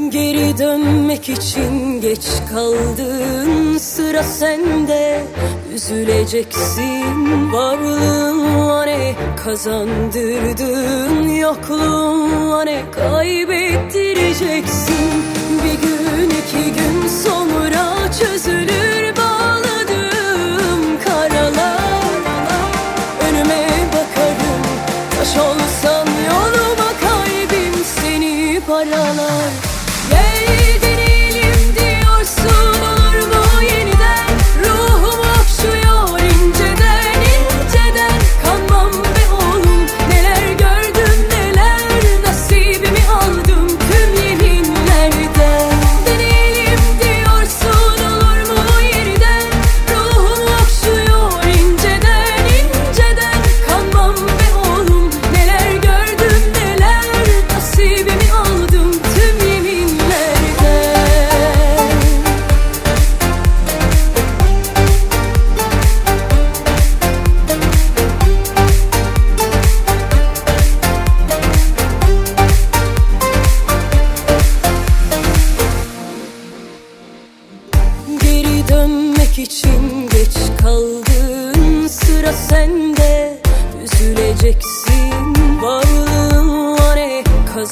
Geri 0.09 0.57
dönmek 0.57 1.29
için 1.29 2.01
geç 2.01 2.25
kaldın 2.51 3.77
sıra 3.77 4.23
sende 4.23 5.23
Üzüleceksin 5.75 7.53
varlığınla 7.53 8.34
ne 8.34 8.34
kazandırdın 9.43 11.29
Yokluğunla 11.29 12.63
ne 12.63 12.91
kaybettireceksin? 12.91 15.23
Bir 15.63 15.81
gün 15.81 16.29
iki 16.29 16.73
gün 16.73 17.07
sonra 17.07 18.11
çözülür 18.19 18.64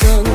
ne 0.02 0.32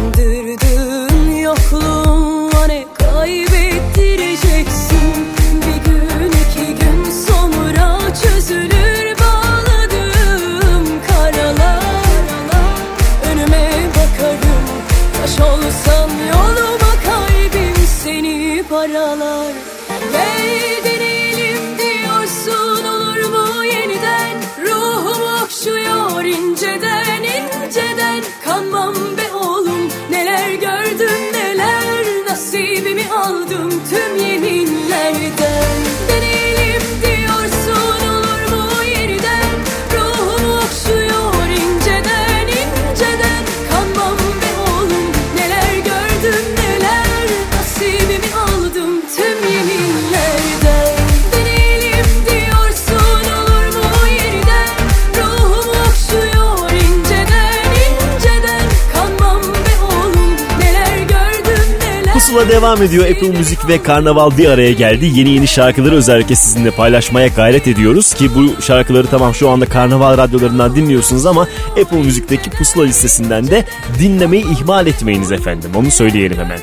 Pusula 62.39 62.53
devam 62.53 62.83
ediyor. 62.83 63.05
Apple 63.11 63.29
Müzik 63.29 63.69
ve 63.69 63.83
Karnaval 63.83 64.39
bir 64.39 64.49
araya 64.49 64.73
geldi. 64.73 65.07
Yeni 65.15 65.31
yeni 65.31 65.49
şarkıları 65.49 65.95
özellikle 65.95 66.35
sizinle 66.35 66.71
paylaşmaya 66.71 67.29
gayret 67.29 67.67
ediyoruz 67.69 68.15
ki 68.15 68.31
bu 68.35 68.63
şarkıları 68.63 69.07
tamam 69.07 69.35
şu 69.35 69.49
anda 69.49 69.67
Karnaval 69.67 70.19
radyolarından 70.19 70.77
dinliyorsunuz 70.77 71.27
ama 71.27 71.49
Apple 71.71 72.03
Müzik'teki 72.03 72.51
Pusula 72.51 72.85
listesinden 72.85 73.47
de 73.47 73.65
dinlemeyi 73.99 74.45
ihmal 74.53 74.87
etmeyiniz 74.87 75.33
efendim. 75.33 75.71
Onu 75.77 75.91
söyleyelim 75.91 76.39
hemen. 76.39 76.59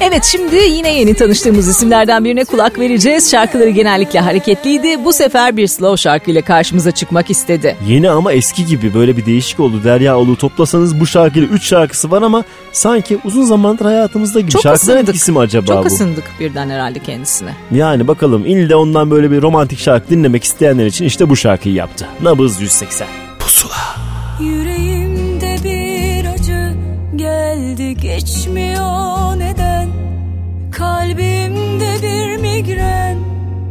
Evet 0.00 0.24
şimdi 0.24 0.56
yine 0.56 0.94
yeni 0.98 1.14
tanıştığımız 1.14 1.68
isimlerden 1.68 2.24
birine 2.24 2.44
kulak 2.44 2.78
vereceğiz. 2.78 3.30
Şarkıları 3.30 3.68
genellikle 3.70 4.20
hareketliydi. 4.20 5.04
Bu 5.04 5.12
sefer 5.12 5.56
bir 5.56 5.66
slow 5.66 6.02
şarkıyla 6.02 6.42
karşımıza 6.42 6.90
çıkmak 6.90 7.30
istedi. 7.30 7.76
Yeni 7.88 8.10
ama 8.10 8.32
eski 8.32 8.66
gibi 8.66 8.94
böyle 8.94 9.16
bir 9.16 9.26
değişik 9.26 9.60
oldu. 9.60 9.80
Derya 9.84 10.18
Olu 10.18 10.36
toplasanız 10.36 11.00
bu 11.00 11.06
şarkıyla 11.06 11.48
3 11.48 11.64
şarkısı 11.64 12.10
var 12.10 12.22
ama 12.22 12.44
sanki 12.72 13.18
uzun 13.24 13.44
zamandır 13.44 13.84
hayatımızda 13.84 14.40
gibi. 14.40 14.50
Çok 14.50 14.62
Şarkıların 14.62 14.96
ısındık. 14.96 15.08
etkisi 15.14 15.32
mi 15.32 15.38
acaba 15.38 15.66
Çok 15.66 15.82
bu? 15.82 15.86
ısındık 15.86 16.24
birden 16.40 16.70
herhalde 16.70 16.98
kendisine. 16.98 17.50
Yani 17.74 18.08
bakalım 18.08 18.46
ille 18.46 18.76
ondan 18.76 19.10
böyle 19.10 19.30
bir 19.30 19.42
romantik 19.42 19.78
şarkı 19.78 20.10
dinlemek 20.10 20.44
isteyenler 20.44 20.86
için 20.86 21.04
işte 21.04 21.28
bu 21.30 21.36
şarkıyı 21.36 21.74
yaptı. 21.74 22.06
Nabız 22.22 22.60
180. 22.60 23.08
Pusula. 23.38 23.74
Yüreğimde 24.40 24.71
migren 32.62 33.18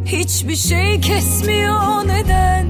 hiçbir 0.06 0.56
şey 0.56 1.02
kesmiyor 1.02 2.08
neden? 2.08 2.66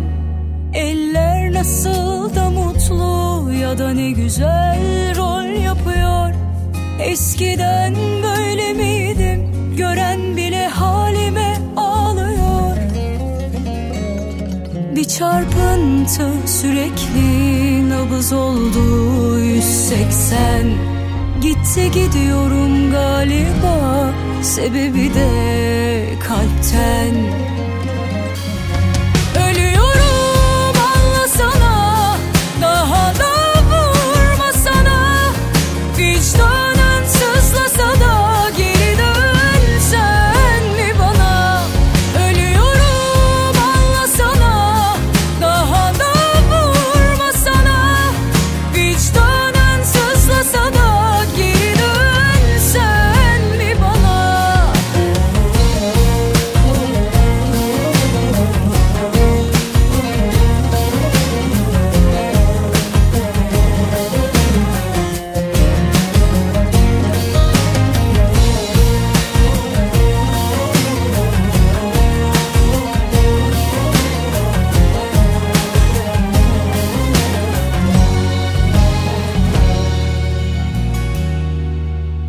Eller 0.73 1.53
nasıl 1.53 2.35
da 2.35 2.49
mutlu 2.49 3.52
ya 3.53 3.77
da 3.77 3.93
ne 3.93 4.11
güzel 4.11 5.15
rol 5.15 5.64
yapıyor. 5.64 6.34
Eskiden 6.99 7.95
böyle 8.23 8.73
miydim? 8.73 9.52
Gören 9.77 10.38
bile 10.38 10.68
halime 10.68 11.57
ağlıyor. 11.77 12.77
Bir 14.95 15.03
çarpıntı 15.03 16.30
sürekli 16.45 17.89
nabız 17.89 18.34
oldu 18.34 19.39
180 19.39 20.91
Gitti 21.41 21.91
gidiyorum 21.91 22.91
galiba 22.91 24.11
sebebi 24.43 25.13
de 25.13 26.18
kalpten 26.19 27.60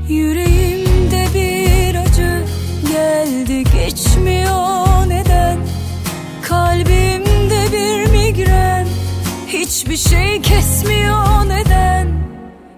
Yüreğimde 0.09 1.27
bir 1.35 1.95
acı 1.95 2.45
geldi 2.93 3.65
geçmiyor 3.65 5.09
neden? 5.09 5.59
Kalbimde 6.43 7.63
bir 7.73 8.11
migren 8.11 8.87
hiçbir 9.47 9.97
şey 9.97 10.43
kesmiyor 10.43 11.49
neden? 11.49 12.09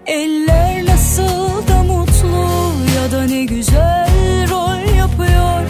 Eller 0.07 0.87
nasıl 0.87 1.69
da 1.69 1.83
mutlu 1.83 2.73
ya 2.97 3.13
da 3.13 3.27
ne 3.27 3.45
güzel 3.45 4.51
rol 4.51 4.97
yapıyor? 4.97 5.67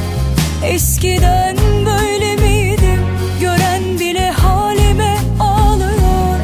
Eskiden 0.64 1.56
böyle 1.86 2.36
miydim? 2.36 3.00
Gören 3.40 3.98
bile 4.00 4.30
halime 4.30 5.16
ağlıyor. 5.40 6.38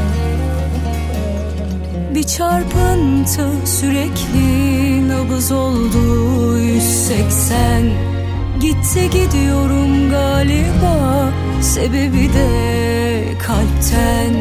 Bir 2.14 2.22
çarpıntı 2.22 3.48
sürekli 3.64 4.89
nabız 5.10 5.52
oldu 5.52 6.58
180 6.58 7.92
Gitti 8.60 9.10
gidiyorum 9.10 10.10
galiba 10.10 11.28
sebebi 11.62 12.32
de 12.32 12.48
kalpten 13.38 14.34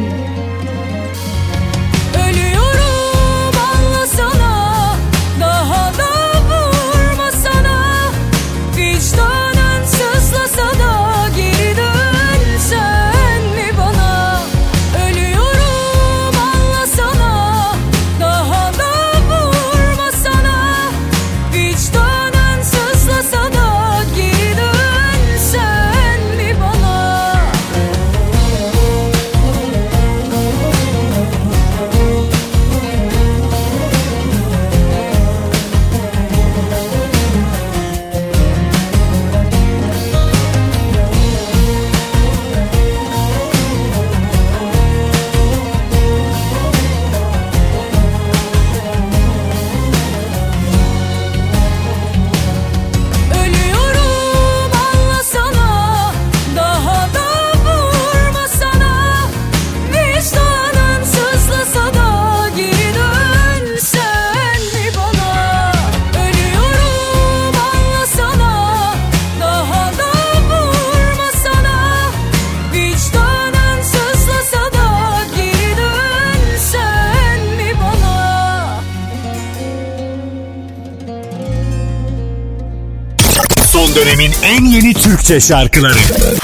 Türkçe 85.30 85.48
şarkıları 85.48 86.39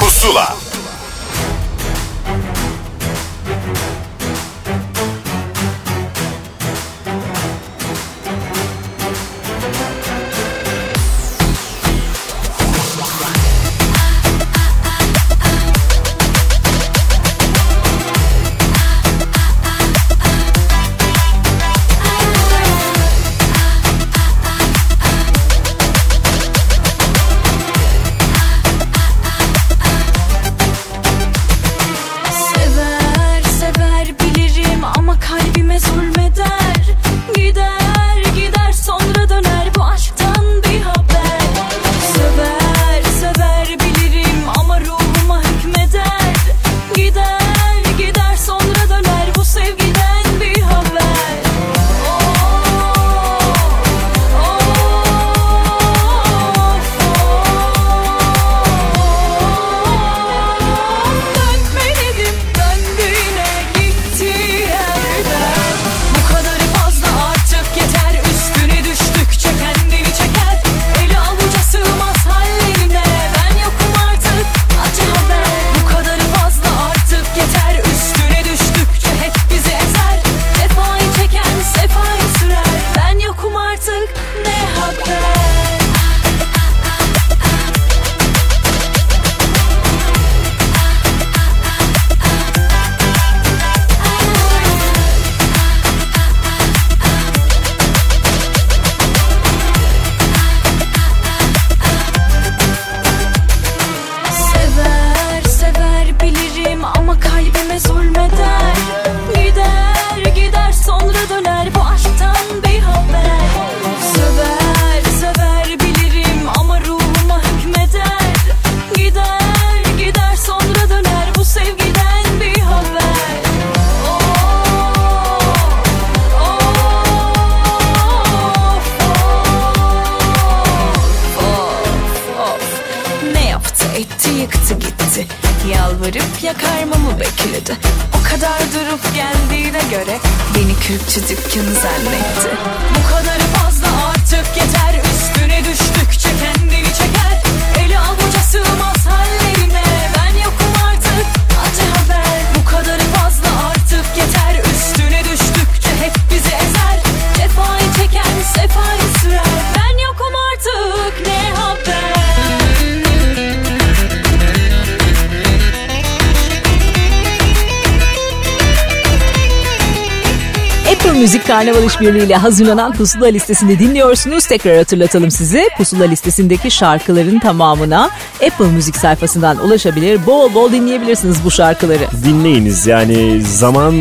Müzik 172.00 172.06
Karnaval 172.06 172.14
İşbirliği 172.16 172.26
ile 172.26 172.36
hazırlanan 172.36 172.92
Pusula 172.92 173.26
listesini 173.26 173.78
dinliyorsunuz. 173.78 174.46
Tekrar 174.46 174.76
hatırlatalım 174.76 175.30
size. 175.30 175.68
Pusula 175.78 176.04
listesindeki 176.04 176.70
şarkıların 176.70 177.38
tamamına 177.38 178.10
Apple 178.46 178.66
Müzik 178.66 178.96
sayfasından 178.96 179.64
ulaşabilir. 179.64 180.26
Bol 180.26 180.54
bol 180.54 180.72
dinleyebilirsiniz 180.72 181.44
bu 181.44 181.50
şarkıları. 181.50 182.06
Dinleyiniz 182.24 182.86
yani 182.86 183.42
zaman 183.42 183.94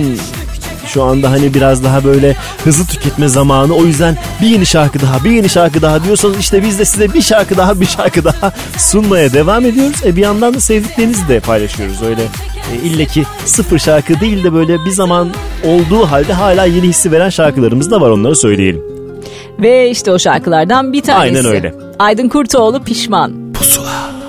şu 0.88 1.04
anda 1.04 1.32
hani 1.32 1.54
biraz 1.54 1.84
daha 1.84 2.04
böyle 2.04 2.36
hızlı 2.64 2.86
tüketme 2.86 3.28
zamanı. 3.28 3.74
O 3.74 3.86
yüzden 3.86 4.18
bir 4.42 4.48
yeni 4.48 4.66
şarkı 4.66 5.02
daha, 5.02 5.24
bir 5.24 5.32
yeni 5.32 5.50
şarkı 5.50 5.82
daha 5.82 6.04
diyorsanız 6.04 6.38
işte 6.40 6.64
biz 6.64 6.80
de 6.80 6.86
size 6.86 7.14
bir 7.14 7.22
şarkı 7.22 7.58
daha, 7.58 7.82
bir 7.82 7.86
şarkı 7.86 8.24
daha 8.24 8.52
sunmaya 8.78 9.34
devam 9.34 9.66
ediyoruz. 9.66 10.06
E 10.06 10.16
bir 10.16 10.22
yandan 10.22 10.54
da 10.54 10.60
sevdiklerinizi 10.60 11.28
de 11.28 11.40
paylaşıyoruz. 11.40 12.02
Öyle 12.02 12.22
e, 12.74 12.88
ille 12.88 13.08
sıfır 13.46 13.80
şarkı 13.80 14.20
değil 14.20 14.44
de 14.44 14.54
böyle 14.54 14.86
bir 14.86 14.92
zaman 14.92 15.34
olduğu 15.68 16.06
halde 16.06 16.34
hala 16.34 16.66
yeni 16.66 16.88
hissi 16.88 17.12
veren 17.12 17.30
şarkılarımız 17.30 17.92
da 17.92 18.02
var 18.02 18.10
onları 18.10 18.36
söyleyelim. 18.36 18.84
Ve 19.60 19.90
işte 19.90 20.12
o 20.12 20.20
şarkılardan 20.20 20.94
bir 20.94 21.02
tanesi. 21.02 21.38
Aynen 21.38 21.46
öyle. 21.56 21.74
Aydın 22.00 22.30
Kurtoğlu 22.30 22.84
Pişman. 22.84 23.46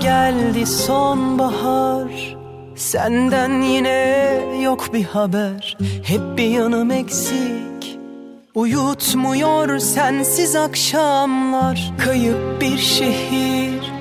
Geldi 0.01 0.65
sonbahar 0.65 2.35
Senden 2.75 3.61
yine 3.61 4.39
yok 4.63 4.93
bir 4.93 5.03
haber 5.03 5.77
Hep 6.03 6.21
bir 6.37 6.47
yanım 6.49 6.91
eksik 6.91 7.97
Uyutmuyor 8.55 9.79
sensiz 9.79 10.55
akşamlar 10.55 11.93
Kayıp 11.97 12.61
bir 12.61 12.77
şehir 12.77 13.91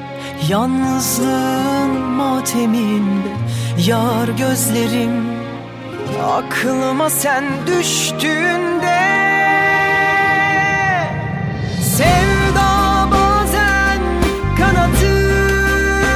Yalnızlığın 0.48 2.00
mateminde 2.00 3.28
Yar 3.86 4.28
gözlerim 4.28 5.35
Aklıma 6.24 7.10
sen 7.10 7.44
düştüğünde 7.66 9.06
Sevda 11.82 13.09
bazen 13.10 14.01
kanatır 14.59 16.09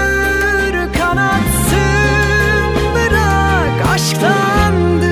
kanatsın 0.98 2.74
bırak 2.94 3.88
aşktandır. 3.94 5.10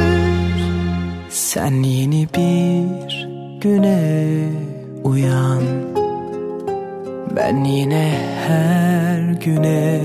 Sen 1.30 1.82
yeni 1.82 2.28
bir 2.34 3.28
güne 3.60 4.48
uyan 5.04 5.62
Ben 7.36 7.64
yine 7.64 8.20
her 8.48 9.18
güne 9.18 10.00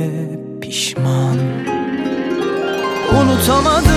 pişman. 0.61 1.37
Unutamadım 3.21 3.92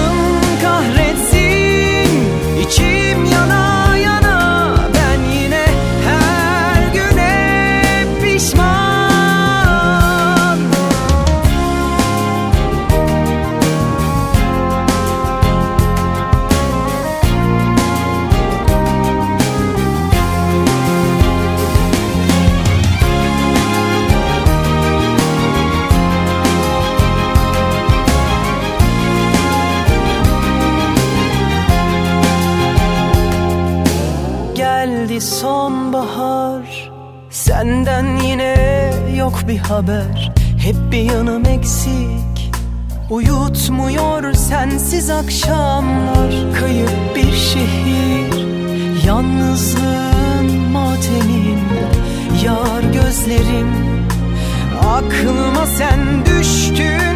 haber. 39.68 40.32
Hep 40.58 40.76
bir 40.92 41.12
yanım 41.12 41.46
eksik. 41.46 42.52
Uyutmuyor 43.10 44.32
sensiz 44.32 45.10
akşamlar. 45.10 46.34
Kayıp 46.60 47.16
bir 47.16 47.32
şehir. 47.32 48.46
Yalnızlığın 49.06 50.50
matemin 50.72 51.58
Yar 52.44 52.82
gözlerim. 52.82 53.68
Aklıma 54.80 55.66
sen 55.66 56.26
düştüğünde 56.26 57.15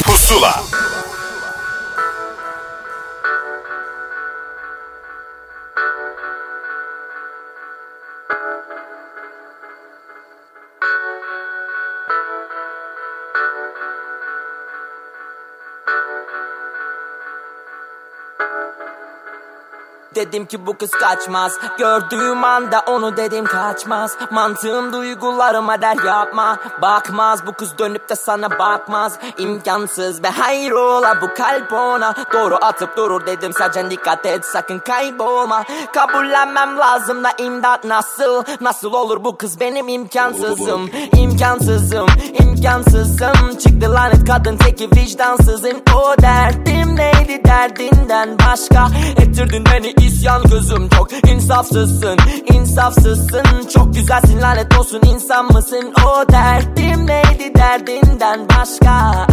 Dedim 20.21 20.45
ki 20.45 20.65
bu 20.65 20.77
kız 20.77 20.91
kaçmaz. 20.91 21.57
Gördüğüm 21.77 22.43
anda 22.43 22.83
onu 22.87 23.17
dedim 23.17 23.45
kaçmaz. 23.45 24.17
Mantığım 24.31 24.93
duygularıma 24.93 25.81
der 25.81 26.05
yapma. 26.05 26.57
Bakmaz 26.81 27.47
bu 27.47 27.53
kız 27.53 27.77
dönüp 27.77 28.09
de 28.09 28.15
sana 28.15 28.59
bakmaz. 28.59 29.19
İmkansız 29.37 30.23
ve 30.23 30.29
hayrola 30.29 31.21
bu 31.21 31.33
kalp 31.33 31.73
ona. 31.73 32.15
Doğru 32.33 32.57
atıp 32.61 32.97
durur 32.97 33.25
dedim 33.25 33.53
sadece 33.53 33.89
dikkat 33.89 34.25
et 34.25 34.45
sakın 34.45 34.79
kaybolma. 34.79 35.63
Kabullenmem 35.93 36.77
lazım 36.77 37.23
da 37.23 37.31
imdat 37.37 37.83
nasıl? 37.83 38.43
Nasıl 38.61 38.93
olur 38.93 39.23
bu 39.23 39.37
kız 39.37 39.59
benim 39.59 39.87
imkansızım? 39.87 40.89
İmkansızım 41.13 42.07
imkansızım. 42.61 43.57
Çıktı 43.59 43.93
lanet 43.93 44.25
kadın 44.27 44.57
teki 44.57 44.89
vicdansızın 44.95 45.83
O 45.95 46.21
derdim 46.21 46.95
neydi 46.95 47.43
derdinden 47.45 48.37
başka? 48.39 48.87
Ettirdin 49.17 49.63
beni 49.65 49.87
isyan 50.11 50.43
gözüm 50.43 50.89
çok 50.89 51.29
insafsızsın 51.29 52.17
insafsızsın. 52.71 53.67
Çok 53.73 53.93
güzelsin 53.93 54.41
lanet 54.41 54.79
olsun 54.79 55.01
insan 55.05 55.45
mısın? 55.45 55.93
O 56.05 56.31
derdim 56.31 57.07
neydi 57.07 57.55
derdinden 57.55 58.39
başka? 58.49 59.25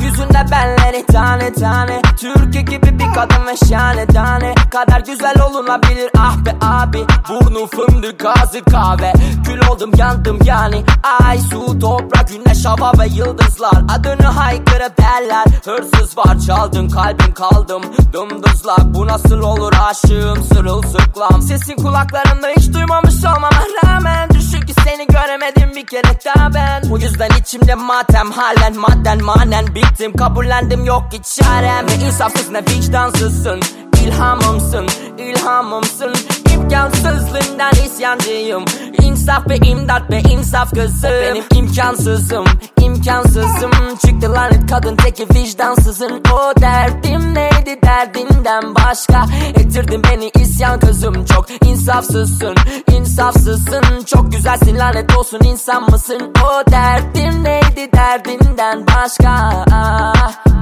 Yüzünde 0.00 0.46
benleri 0.50 1.06
tane 1.06 1.52
tane. 1.52 2.02
Türkiye 2.20 2.62
gibi 2.62 2.98
bir 2.98 3.12
kadın 3.14 3.46
ve 3.46 3.56
şahane 3.68 4.06
tane. 4.06 4.54
Kadar 4.70 5.00
güzel 5.00 5.34
olunabilir 5.50 6.10
ah 6.18 6.36
be 6.44 6.56
abi. 6.60 7.04
Burnu 7.28 7.66
fındık 7.66 8.24
ağzı 8.24 8.64
kahve. 8.64 9.12
Kül 9.44 9.68
oldum 9.68 9.90
yandım 9.96 10.38
yani. 10.44 10.84
Ay 11.24 11.38
su 11.38 11.78
toprak 11.78 12.28
güneş 12.28 12.64
hava 12.64 12.92
ve 12.98 13.06
yıldızlar. 13.06 13.82
Adını 13.98 14.26
haykırıp 14.26 14.98
derler. 14.98 15.44
Hırsız 15.64 16.18
var 16.18 16.38
çaldın 16.46 16.88
kalbim 16.88 17.34
kaldım. 17.34 17.82
Dımdızlak 18.12 18.94
bu 18.94 19.06
nasıl 19.06 19.38
olur 19.38 19.72
aşığım 19.80 20.44
sırılsıklam. 20.44 21.42
Sesin 21.42 21.76
kulaklarımda 21.76 22.48
hiç 22.56 22.72
duymamış 22.72 23.14
olmama 23.24 23.62
rağmen 23.84 24.30
Düşün 24.30 24.66
ki 24.66 24.74
seni 24.84 25.06
göremedim 25.06 25.70
bir 25.76 25.86
kere 25.86 26.20
daha 26.24 26.54
ben. 26.54 26.90
Bu 26.90 26.98
yüzden 26.98 27.30
içimde 27.40 27.74
matem 27.74 28.30
halen 28.30 28.76
madden 28.76 29.24
manen 29.24 29.66
Bittim. 29.74 30.16
Kabullendim 30.16 30.84
yok 30.84 31.10
ki 31.10 31.20
çarem. 31.22 31.86
Ne 31.86 32.06
insafsız 32.06 32.50
ne 32.50 32.60
vicdansızsın. 32.60 33.60
İlhamımsın, 34.04 34.86
ilhamımsın. 35.18 36.14
İmkansızlığından 36.54 37.72
isyancıyım. 37.86 38.64
İnsaf 39.02 39.48
ve 39.48 39.56
imdat 39.56 40.10
ve 40.10 40.20
insaf 40.20 40.70
kızım 40.70 41.10
Benim 41.10 41.44
imkansızım, 41.54 42.44
imkansızım. 42.80 43.70
Çıktı 44.06 44.32
lanet 44.32 44.70
kadın 44.70 44.96
teki 44.96 45.26
vicdansızın. 45.34 46.22
O 46.32 46.60
derdim 46.60 47.34
neydi 47.34 47.82
derdinden 47.82 48.74
başka 48.74 49.26
Ettirdin 49.66 50.02
beni 50.04 50.30
isyan 50.40 50.80
kızım. 50.80 51.24
Çok 51.24 51.46
insafsızsın, 51.66 52.54
insafsızsın. 52.92 54.04
Çok 54.06 54.32
güzelsin 54.32 54.78
lanet 54.78 55.16
olsun. 55.16 55.40
İnsan 55.44 55.90
mısın? 55.90 56.32
O 56.44 56.70
derdim 56.70 57.44
neydi 57.44 57.92
derdinden 57.92 58.86
başka? 58.86 59.64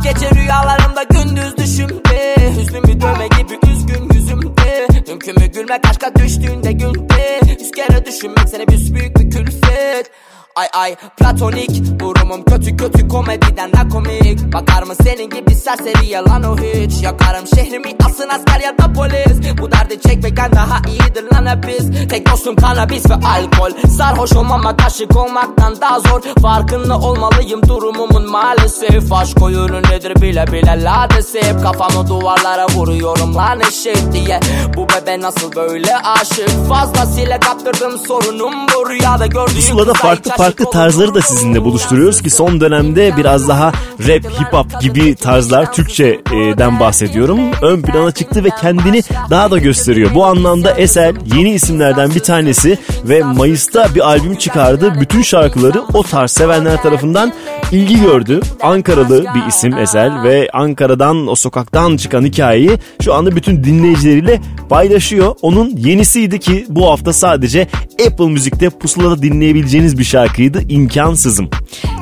Gece 0.04 0.30
rüyalarımda 0.30 1.02
gündüz 1.02 1.56
düşümde 1.56 2.36
Hüznümü 2.56 3.00
dövme 3.00 3.26
gibi 3.26 3.58
üzgün 3.72 4.14
yüzümde 4.14 4.88
Mümkün 5.08 5.38
mü 5.38 5.46
gülmek 5.46 5.88
aşka 5.90 6.14
düştüğünde 6.14 6.72
günde 6.72 7.40
Yüz 7.60 7.70
kere 7.70 8.06
düşünmek 8.06 8.48
seni 8.48 8.66
büyük 8.68 9.18
bir 9.18 9.30
külfet 9.30 10.10
Ay 10.56 10.68
ay 10.72 10.96
platonik 11.16 11.98
Durumum 11.98 12.44
kötü 12.44 12.76
kötü 12.76 13.08
komediden 13.08 13.72
de 13.72 13.88
komik. 13.92 14.52
Bakar 14.52 14.82
mı 14.82 14.94
senin 15.02 15.30
gibi 15.30 15.54
serseri 15.54 16.06
yalan 16.06 16.42
o 16.42 16.56
hiç? 16.56 17.02
Yakarım 17.02 17.46
şehrimi 17.54 17.96
asın 18.06 18.28
asker 18.28 18.60
ya 18.60 18.78
da 18.78 18.92
polis. 18.92 19.58
Bu 19.58 19.72
derdi 19.72 20.00
çekmekten 20.00 20.52
daha 20.52 20.78
iyidir 20.88 21.24
lan 21.34 21.46
hep 21.46 21.66
biz 21.68 22.08
Tek 22.08 22.30
dostum 22.30 22.56
kanabis 22.56 23.10
ve 23.10 23.14
alkol. 23.14 23.70
Sarhoş 23.88 24.32
olmamak 24.32 24.84
aşık 24.86 25.16
olmaktan 25.16 25.80
daha 25.80 26.00
zor. 26.00 26.20
Farkında 26.42 26.98
olmalıyım 26.98 27.68
durumumun 27.68 28.30
maalesef. 28.30 29.12
Aşk 29.12 29.42
oyunu 29.42 29.82
nedir 29.82 30.22
bile 30.22 30.46
bile 30.46 30.84
ladesef 30.84 31.62
Kafamı 31.62 32.08
duvarlara 32.08 32.66
vuruyorum 32.68 33.34
lan 33.34 33.60
eşek 33.60 34.12
diye. 34.12 34.40
Bu 34.76 34.88
bebe 34.88 35.20
nasıl 35.20 35.52
böyle 35.56 35.96
aşık? 35.96 36.68
Fazlasıyla 36.68 37.40
kaptırdım 37.40 37.98
sorunum 37.98 38.54
bu. 38.68 38.90
Rüyada 38.90 39.26
gördüğüm 39.26 39.54
Pusula'da 39.54 39.92
farklı 39.94 40.30
farklı 40.44 40.70
tarzları 40.70 41.14
da 41.14 41.20
sizinle 41.20 41.64
buluşturuyoruz 41.64 42.22
ki 42.22 42.30
son 42.30 42.60
dönemde 42.60 43.12
biraz 43.16 43.48
daha 43.48 43.72
rap, 44.08 44.24
hip 44.24 44.52
hop 44.52 44.80
gibi 44.80 45.14
tarzlar 45.14 45.72
Türkçe'den 45.72 46.80
bahsediyorum. 46.80 47.40
Ön 47.62 47.82
plana 47.82 48.10
çıktı 48.10 48.44
ve 48.44 48.48
kendini 48.60 49.02
daha 49.30 49.50
da 49.50 49.58
gösteriyor. 49.58 50.14
Bu 50.14 50.24
anlamda 50.24 50.70
Esel 50.70 51.14
yeni 51.36 51.50
isimlerden 51.50 52.14
bir 52.14 52.20
tanesi 52.20 52.78
ve 53.04 53.22
Mayıs'ta 53.22 53.94
bir 53.94 54.08
albüm 54.08 54.34
çıkardı. 54.34 54.92
Bütün 55.00 55.22
şarkıları 55.22 55.82
o 55.94 56.02
tarz 56.02 56.30
sevenler 56.30 56.82
tarafından 56.82 57.32
ilgi 57.72 58.00
gördü. 58.00 58.40
Ankaralı 58.62 59.24
bir 59.34 59.48
isim 59.48 59.78
Esel 59.78 60.22
ve 60.22 60.48
Ankara'dan 60.52 61.26
o 61.26 61.34
sokaktan 61.34 61.96
çıkan 61.96 62.24
hikayeyi 62.24 62.70
şu 63.04 63.14
anda 63.14 63.36
bütün 63.36 63.64
dinleyicileriyle 63.64 64.40
paylaşıyor. 64.68 65.34
Onun 65.42 65.76
yenisiydi 65.76 66.40
ki 66.40 66.66
bu 66.68 66.90
hafta 66.90 67.12
sadece 67.12 67.66
Apple 68.06 68.26
Müzik'te 68.26 68.70
pusulada 68.70 69.22
dinleyebileceğiniz 69.22 69.98
bir 69.98 70.04
şarkıydı 70.34 70.62
İmkansızım. 70.68 71.50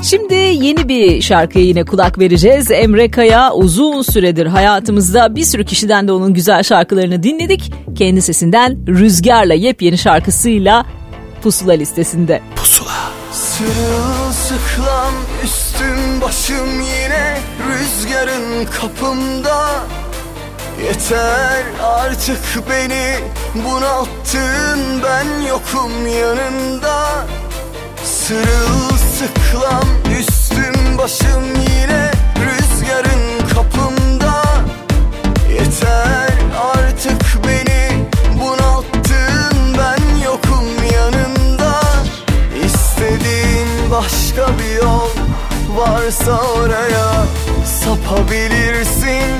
Şimdi 0.03 0.35
yeni 0.35 0.89
bir 0.89 1.23
şarkıya 1.23 1.65
yine 1.65 1.85
kulak 1.85 2.19
vereceğiz. 2.19 2.71
Emre 2.71 3.11
Kaya 3.11 3.53
uzun 3.53 4.03
süredir 4.03 4.47
hayatımızda 4.47 5.37
bir 5.37 5.45
sürü 5.45 5.65
kişiden 5.65 6.09
de 6.09 6.13
onun 6.13 6.35
güzel 6.35 6.63
şarkılarını 6.63 7.23
dinledik. 7.23 7.73
Kendi 7.95 8.23
sesinden 8.23 8.87
Rüzgar'la 8.89 9.55
yepyeni 9.55 9.99
şarkısıyla 9.99 10.87
Pusula 11.43 11.73
listesinde. 11.73 12.41
Sırılsıklam 13.33 15.15
üstüm 15.45 16.21
başım 16.21 16.81
yine 16.81 17.39
rüzgarın 17.69 18.67
kapımda 18.81 19.69
Yeter 20.85 21.63
artık 21.83 22.39
beni 22.71 23.15
bunalttın 23.55 25.03
ben 25.05 25.47
yokum 25.49 26.07
yanında 26.07 27.27
Sırılsıklam 28.33 29.89
üstüm 30.19 30.99
başım 30.99 31.45
yine 31.55 32.11
rüzgarın 32.45 33.49
kapımda 33.55 34.43
Yeter 35.51 36.33
artık 36.75 37.23
beni 37.47 38.07
bunalttın 38.41 39.79
ben 39.79 40.25
yokum 40.25 40.67
yanında. 40.95 41.81
İstediğin 42.65 43.91
başka 43.91 44.49
bir 44.59 44.83
yol 44.83 45.11
varsa 45.77 46.41
oraya 46.41 47.25
sapabilirsin. 47.81 49.33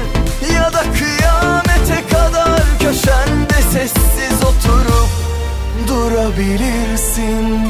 Ya 0.55 0.73
da 0.73 0.83
kıyamete 0.99 2.09
kadar 2.11 2.63
köşende 2.81 3.63
sessiz 3.73 4.43
oturup 4.43 5.09
durabilirsin 5.89 7.63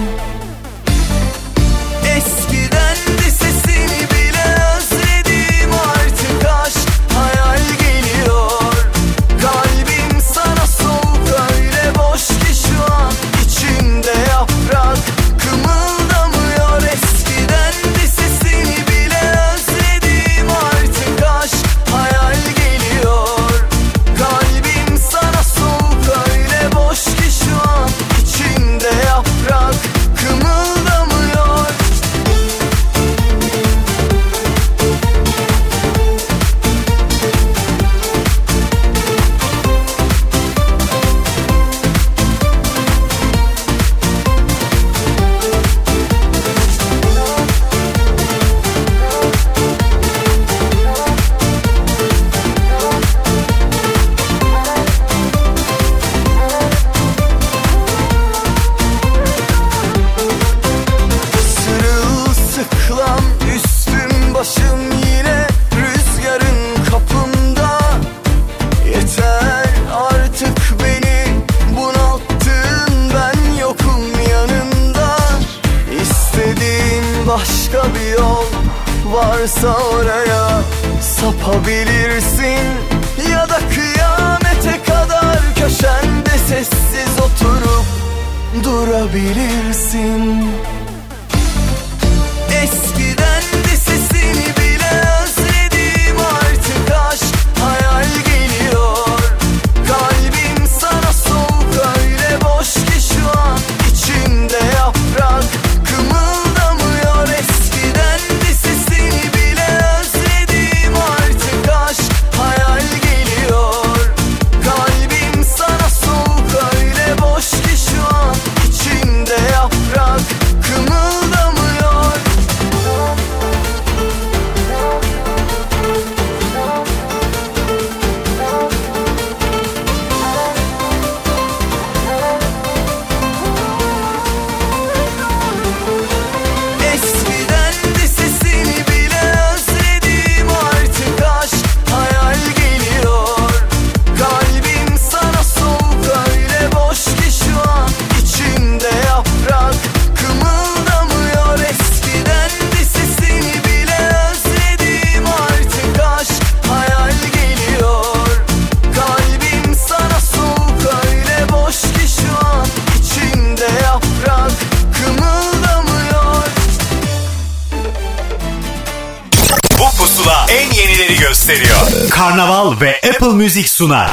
sunar. 173.82 174.10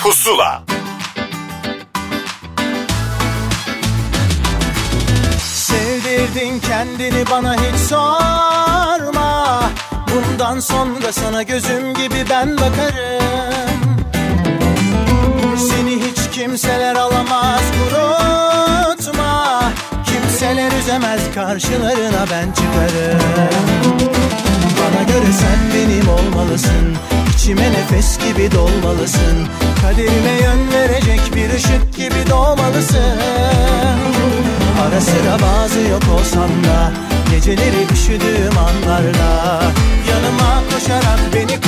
Pusula. 0.00 0.62
Sevdirdin 5.38 6.60
kendini 6.60 7.24
bana 7.30 7.54
hiç 7.54 7.80
sorma. 7.88 9.62
Bundan 10.10 10.60
sonra 10.60 11.12
sana 11.12 11.42
gözüm 11.42 11.94
gibi 11.94 12.24
ben 12.30 12.56
bakarım. 12.56 13.80
Seni 15.68 15.96
hiç 15.96 16.30
kimseler 16.32 16.96
alamaz 16.96 17.62
kurutma 17.78 19.62
Kimseler 20.04 20.72
üzemez 20.80 21.20
karşılarına 21.34 22.26
ben 22.30 22.52
çıkarım. 22.52 23.20
Bana 24.80 25.02
göre 25.02 25.32
sen 25.32 25.58
benim 25.74 26.08
olmalısın 26.08 27.09
İçime 27.50 27.72
nefes 27.72 28.18
gibi 28.18 28.52
dolmalısın. 28.52 29.48
Kaderime 29.82 30.42
yön 30.42 30.72
verecek 30.72 31.20
bir 31.34 31.50
ışık 31.54 31.96
gibi 31.96 32.30
doğmalısın. 32.30 33.18
Ara 34.82 35.00
sıra 35.00 35.38
bazı 35.42 35.80
yok 35.80 36.02
olsam 36.20 36.50
da 36.64 36.92
Geceleri 37.30 37.92
üşüdüğüm 37.92 38.58
anlarda 38.58 39.62
Yanıma 40.10 40.62
koşarak 40.74 41.20
beni 41.34 41.60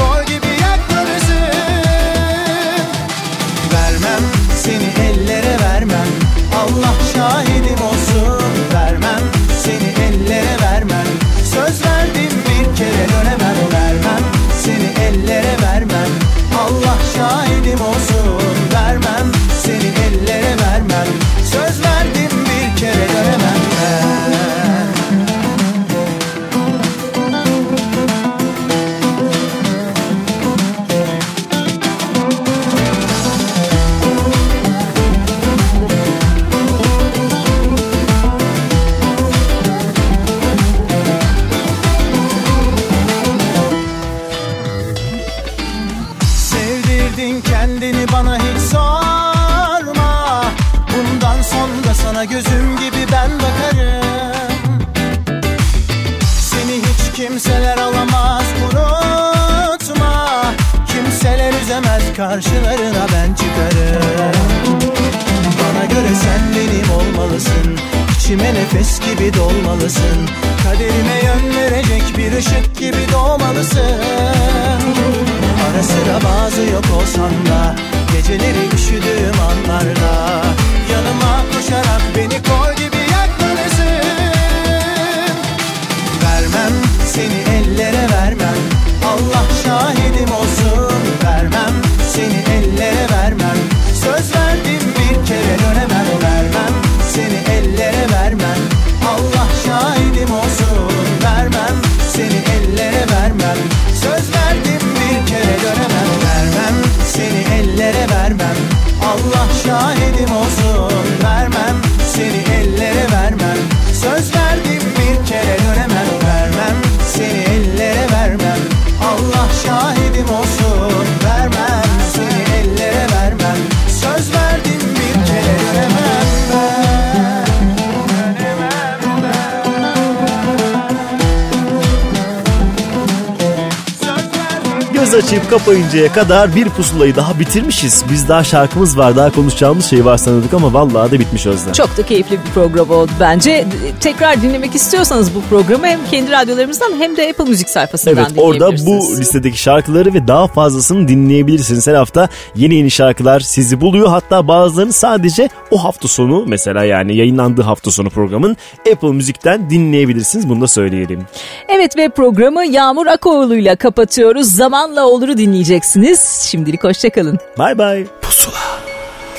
kapayıncaya 135.52 136.12
kadar 136.12 136.56
bir 136.56 136.68
pusulayı 136.68 137.16
daha 137.16 137.38
bitirmişiz. 137.40 138.04
Biz 138.10 138.28
daha 138.28 138.44
şarkımız 138.44 138.98
var, 138.98 139.16
daha 139.16 139.32
konuşacağımız 139.32 139.84
şey 139.84 140.04
var 140.04 140.16
sanıyorduk 140.16 140.54
ama 140.54 140.72
vallahi 140.72 141.10
de 141.10 141.20
bitmiş 141.20 141.46
Özlem. 141.46 141.72
Çok 141.72 141.96
da 141.96 142.02
keyifli 142.02 142.38
bir 142.38 142.50
program 142.54 142.90
oldu 142.90 143.10
bence. 143.20 143.66
Tekrar 144.00 144.42
dinlemek 144.42 144.74
istiyorsanız 144.74 145.34
bu 145.34 145.40
programı 145.50 145.86
hem 145.86 146.00
kendi 146.10 146.30
radyolarımızdan 146.30 146.92
hem 146.98 147.16
de 147.16 147.28
Apple 147.30 147.44
Müzik 147.44 147.68
sayfasından 147.68 148.16
Evet 148.16 148.32
orada 148.36 148.72
bu 148.72 148.76
dinleyebilirsiniz. 148.76 149.20
listedeki 149.20 149.58
şarkıları 149.58 150.14
ve 150.14 150.28
daha 150.28 150.46
fazlasını 150.46 151.08
dinleyebilirsiniz. 151.08 151.86
Her 151.86 151.94
hafta 151.94 152.28
yeni 152.56 152.74
yeni 152.74 152.90
şarkılar 152.90 153.40
sizi 153.40 153.80
buluyor. 153.80 154.08
Hatta 154.08 154.48
bazılarını 154.48 154.92
sadece 154.92 155.48
o 155.70 155.84
hafta 155.84 156.08
sonu 156.08 156.44
mesela 156.46 156.84
yani 156.84 157.16
yayınlandığı 157.16 157.62
hafta 157.62 157.90
sonu 157.90 158.10
programın 158.10 158.56
Apple 158.92 159.12
Müzik'ten 159.12 159.70
dinleyebilirsiniz. 159.70 160.48
Bunu 160.48 160.60
da 160.60 160.66
söyleyelim. 160.66 161.26
Evet 161.68 161.96
ve 161.96 162.08
programı 162.08 162.64
Yağmur 162.64 163.06
Akoğlu 163.06 163.56
ile 163.56 163.76
kapatıyoruz. 163.76 164.52
Zamanla 164.52 165.06
oluru 165.06 165.36
dinleyeceksiniz. 165.42 166.48
Şimdilik 166.50 166.84
hoşçakalın. 166.84 167.38
Bay 167.58 167.78
bay. 167.78 168.06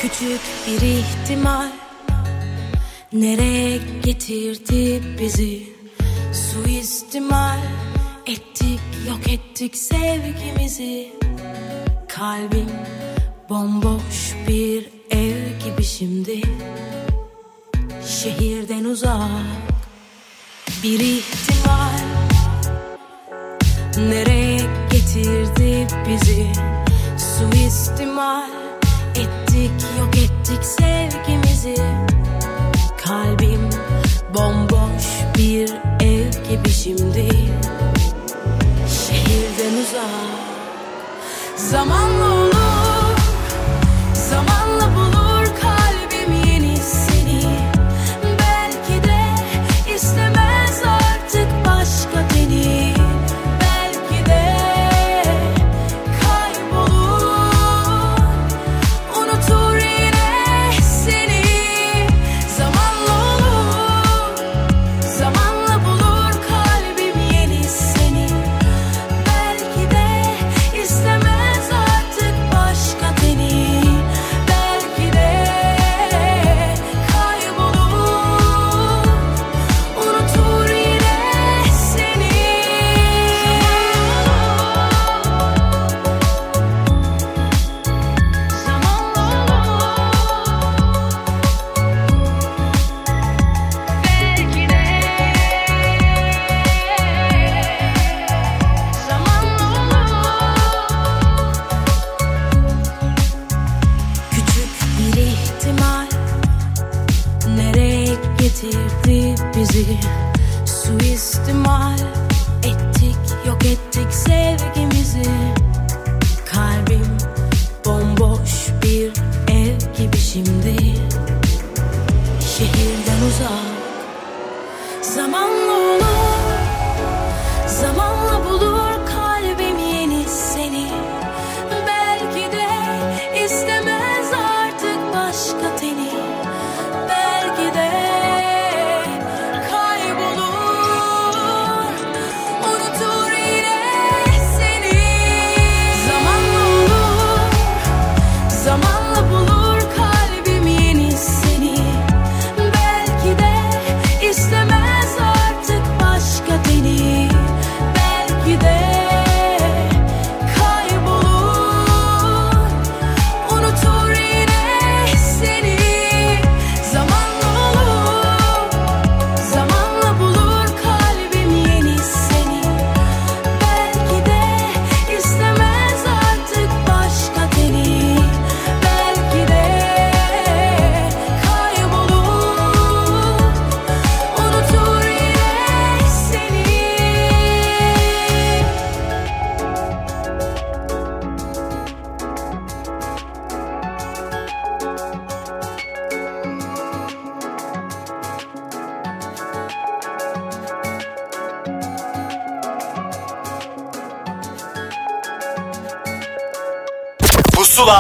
Küçük 0.02 0.42
bir 0.68 0.82
ihtimal 0.88 1.68
Nereye 3.14 3.80
getirdi 4.04 5.04
bizi 5.20 5.64
Suistimal 6.34 7.60
Ettik 8.28 8.80
yok 9.08 9.34
ettik 9.34 9.78
sevgimizi 9.78 11.14
Kalbim 12.08 12.70
bomboş 13.50 14.36
bir 14.48 14.86
ev 15.12 15.60
gibi 15.66 15.84
şimdi 15.84 16.42
Şehirden 18.08 18.84
uzak 18.84 19.20
Bir 20.84 21.00
ihtimal 21.00 22.00
Nereye 23.98 24.43
getirdi 25.84 26.10
bizi 26.10 26.52
Suistimal 27.18 28.50
Ettik 29.16 29.72
yok 30.00 30.18
ettik 30.18 30.64
sevgimizi. 30.64 31.76
Kalbim 33.06 33.70
bomboş 34.34 35.06
bir 35.38 35.70
ev 36.00 36.32
gibi 36.50 36.70
şimdi. 36.70 37.30
Şehirden 38.88 39.74
uzak 39.82 40.10
Zamanla 41.56 42.34
olur 42.34 42.53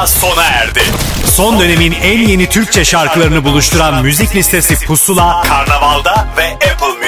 Sona 0.07 0.43
erdi. 0.43 0.81
Son 1.25 1.59
dönemin 1.59 1.91
en 1.91 2.19
yeni 2.27 2.49
Türkçe 2.49 2.85
şarkılarını 2.85 3.43
buluşturan 3.43 4.03
müzik 4.03 4.35
listesi 4.35 4.85
Pusula, 4.85 5.41
Karnaval'da 5.41 6.27
ve 6.37 6.53
Apple. 6.53 7.02